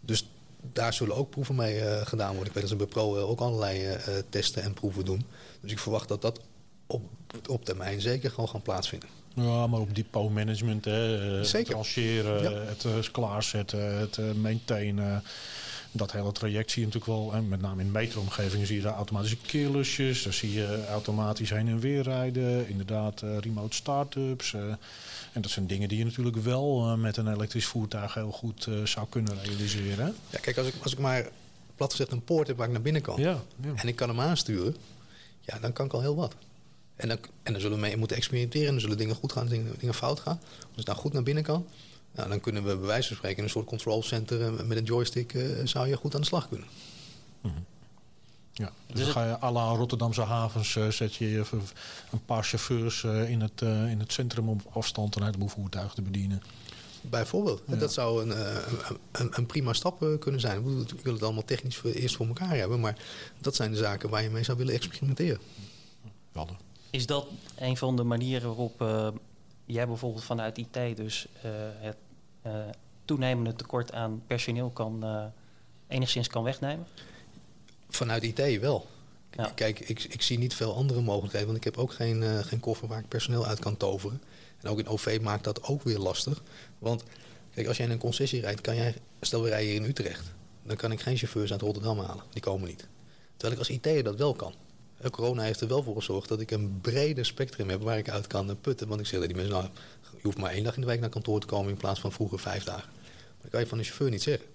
dus 0.00 0.28
daar 0.72 0.92
zullen 0.92 1.16
ook 1.16 1.30
proeven 1.30 1.54
mee 1.54 1.80
eh, 1.80 2.06
gedaan 2.06 2.28
worden. 2.34 2.46
Ik 2.46 2.52
weet 2.52 2.62
dat 2.62 2.70
ze 2.70 2.76
bij 2.76 2.86
Pro 2.86 3.16
eh, 3.16 3.28
ook 3.30 3.40
allerlei 3.40 3.96
testen 4.28 4.62
en 4.62 4.72
proeven 4.74 5.04
doen. 5.04 5.26
Dus 5.60 5.72
ik 5.72 5.78
verwacht 5.78 6.08
dat 6.08 6.22
dat 6.22 6.40
op, 6.86 7.02
op 7.48 7.64
termijn 7.64 8.00
zeker 8.00 8.30
gewoon 8.30 8.48
gaan 8.48 8.62
plaatsvinden. 8.62 9.08
Ja, 9.34 9.66
maar 9.66 9.80
op 9.80 9.94
depot 9.94 10.32
management, 10.32 10.84
hè, 10.84 11.44
Zeker. 11.44 11.74
rangeren, 11.74 12.42
Ja. 12.42 12.52
het 12.58 12.84
eh, 12.84 13.12
klaarzetten, 13.12 13.98
het 13.98 14.36
maintainen. 14.36 15.22
Dat 15.92 16.12
hele 16.12 16.32
traject 16.32 16.70
zie 16.70 16.80
je 16.80 16.86
natuurlijk 16.86 17.18
wel. 17.18 17.32
En 17.34 17.48
met 17.48 17.60
name 17.60 17.82
in 17.82 17.90
metroomgevingen 17.90 18.66
zie 18.66 18.76
je 18.76 18.82
daar 18.82 18.94
automatische 18.94 19.36
keerlusjes. 19.36 20.22
Daar 20.22 20.32
zie 20.32 20.52
je 20.52 20.86
automatisch 20.88 21.50
heen 21.50 21.68
en 21.68 21.80
weer 21.80 22.02
rijden. 22.02 22.68
Inderdaad, 22.68 23.22
eh, 23.22 23.38
remote 23.38 23.76
start-ups. 23.76 24.54
eh. 24.54 24.60
en 25.32 25.40
dat 25.42 25.50
zijn 25.50 25.66
dingen 25.66 25.88
die 25.88 25.98
je 25.98 26.04
natuurlijk 26.04 26.36
wel 26.36 26.86
eh, 26.86 26.94
met 26.94 27.16
een 27.16 27.32
elektrisch 27.32 27.66
voertuig 27.66 28.14
heel 28.14 28.30
goed 28.30 28.68
zou 28.84 29.06
kunnen 29.08 29.42
realiseren. 29.42 30.14
Ja, 30.30 30.38
kijk, 30.38 30.58
als 30.58 30.66
ik, 30.66 30.74
als 30.82 30.92
ik 30.92 30.98
maar 30.98 31.28
plat 31.76 31.90
gezegd 31.90 32.12
een 32.12 32.24
poort 32.24 32.46
heb 32.46 32.56
waar 32.56 32.66
ik 32.66 32.72
naar 32.72 32.82
binnen 32.82 33.02
kan... 33.02 33.20
Ja, 33.20 33.42
ja. 33.62 33.72
en 33.74 33.88
ik 33.88 33.96
kan 33.96 34.08
hem 34.08 34.20
aansturen, 34.20 34.76
ja, 35.40 35.58
dan 35.58 35.72
kan 35.72 35.86
ik 35.86 35.92
al 35.92 36.00
heel 36.00 36.16
wat. 36.16 36.34
En 36.96 37.08
dan, 37.08 37.18
en 37.42 37.52
dan 37.52 37.60
zullen 37.60 37.76
we 37.76 37.82
mee 37.82 37.96
moeten 37.96 38.16
experimenteren. 38.16 38.66
En 38.66 38.72
dan 38.72 38.80
zullen 38.80 38.96
dingen 38.98 39.14
goed 39.14 39.32
gaan, 39.32 39.46
dingen, 39.46 39.74
dingen 39.78 39.94
fout 39.94 40.20
gaan. 40.20 40.40
Als 40.58 40.76
het 40.76 40.86
nou 40.86 40.98
goed 40.98 41.12
naar 41.12 41.22
binnen 41.22 41.42
kan, 41.42 41.66
nou, 42.14 42.28
dan 42.28 42.40
kunnen 42.40 42.64
we 42.64 42.76
bij 42.76 42.86
wijze 42.86 43.08
van 43.08 43.16
spreken 43.16 43.38
in 43.38 43.44
een 43.44 43.50
soort 43.50 43.66
control 43.66 44.02
center 44.02 44.42
eh, 44.46 44.66
met 44.66 44.76
een 44.76 44.84
joystick 44.84 45.34
eh, 45.34 45.42
zou 45.64 45.88
je 45.88 45.96
goed 45.96 46.14
aan 46.14 46.20
de 46.20 46.26
slag 46.26 46.48
kunnen. 46.48 46.68
Ja, 48.52 48.72
dus 48.86 48.96
Dus 48.96 49.04
dan 49.04 49.12
ga 49.12 49.24
je 49.24 49.40
à 49.40 49.50
la 49.52 49.68
Rotterdamse 49.74 50.22
havens 50.22 50.76
eh, 50.76 50.88
zet 50.88 51.14
je 51.14 51.38
even 51.38 51.62
een 52.10 52.24
paar 52.24 52.44
chauffeurs 52.44 53.04
eh, 53.04 53.30
in, 53.30 53.40
het, 53.40 53.62
eh, 53.62 53.90
in 53.90 53.98
het 53.98 54.12
centrum 54.12 54.48
op 54.48 54.60
afstand 54.72 55.16
een 55.16 55.24
heleboel 55.24 55.48
voertuigen 55.48 55.94
te 55.94 56.02
bedienen. 56.02 56.42
Bijvoorbeeld. 57.00 57.62
Ja. 57.66 57.76
Dat 57.76 57.92
zou 57.92 58.22
een, 58.22 58.32
eh, 58.32 58.56
een, 59.12 59.28
een, 59.36 59.46
prima 59.46 59.72
stap 59.72 60.16
kunnen 60.20 60.40
zijn. 60.40 60.58
Ik 60.58 60.64
bedoel, 60.64 60.80
Ik 60.80 61.00
wil 61.04 61.12
het 61.12 61.22
allemaal 61.22 61.44
technisch 61.44 61.76
voor, 61.76 61.90
eerst 61.90 62.16
voor 62.16 62.26
elkaar 62.26 62.56
hebben. 62.56 62.80
Maar 62.80 62.98
dat 63.38 63.54
zijn 63.54 63.70
de 63.70 63.76
zaken 63.76 64.08
waar 64.08 64.22
je 64.22 64.30
mee 64.30 64.44
zou 64.44 64.58
willen 64.58 64.74
experimenteren. 64.74 65.40
Is 66.90 67.06
dat 67.06 67.26
een 67.56 67.76
van 67.76 67.96
de 67.96 68.02
manieren 68.02 68.46
waarop 68.46 68.80
eh, 68.80 69.08
jij 69.72 69.86
bijvoorbeeld 69.86 70.24
vanuit 70.24 70.58
IT 70.58 70.96
dus 70.96 71.28
het 71.80 71.96
toenemende 73.04 73.54
tekort 73.54 73.92
aan 73.92 74.22
personeel 74.26 74.70
kan, 74.70 75.04
enigszins 75.88 76.28
kan 76.28 76.42
wegnemen? 76.42 76.86
Vanuit 77.88 78.22
IT 78.22 78.60
wel. 78.60 78.86
Kijk, 79.54 79.80
ik, 79.80 80.02
ik 80.02 80.22
zie 80.22 80.38
niet 80.38 80.54
veel 80.54 80.74
andere 80.74 81.00
mogelijkheden, 81.00 81.46
want 81.46 81.58
ik 81.58 81.64
heb 81.64 81.76
ook 81.76 81.92
geen, 81.92 82.22
uh, 82.22 82.38
geen 82.38 82.60
koffer 82.60 82.88
waar 82.88 82.98
ik 82.98 83.08
personeel 83.08 83.46
uit 83.46 83.58
kan 83.58 83.76
toveren. 83.76 84.22
En 84.60 84.68
ook 84.68 84.78
in 84.78 84.86
OV 84.86 85.18
maakt 85.22 85.44
dat 85.44 85.62
ook 85.62 85.82
weer 85.82 85.98
lastig. 85.98 86.42
Want 86.78 87.02
kijk, 87.54 87.66
als 87.66 87.76
jij 87.76 87.86
in 87.86 87.92
een 87.92 87.98
concessie 87.98 88.40
rijdt, 88.40 88.60
kan 88.60 88.76
jij, 88.76 88.94
stel 89.20 89.42
we 89.42 89.48
rijden 89.48 89.68
hier 89.70 89.80
in 89.80 89.88
Utrecht, 89.88 90.32
dan 90.62 90.76
kan 90.76 90.92
ik 90.92 91.00
geen 91.00 91.16
chauffeurs 91.16 91.52
uit 91.52 91.60
Rotterdam 91.60 91.98
halen. 91.98 92.24
Die 92.32 92.42
komen 92.42 92.68
niet. 92.68 92.86
Terwijl 93.36 93.52
ik 93.52 93.58
als 93.58 93.76
IT'er 93.76 94.02
dat 94.02 94.16
wel 94.16 94.34
kan. 94.34 94.54
Corona 95.10 95.42
heeft 95.42 95.60
er 95.60 95.68
wel 95.68 95.82
voor 95.82 95.94
gezorgd 95.94 96.28
dat 96.28 96.40
ik 96.40 96.50
een 96.50 96.78
breder 96.80 97.26
spectrum 97.26 97.68
heb 97.68 97.82
waar 97.82 97.98
ik 97.98 98.10
uit 98.10 98.26
kan 98.26 98.60
putten. 98.60 98.88
Want 98.88 99.00
ik 99.00 99.06
zeg 99.06 99.18
dat 99.18 99.28
die 99.28 99.36
mensen, 99.36 99.54
nou, 99.54 99.68
je 100.02 100.22
hoeft 100.22 100.38
maar 100.38 100.52
één 100.52 100.64
dag 100.64 100.74
in 100.74 100.80
de 100.80 100.86
week 100.86 101.00
naar 101.00 101.08
kantoor 101.08 101.40
te 101.40 101.46
komen 101.46 101.70
in 101.70 101.76
plaats 101.76 102.00
van 102.00 102.12
vroeger 102.12 102.38
vijf 102.38 102.64
dagen. 102.64 102.88
Dat 103.40 103.50
kan 103.50 103.60
je 103.60 103.66
van 103.66 103.78
een 103.78 103.84
chauffeur 103.84 104.10
niet 104.10 104.22
zeggen 104.22 104.46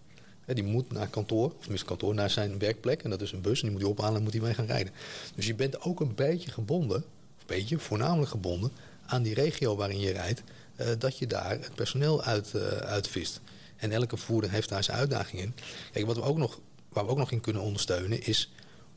die 0.53 0.63
moet 0.63 0.91
naar 0.91 1.07
kantoor, 1.07 1.45
of 1.45 1.59
tenminste 1.59 1.87
kantoor, 1.87 2.13
naar 2.13 2.29
zijn 2.29 2.59
werkplek. 2.59 3.03
En 3.03 3.09
dat 3.09 3.21
is 3.21 3.31
een 3.31 3.41
bus 3.41 3.61
en 3.61 3.67
die 3.67 3.71
moet 3.71 3.81
hij 3.81 3.91
ophalen 3.91 4.15
en 4.15 4.23
moet 4.23 4.33
hij 4.33 4.41
mee 4.41 4.53
gaan 4.53 4.65
rijden. 4.65 4.93
Dus 5.35 5.45
je 5.45 5.55
bent 5.55 5.81
ook 5.81 5.99
een 5.99 6.15
beetje 6.15 6.51
gebonden, 6.51 6.97
of 6.97 7.41
een 7.41 7.45
beetje, 7.45 7.79
voornamelijk 7.79 8.29
gebonden, 8.29 8.71
aan 9.05 9.23
die 9.23 9.33
regio 9.33 9.75
waarin 9.75 9.99
je 9.99 10.11
rijdt. 10.11 10.43
Uh, 10.81 10.87
dat 10.99 11.17
je 11.17 11.27
daar 11.27 11.49
het 11.49 11.75
personeel 11.75 12.23
uit, 12.23 12.55
uitvist. 12.81 13.41
En 13.75 13.91
elke 13.91 14.17
vervoerder 14.17 14.51
heeft 14.51 14.69
daar 14.69 14.83
zijn 14.83 14.97
uitdaging 14.97 15.41
in. 15.41 15.55
Kijk, 15.91 16.05
wat 16.05 16.15
we 16.15 16.21
ook 16.21 16.37
nog, 16.37 16.59
waar 16.89 17.05
we 17.05 17.11
ook 17.11 17.17
nog 17.17 17.31
in 17.31 17.41
kunnen 17.41 17.61
ondersteunen 17.61 18.25
is 18.25 18.51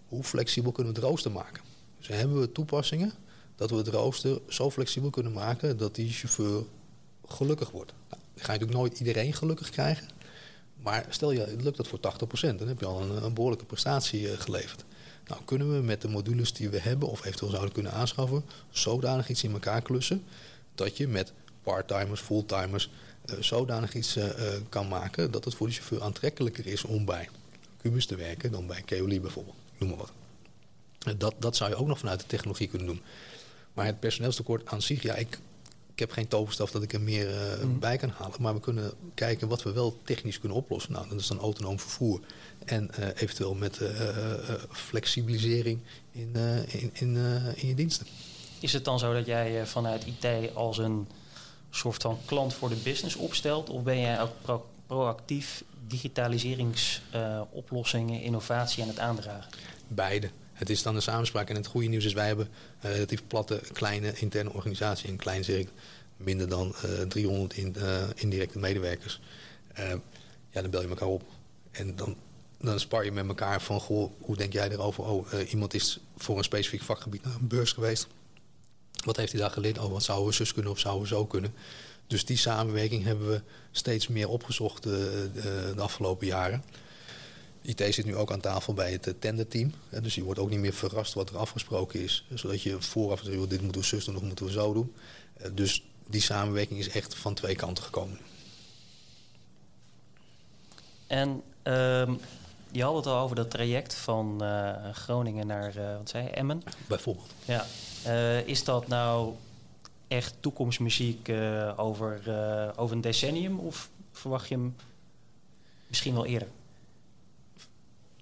hoe 0.09 0.23
flexibel 0.23 0.73
kunnen 0.73 0.95
we 0.95 1.01
het 1.01 1.09
rooster 1.09 1.31
maken. 1.31 1.63
Dus 1.99 2.07
hebben 2.07 2.41
we 2.41 2.53
toepassingen 2.53 3.13
dat 3.57 3.71
we 3.71 3.77
het 3.77 3.89
rooster 3.89 4.41
zo 4.49 4.71
flexibel 4.71 5.11
kunnen 5.11 5.33
maken 5.33 5.77
dat 5.77 5.95
die 5.95 6.11
chauffeur 6.11 6.63
gelukkig 7.27 7.71
wordt. 7.71 7.93
Nou, 8.09 8.23
dan 8.35 8.45
ga 8.45 8.53
je 8.53 8.59
natuurlijk 8.59 8.79
nooit 8.79 8.99
iedereen 8.99 9.33
gelukkig 9.33 9.71
krijgen. 9.71 10.09
Maar 10.83 11.07
stel 11.09 11.31
je, 11.31 11.57
lukt 11.59 11.77
dat 11.77 11.89
voor 11.89 11.99
80%, 11.99 12.01
dan 12.57 12.69
heb 12.69 12.81
je 12.81 12.87
al 12.87 13.01
een, 13.01 13.25
een 13.25 13.35
behoorlijke 13.35 13.65
prestatie 13.65 14.23
uh, 14.23 14.33
geleverd. 14.39 14.85
Nou, 15.27 15.41
kunnen 15.45 15.73
we 15.73 15.83
met 15.83 16.01
de 16.01 16.09
modules 16.09 16.53
die 16.53 16.69
we 16.69 16.79
hebben 16.79 17.09
of 17.09 17.25
eventueel 17.25 17.51
zouden 17.51 17.73
kunnen 17.73 17.93
aanschaffen, 17.93 18.45
zodanig 18.71 19.29
iets 19.29 19.45
in 19.45 19.53
elkaar 19.53 19.83
klussen 19.83 20.25
dat 20.75 20.97
je 20.97 21.09
met 21.09 21.33
parttimers, 21.63 22.21
fulltimers 22.21 22.91
uh, 23.27 23.41
zodanig 23.41 23.95
iets 23.95 24.17
uh, 24.17 24.25
kan 24.69 24.89
maken 24.89 25.31
dat 25.31 25.45
het 25.45 25.55
voor 25.55 25.67
de 25.67 25.73
chauffeur 25.73 26.03
aantrekkelijker 26.03 26.67
is 26.67 26.85
om 26.85 27.05
bij 27.05 27.29
Cubus 27.83 28.07
te 28.07 28.17
werken 28.17 28.53
dan 28.53 28.67
bij 28.67 28.83
Keoli 28.83 29.21
bijvoorbeeld. 29.21 29.57
Noem 29.79 29.89
maar 29.89 29.99
wat. 29.99 30.13
Dat, 31.17 31.35
dat 31.39 31.57
zou 31.57 31.71
je 31.71 31.77
ook 31.77 31.87
nog 31.87 31.99
vanuit 31.99 32.21
de 32.21 32.27
technologie 32.27 32.69
kunnen 32.69 32.87
doen. 32.87 33.03
Maar 33.73 33.87
het 33.87 34.01
personeelstekort 34.01 34.67
aan 34.67 34.83
zich, 34.83 35.03
ja, 35.03 35.15
ik 35.15 35.39
ik 35.99 36.05
heb 36.05 36.13
geen 36.13 36.29
toverstaf 36.29 36.71
dat 36.71 36.83
ik 36.83 36.93
er 36.93 37.01
meer 37.01 37.29
uh, 37.29 37.79
bij 37.79 37.97
kan 37.97 38.09
halen. 38.09 38.43
Maar 38.43 38.55
we 38.55 38.61
kunnen 38.61 38.93
kijken 39.15 39.49
wat 39.49 39.63
we 39.63 39.73
wel 39.73 39.99
technisch 40.05 40.41
kunnen 40.41 40.59
oplossen. 40.59 40.93
Nou, 40.93 41.09
dat 41.09 41.21
is 41.21 41.27
dan 41.27 41.39
autonoom 41.39 41.81
vervoer. 41.81 42.21
En 42.65 42.91
uh, 42.99 43.07
eventueel 43.15 43.55
met 43.55 43.81
uh, 43.81 43.91
flexibilisering 44.71 45.81
in, 46.11 46.37
in, 46.67 46.91
in, 46.93 47.17
in 47.55 47.69
je 47.69 47.75
diensten. 47.75 48.07
Is 48.61 48.73
het 48.73 48.85
dan 48.85 48.99
zo 48.99 49.13
dat 49.13 49.27
jij 49.27 49.67
vanuit 49.67 50.07
IT 50.07 50.55
als 50.55 50.79
een 50.79 51.09
soort 51.71 52.03
van 52.03 52.19
klant 52.25 52.55
voor 52.55 52.69
de 52.69 52.77
business 52.83 53.17
opstelt? 53.17 53.71
Of 53.71 53.83
ben 53.83 54.01
jij 54.01 54.21
ook 54.21 54.33
pro 54.43 54.67
proactief 54.87 55.65
digitaliseringsoplossingen, 55.89 58.23
innovatie 58.23 58.83
aan 58.83 58.89
het 58.89 58.99
aandragen? 58.99 59.51
Beide. 59.89 60.31
Het 60.53 60.71
is 60.71 60.83
dan 60.83 60.95
een 60.95 61.03
samenspraak. 61.03 61.49
En 61.49 61.57
het 61.57 61.67
goede 61.67 61.87
nieuws 61.87 62.05
is, 62.05 62.13
wij 62.13 62.27
hebben 62.27 62.49
een 62.81 62.93
relatief 62.93 63.23
platte, 63.27 63.61
kleine 63.73 64.13
interne 64.15 64.53
organisatie. 64.53 65.11
Een 65.11 65.17
klein 65.17 65.45
zeg 65.45 65.65
minder 66.17 66.49
dan 66.49 66.75
uh, 66.85 67.03
eh, 67.03 67.09
300 67.09 67.57
in, 67.57 67.75
uh, 67.79 68.03
indirecte 68.15 68.59
medewerkers. 68.59 69.21
Ja, 70.51 70.63
dan 70.63 70.71
bel 70.71 70.83
je 70.83 70.89
elkaar 70.89 71.09
op. 71.09 71.23
En 71.71 71.97
dan, 71.97 72.17
dan 72.59 72.81
spar 72.81 73.05
je 73.05 73.13
met 73.13 73.29
elkaar 73.29 73.63
van, 73.63 73.81
goh, 73.81 74.11
hoe 74.21 74.37
denk 74.37 74.53
jij 74.53 74.71
erover? 74.71 75.05
Oh, 75.05 75.27
iemand 75.51 75.75
is 75.75 75.99
voor 76.17 76.39
een 76.39 76.45
specifiek 76.45 76.83
vakgebied 76.83 77.25
naar 77.25 77.35
een 77.35 77.49
beurs 77.49 77.73
geweest. 77.73 78.07
Wat 79.05 79.17
heeft 79.17 79.33
hij 79.33 79.41
daar 79.41 79.51
geleerd? 79.51 79.79
Oh, 79.79 79.93
wat 79.93 80.03
zouden 80.03 80.29
we 80.29 80.35
zus 80.35 80.53
kunnen 80.53 80.73
of 80.73 80.79
zouden 80.79 81.03
we 81.03 81.09
zo 81.09 81.27
kunnen? 81.27 81.55
Dus 82.09 82.25
die 82.25 82.37
samenwerking 82.37 83.05
hebben 83.05 83.29
we 83.29 83.43
steeds 83.71 84.09
meer 84.09 84.29
opgezocht 84.29 84.83
de, 84.83 85.31
de 85.75 85.81
afgelopen 85.81 86.27
jaren. 86.27 86.65
IT 87.63 87.95
zit 87.95 88.05
nu 88.05 88.17
ook 88.17 88.33
aan 88.33 88.41
tafel 88.41 88.75
bij 88.75 88.93
het 88.93 89.15
tenderteam. 89.19 89.73
Dus 90.03 90.15
je 90.15 90.23
wordt 90.23 90.41
ook 90.41 90.51
niet 90.51 90.59
meer 90.59 90.73
verrast 90.73 91.15
wat 91.15 91.31
er 91.31 91.37
afgesproken 91.37 92.03
is. 92.03 92.27
Zodat 92.35 92.63
je 92.63 92.83
vooraf 92.83 93.21
zegt, 93.25 93.51
dit 93.51 93.63
moeten 93.63 93.81
we 93.81 93.87
zus 93.87 94.05
doen 94.05 94.17
of 94.17 94.23
moeten 94.23 94.45
we 94.45 94.53
zo 94.53 94.73
doen. 94.73 94.95
Dus 95.53 95.83
die 96.07 96.21
samenwerking 96.21 96.79
is 96.79 96.89
echt 96.89 97.15
van 97.15 97.35
twee 97.35 97.57
kanten 97.57 97.85
gekomen. 97.85 98.19
En 101.07 101.43
ehm, 101.63 102.15
je 102.71 102.83
had 102.83 102.95
het 102.95 103.07
al 103.07 103.19
over 103.19 103.37
dat 103.37 103.51
traject 103.51 103.95
van 103.95 104.39
uh, 104.43 104.75
Groningen 104.93 105.47
naar 105.47 105.77
uh, 105.77 105.97
wat 105.97 106.09
zei 106.09 106.25
je, 106.25 106.31
Emmen. 106.31 106.63
Bijvoorbeeld. 106.87 107.31
Ja. 107.45 107.67
Uh, 108.07 108.47
is 108.47 108.65
dat 108.65 108.89
nou 108.89 109.35
echt 110.09 110.35
toekomstmuziek 110.41 111.31
over, 111.77 112.23
over 112.77 112.97
een 112.97 113.01
decennium 113.01 113.59
of 113.59 113.91
verwacht 114.13 114.49
je 114.49 114.55
hem 114.55 114.77
misschien 115.87 116.15
wel 116.15 116.27
eerder? 116.27 116.49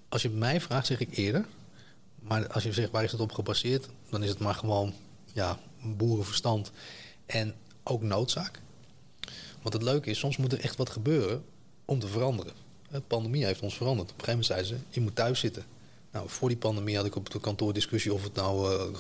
Als 0.09 0.23
je 0.23 0.31
mij 0.31 0.61
vraagt, 0.61 0.87
zeg 0.87 1.01
ik 1.01 1.17
eerder. 1.17 1.47
Maar 2.21 2.49
als 2.49 2.63
je 2.63 2.73
zegt 2.73 2.91
waar 2.91 3.05
is 3.05 3.13
het 3.13 3.21
op 3.21 3.33
gebaseerd, 3.33 3.89
dan 4.11 4.23
is 4.23 4.29
het 4.29 4.39
maar 4.39 4.55
gewoon 4.55 4.95
ja, 5.33 5.59
boerenverstand. 5.83 6.71
En 7.27 7.55
ook 7.83 8.03
noodzaak. 8.03 8.61
Want 9.63 9.75
het 9.75 9.83
leuke 9.83 10.11
is, 10.11 10.19
soms 10.19 10.37
moet 10.37 10.53
er 10.53 10.61
echt 10.61 10.77
wat 10.77 10.91
gebeuren 10.91 11.45
om 11.85 11.99
te 11.99 12.09
veranderen. 12.09 12.53
De 12.91 13.01
pandemie 13.01 13.45
heeft 13.45 13.61
ons 13.61 13.77
veranderd. 13.77 14.11
Op 14.11 14.19
een 14.19 14.25
gegeven 14.25 14.47
moment 14.53 14.69
zeiden 14.69 14.87
ze, 14.89 14.95
je 14.95 15.01
moet 15.01 15.15
thuis 15.15 15.41
zitten. 15.41 15.65
Nou, 16.13 16.29
voor 16.29 16.49
die 16.49 16.59
pandemie 16.59 16.97
had 16.97 17.07
ik 17.07 17.17
op 17.17 17.31
de 17.31 17.41
kantoor 17.41 17.73
discussie 17.73 18.13
of 18.13 18.23
het 18.23 18.35
nou 18.35 18.73
uh, 18.73 18.95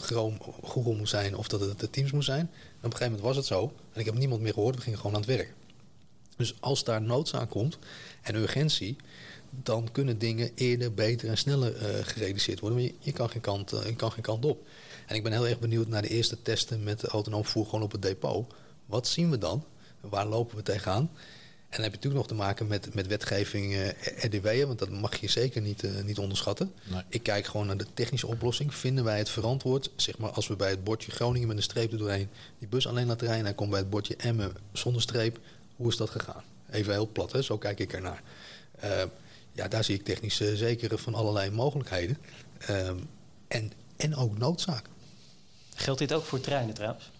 Google 0.62 0.94
moest 0.94 1.10
zijn 1.10 1.36
of 1.36 1.48
dat 1.48 1.60
het 1.60 1.80
de 1.80 1.90
Teams 1.90 2.12
moest 2.12 2.26
zijn. 2.26 2.50
Op 2.76 2.84
een 2.84 2.90
gegeven 2.90 3.04
moment 3.04 3.22
was 3.22 3.36
het 3.36 3.46
zo. 3.46 3.72
En 3.92 4.00
ik 4.00 4.06
heb 4.06 4.14
niemand 4.14 4.40
meer 4.40 4.52
gehoord, 4.52 4.74
we 4.76 4.82
gingen 4.82 4.98
gewoon 4.98 5.14
aan 5.14 5.20
het 5.20 5.30
werk. 5.30 5.54
Dus 6.36 6.54
als 6.60 6.84
daar 6.84 7.02
noodzaak 7.02 7.50
komt 7.50 7.78
en 8.22 8.34
urgentie, 8.34 8.96
dan 9.50 9.88
kunnen 9.92 10.18
dingen 10.18 10.50
eerder, 10.54 10.94
beter 10.94 11.28
en 11.28 11.38
sneller 11.38 11.74
uh, 11.74 12.04
gerealiseerd 12.04 12.60
worden. 12.60 12.78
Maar 12.78 12.90
je, 12.98 13.12
kan 13.12 13.30
geen 13.30 13.40
kant, 13.40 13.72
uh, 13.72 13.86
je 13.86 13.96
kan 13.96 14.12
geen 14.12 14.22
kant 14.22 14.44
op. 14.44 14.66
En 15.06 15.16
ik 15.16 15.22
ben 15.22 15.32
heel 15.32 15.46
erg 15.46 15.58
benieuwd 15.58 15.88
naar 15.88 16.02
de 16.02 16.08
eerste 16.08 16.42
testen 16.42 16.82
met 16.82 17.04
autonoom 17.04 17.44
voer 17.44 17.64
gewoon 17.64 17.82
op 17.82 17.92
het 17.92 18.02
depot. 18.02 18.54
Wat 18.86 19.08
zien 19.08 19.30
we 19.30 19.38
dan? 19.38 19.64
Waar 20.00 20.26
lopen 20.26 20.56
we 20.56 20.62
tegenaan? 20.62 21.10
En 21.76 21.82
dan 21.82 21.90
heb 21.90 22.02
je 22.02 22.08
natuurlijk 22.08 22.30
nog 22.30 22.38
te 22.38 22.46
maken 22.46 22.66
met, 22.66 22.94
met 22.94 23.06
wetgeving 23.06 23.72
uh, 23.72 23.88
eh, 23.88 23.94
RDW'en, 24.24 24.66
want 24.66 24.78
dat 24.78 24.90
mag 24.90 25.16
je 25.16 25.28
zeker 25.28 25.62
niet, 25.62 25.82
uh, 25.82 26.02
niet 26.02 26.18
onderschatten. 26.18 26.72
Nee. 26.84 27.02
Ik 27.08 27.22
kijk 27.22 27.46
gewoon 27.46 27.66
naar 27.66 27.76
de 27.76 27.86
technische 27.94 28.26
oplossing. 28.26 28.74
Vinden 28.74 29.04
wij 29.04 29.18
het 29.18 29.28
verantwoord, 29.28 29.90
zeg 29.96 30.18
maar 30.18 30.30
als 30.30 30.46
we 30.46 30.56
bij 30.56 30.70
het 30.70 30.84
bordje 30.84 31.10
Groningen 31.10 31.48
met 31.48 31.56
een 31.56 31.62
streep 31.62 31.92
er 31.92 31.98
doorheen 31.98 32.28
die 32.58 32.68
bus 32.68 32.86
alleen 32.86 33.06
laten 33.06 33.26
rijden 33.26 33.38
en 33.38 33.44
hij 33.44 33.54
komt 33.54 33.70
bij 33.70 33.78
het 33.78 33.90
bordje 33.90 34.16
Emmen 34.16 34.52
zonder 34.72 35.02
streep, 35.02 35.38
hoe 35.76 35.88
is 35.88 35.96
dat 35.96 36.10
gegaan? 36.10 36.42
Even 36.70 36.92
heel 36.92 37.08
plat, 37.12 37.32
hè? 37.32 37.42
zo 37.42 37.58
kijk 37.58 37.78
ik 37.78 37.92
ernaar. 37.92 38.22
Uh, 38.84 39.02
ja, 39.52 39.68
daar 39.68 39.84
zie 39.84 39.94
ik 39.94 40.04
technisch 40.04 40.36
zeker 40.36 40.98
van 40.98 41.14
allerlei 41.14 41.50
mogelijkheden. 41.50 42.18
Ehm, 42.58 42.96
en, 43.48 43.72
en 43.96 44.14
ook 44.14 44.38
noodzaak. 44.38 44.86
Geldt 45.74 45.98
dit 45.98 46.12
ook 46.12 46.24
voor 46.24 46.40
treinen 46.40 46.74
trouwens? 46.74 47.10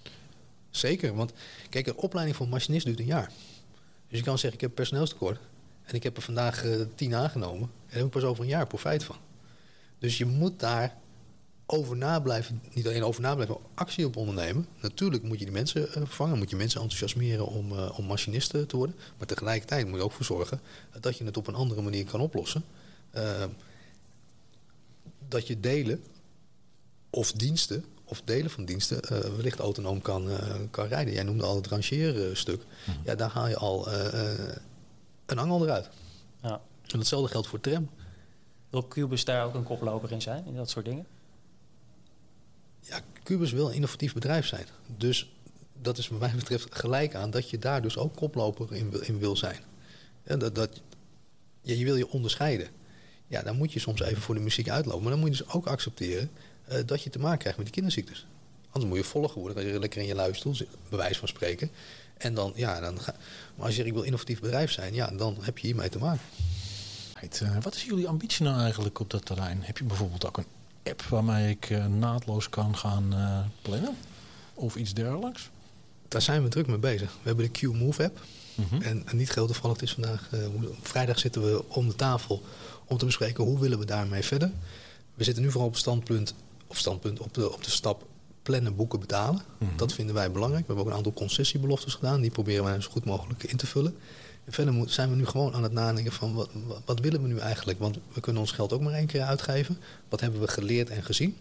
Zeker, 0.71 1.15
want 1.15 1.33
kijk, 1.71 1.87
een 1.87 1.97
opleiding 1.97 2.37
voor 2.37 2.49
machinist 2.49 2.85
duurt 2.87 2.99
een 2.99 3.07
jaar. 3.07 3.31
Dus 4.17 4.25
je 4.25 4.31
kan 4.31 4.41
zeggen, 4.41 4.61
ik 4.61 4.67
heb 4.67 4.75
personeelstekort. 4.75 5.41
En 5.83 5.95
ik 5.95 6.03
heb 6.03 6.17
er 6.17 6.23
vandaag 6.23 6.65
uh, 6.65 6.81
tien 6.95 7.15
aangenomen. 7.15 7.63
En 7.63 7.87
daar 7.87 7.97
heb 7.97 8.05
ik 8.05 8.11
pas 8.11 8.23
over 8.23 8.43
een 8.43 8.49
jaar 8.49 8.67
profijt 8.67 9.05
van. 9.05 9.17
Dus 9.99 10.19
je 10.19 10.25
moet 10.27 10.61
daar 10.61 10.97
over 11.67 11.97
na 11.97 12.21
blijven, 12.21 12.63
niet 12.73 12.87
alleen 12.87 13.05
over 13.05 13.23
na 13.23 13.35
blijven, 13.35 13.57
maar 13.61 13.71
actie 13.75 14.07
op 14.07 14.17
ondernemen. 14.17 14.67
Natuurlijk 14.81 15.23
moet 15.23 15.39
je 15.39 15.45
die 15.45 15.55
mensen 15.55 15.83
uh, 15.83 15.93
vervangen, 15.93 16.39
moet 16.39 16.51
je 16.51 16.57
mensen 16.57 16.81
enthousiasmeren 16.81 17.47
om, 17.47 17.73
uh, 17.73 17.99
om 17.99 18.05
machinisten 18.05 18.67
te 18.67 18.77
worden. 18.77 18.97
Maar 19.19 19.27
tegelijkertijd 19.27 19.87
moet 19.87 19.99
je 19.99 20.05
ook 20.05 20.13
voor 20.13 20.25
zorgen 20.25 20.61
dat 21.01 21.19
je 21.19 21.25
het 21.25 21.37
op 21.37 21.47
een 21.47 21.55
andere 21.55 21.83
manier 21.83 22.05
kan 22.05 22.21
oplossen. 22.21 22.65
dat 25.29 25.47
je 25.47 25.61
delen 25.61 26.05
of 27.11 27.33
diensten 27.33 27.85
of 28.09 28.23
delen 28.25 28.51
van 28.51 28.65
diensten 28.65 29.01
uh, 29.13 29.19
wellicht 29.19 29.59
autonoom 29.59 30.03
kan, 30.03 30.31
uh, 30.31 30.39
kan 30.71 30.87
rijden. 30.87 31.15
Jij 31.15 31.23
noemde 31.23 31.45
al 31.45 31.57
het 31.57 31.67
rangeerstuk. 31.67 32.63
Mm 32.85 32.95
Ja, 33.05 33.15
daar 33.15 33.31
haal 33.31 33.49
je 33.49 33.57
al 33.57 33.89
uh, 33.89 34.29
een 35.27 35.39
angel 35.39 35.65
eruit. 35.65 35.89
Ja. 36.43 36.61
En 36.87 36.99
hetzelfde 36.99 37.31
geldt 37.31 37.47
voor 37.47 37.61
tram. 37.61 37.91
Wil 38.71 38.89
Cubus 38.89 39.25
daar 39.25 39.45
ook 39.45 39.55
een 39.55 39.63
koploper 39.63 40.13
in 40.13 40.23
zijn, 40.23 40.47
in 40.47 40.55
dat 40.55 40.71
soort 40.71 40.85
dingen? 40.85 41.07
Ja, 42.81 43.01
Cubus 43.23 43.53
wil 43.53 43.69
een 43.69 43.75
innovatief 43.75 44.13
bedrijf 44.13 44.47
zijn. 44.47 44.67
Dus 44.97 45.31
dat 45.83 45.99
is 45.99 46.09
wat 46.09 46.21
mij 46.21 46.33
betreft 46.35 46.75
gelijk 46.75 47.15
aan 47.15 47.31
dat 47.31 47.51
je 47.51 47.59
daar 47.59 47.83
dus 47.83 47.97
ook 47.97 48.17
koploper 48.17 48.73
in, 48.73 48.93
in 49.03 49.19
wil 49.19 49.37
zijn. 49.37 49.61
En 50.23 50.39
dat, 50.39 50.55
dat, 50.55 50.81
ja, 51.61 51.75
je 51.75 51.85
wil 51.85 51.97
je 51.97 52.11
onderscheiden. 52.11 52.69
Ja, 53.27 53.43
dan 53.43 53.57
moet 53.57 53.73
je 53.73 53.79
soms 53.79 54.01
even 54.01 54.23
voor 54.23 54.35
de 54.35 54.41
muziek 54.41 54.69
uitlopen. 54.69 55.03
Maar 55.03 55.11
dan 55.11 55.21
moet 55.21 55.37
je 55.37 55.43
dus 55.45 55.53
ook 55.55 55.67
accepteren 55.67 56.31
uh, 56.73 56.79
dat 56.87 57.03
je 57.03 57.11
te 57.11 57.19
maken 57.19 57.39
krijgt 57.39 57.57
met 57.57 57.67
die 57.67 57.75
kinderziektes. 57.75 58.27
Anders 58.71 58.95
moet 58.95 58.99
je 58.99 59.11
volgen 59.11 59.41
worden. 59.41 59.63
Dan 59.63 59.73
je 59.73 59.79
lekker 59.79 60.01
in 60.01 60.07
je 60.07 60.15
luistoel, 60.15 60.55
bewijs 60.89 61.19
van 61.19 61.29
spreken. 61.29 61.71
En 62.17 62.35
dan, 62.35 62.53
ja, 62.55 62.81
dan 62.81 63.01
ga, 63.01 63.15
maar 63.55 63.67
als 63.67 63.77
je 63.77 63.85
ik 63.85 63.93
wil 63.93 64.03
innovatief 64.03 64.41
bedrijf 64.41 64.71
zijn, 64.71 64.95
ja, 64.95 65.07
dan 65.07 65.37
heb 65.41 65.59
je 65.59 65.67
hiermee 65.67 65.89
te 65.89 65.99
maken. 65.99 66.25
Uh, 67.43 67.57
wat 67.63 67.75
is 67.75 67.85
jullie 67.85 68.09
ambitie 68.09 68.45
nou 68.45 68.61
eigenlijk 68.61 69.01
op 69.01 69.11
dat 69.11 69.25
terrein? 69.25 69.59
Heb 69.63 69.79
je 69.79 69.85
bijvoorbeeld 69.85 70.27
ook 70.27 70.37
een 70.37 70.47
app 70.83 71.03
waarmee 71.03 71.51
ik 71.51 71.71
uh, 71.71 71.87
naadloos 71.87 72.49
kan 72.49 72.77
gaan 72.77 73.15
plannen? 73.63 73.97
Of 74.55 74.77
iets 74.77 74.95
dergelijks? 74.95 75.51
Daar 76.09 76.23
zijn 76.23 76.43
we 76.43 76.49
druk 76.49 76.67
mee 76.67 76.79
bezig. 76.79 77.13
We 77.13 77.29
hebben 77.29 77.45
de 77.45 77.51
Q-Move 77.51 78.05
app. 78.05 78.21
Mm 78.55 78.67
-hmm. 78.69 78.83
en, 78.83 79.03
en, 79.07 79.17
niet 79.17 79.35
heel 79.35 79.47
toevallig, 79.47 79.81
het 79.81 79.89
is 79.89 79.93
vandaag, 79.93 80.31
vrijdag 80.81 81.19
zitten 81.19 81.43
we 81.43 81.65
om 81.69 81.89
de 81.89 81.95
tafel 81.95 82.43
om 82.85 82.99
te 82.99 83.05
bespreken 83.05 83.45
hoe 83.45 83.61
willen 83.61 83.79
we 83.79 83.85
daarmee 83.85 84.23
verder. 84.23 84.51
We 85.15 85.25
zitten 85.25 85.43
nu 85.43 85.51
vooral 85.51 85.69
op 85.69 85.77
standpunt, 85.77 86.35
of 86.67 86.79
standpunt 86.79 87.21
op 87.21 87.35
de, 87.35 87.53
op 87.53 87.65
de 87.65 87.71
stap 87.71 88.07
plannen, 88.43 88.77
boeken, 88.77 89.01
betalen. 89.01 89.43
Mm 89.59 89.69
-hmm. 89.69 89.77
Dat 89.77 89.93
vinden 89.93 90.15
wij 90.15 90.31
belangrijk. 90.31 90.67
We 90.67 90.67
hebben 90.67 90.85
ook 90.85 90.91
een 90.91 90.97
aantal 90.97 91.23
concessiebeloftes 91.23 91.95
gedaan. 91.95 92.21
Die 92.21 92.31
proberen 92.31 92.65
wij 92.65 92.81
zo 92.81 92.91
goed 92.91 93.05
mogelijk 93.05 93.43
in 93.43 93.57
te 93.57 93.67
vullen. 93.67 93.97
En 94.45 94.53
verder 94.53 94.91
zijn 94.91 95.11
we 95.11 95.17
nu 95.17 95.27
gewoon 95.27 95.55
aan 95.55 95.63
het 95.63 95.73
nadenken 95.73 96.13
van 96.13 96.35
wat, 96.35 96.49
wat, 96.85 97.01
willen 97.01 97.23
we 97.23 97.29
nu 97.29 97.39
eigenlijk? 97.39 97.79
Want 97.79 97.99
we 98.13 98.21
kunnen 98.21 98.43
ons 98.43 98.53
geld 98.53 98.73
ook 98.73 98.81
maar 98.81 98.93
één 98.93 99.07
keer 99.07 99.23
uitgeven. 99.23 99.79
Wat 100.09 100.21
hebben 100.21 100.41
we 100.41 100.49
geleerd 100.49 100.91
en 100.91 101.03
gezien? 101.03 101.37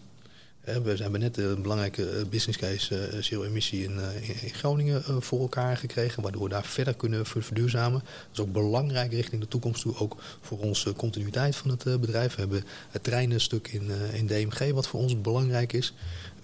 We 0.66 0.72
hebben 0.72 1.20
net 1.20 1.36
een 1.36 1.62
belangrijke 1.62 2.26
business 2.30 2.58
case 2.58 3.18
zero 3.20 3.42
emissie 3.42 3.84
in, 3.84 3.98
in 4.42 4.54
Groningen 4.54 5.22
voor 5.22 5.40
elkaar 5.40 5.76
gekregen, 5.76 6.22
waardoor 6.22 6.42
we 6.42 6.48
daar 6.48 6.64
verder 6.64 6.94
kunnen 6.94 7.26
verduurzamen. 7.26 8.00
Dat 8.00 8.32
is 8.32 8.40
ook 8.40 8.52
belangrijk 8.52 9.12
richting 9.12 9.40
de 9.40 9.48
toekomst 9.48 9.82
toe, 9.82 9.98
ook 9.98 10.16
voor 10.40 10.58
onze 10.58 10.92
continuïteit 10.92 11.56
van 11.56 11.70
het 11.70 12.00
bedrijf. 12.00 12.34
We 12.34 12.40
hebben 12.40 12.64
het 12.90 13.04
treinenstuk 13.04 13.68
in, 13.68 13.90
in 14.12 14.26
DMG, 14.26 14.72
wat 14.72 14.88
voor 14.88 15.00
ons 15.00 15.20
belangrijk 15.20 15.72
is. 15.72 15.94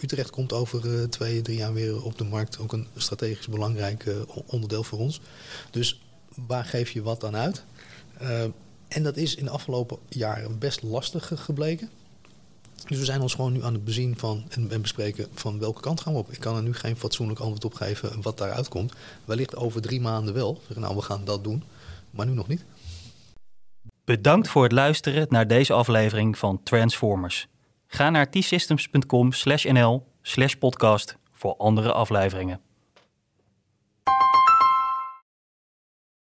Utrecht 0.00 0.30
komt 0.30 0.52
over 0.52 1.10
twee, 1.10 1.42
drie 1.42 1.56
jaar 1.56 1.72
weer 1.72 2.02
op 2.02 2.18
de 2.18 2.24
markt, 2.24 2.58
ook 2.58 2.72
een 2.72 2.86
strategisch 2.96 3.48
belangrijk 3.48 4.04
onderdeel 4.46 4.84
voor 4.84 4.98
ons. 4.98 5.20
Dus 5.70 6.00
waar 6.46 6.64
geef 6.64 6.90
je 6.90 7.02
wat 7.02 7.20
dan 7.20 7.36
uit? 7.36 7.64
En 8.88 9.02
dat 9.02 9.16
is 9.16 9.34
in 9.34 9.44
de 9.44 9.50
afgelopen 9.50 9.98
jaren 10.08 10.58
best 10.58 10.82
lastig 10.82 11.32
gebleken. 11.34 11.90
Dus 12.86 12.98
we 12.98 13.04
zijn 13.04 13.20
ons 13.20 13.34
gewoon 13.34 13.52
nu 13.52 13.64
aan 13.64 13.72
het 13.72 13.84
bezien 13.84 14.18
van 14.18 14.44
en, 14.48 14.70
en, 14.70 14.80
bespreken 14.80 15.26
van 15.34 15.58
welke 15.58 15.80
kant 15.80 16.00
gaan 16.00 16.12
we 16.12 16.18
op. 16.18 16.32
Ik 16.32 16.40
kan 16.40 16.56
er 16.56 16.62
nu 16.62 16.74
geen 16.74 16.96
fatsoenlijk 16.96 17.40
antwoord 17.40 17.64
op 17.64 17.74
geven 17.74 18.22
wat 18.22 18.38
daaruit 18.38 18.68
komt. 18.68 18.92
Wellicht 19.24 19.56
over 19.56 19.82
drie 19.82 20.00
maanden 20.00 20.34
wel. 20.34 20.60
Nou, 20.74 20.96
we 20.96 21.02
gaan 21.02 21.24
dat 21.24 21.44
doen. 21.44 21.62
Maar 22.10 22.26
nu 22.26 22.32
nog 22.32 22.48
niet. 22.48 22.64
Bedankt 24.04 24.48
voor 24.48 24.62
het 24.62 24.72
luisteren 24.72 25.26
naar 25.28 25.46
deze 25.46 25.72
aflevering 25.72 26.38
van 26.38 26.62
Transformers. 26.62 27.46
Ga 27.86 28.10
naar 28.10 28.30
t-systems.com 28.30 29.30
nl 29.62 30.06
podcast 30.58 31.16
voor 31.30 31.56
andere 31.56 31.92
afleveringen. 31.92 32.60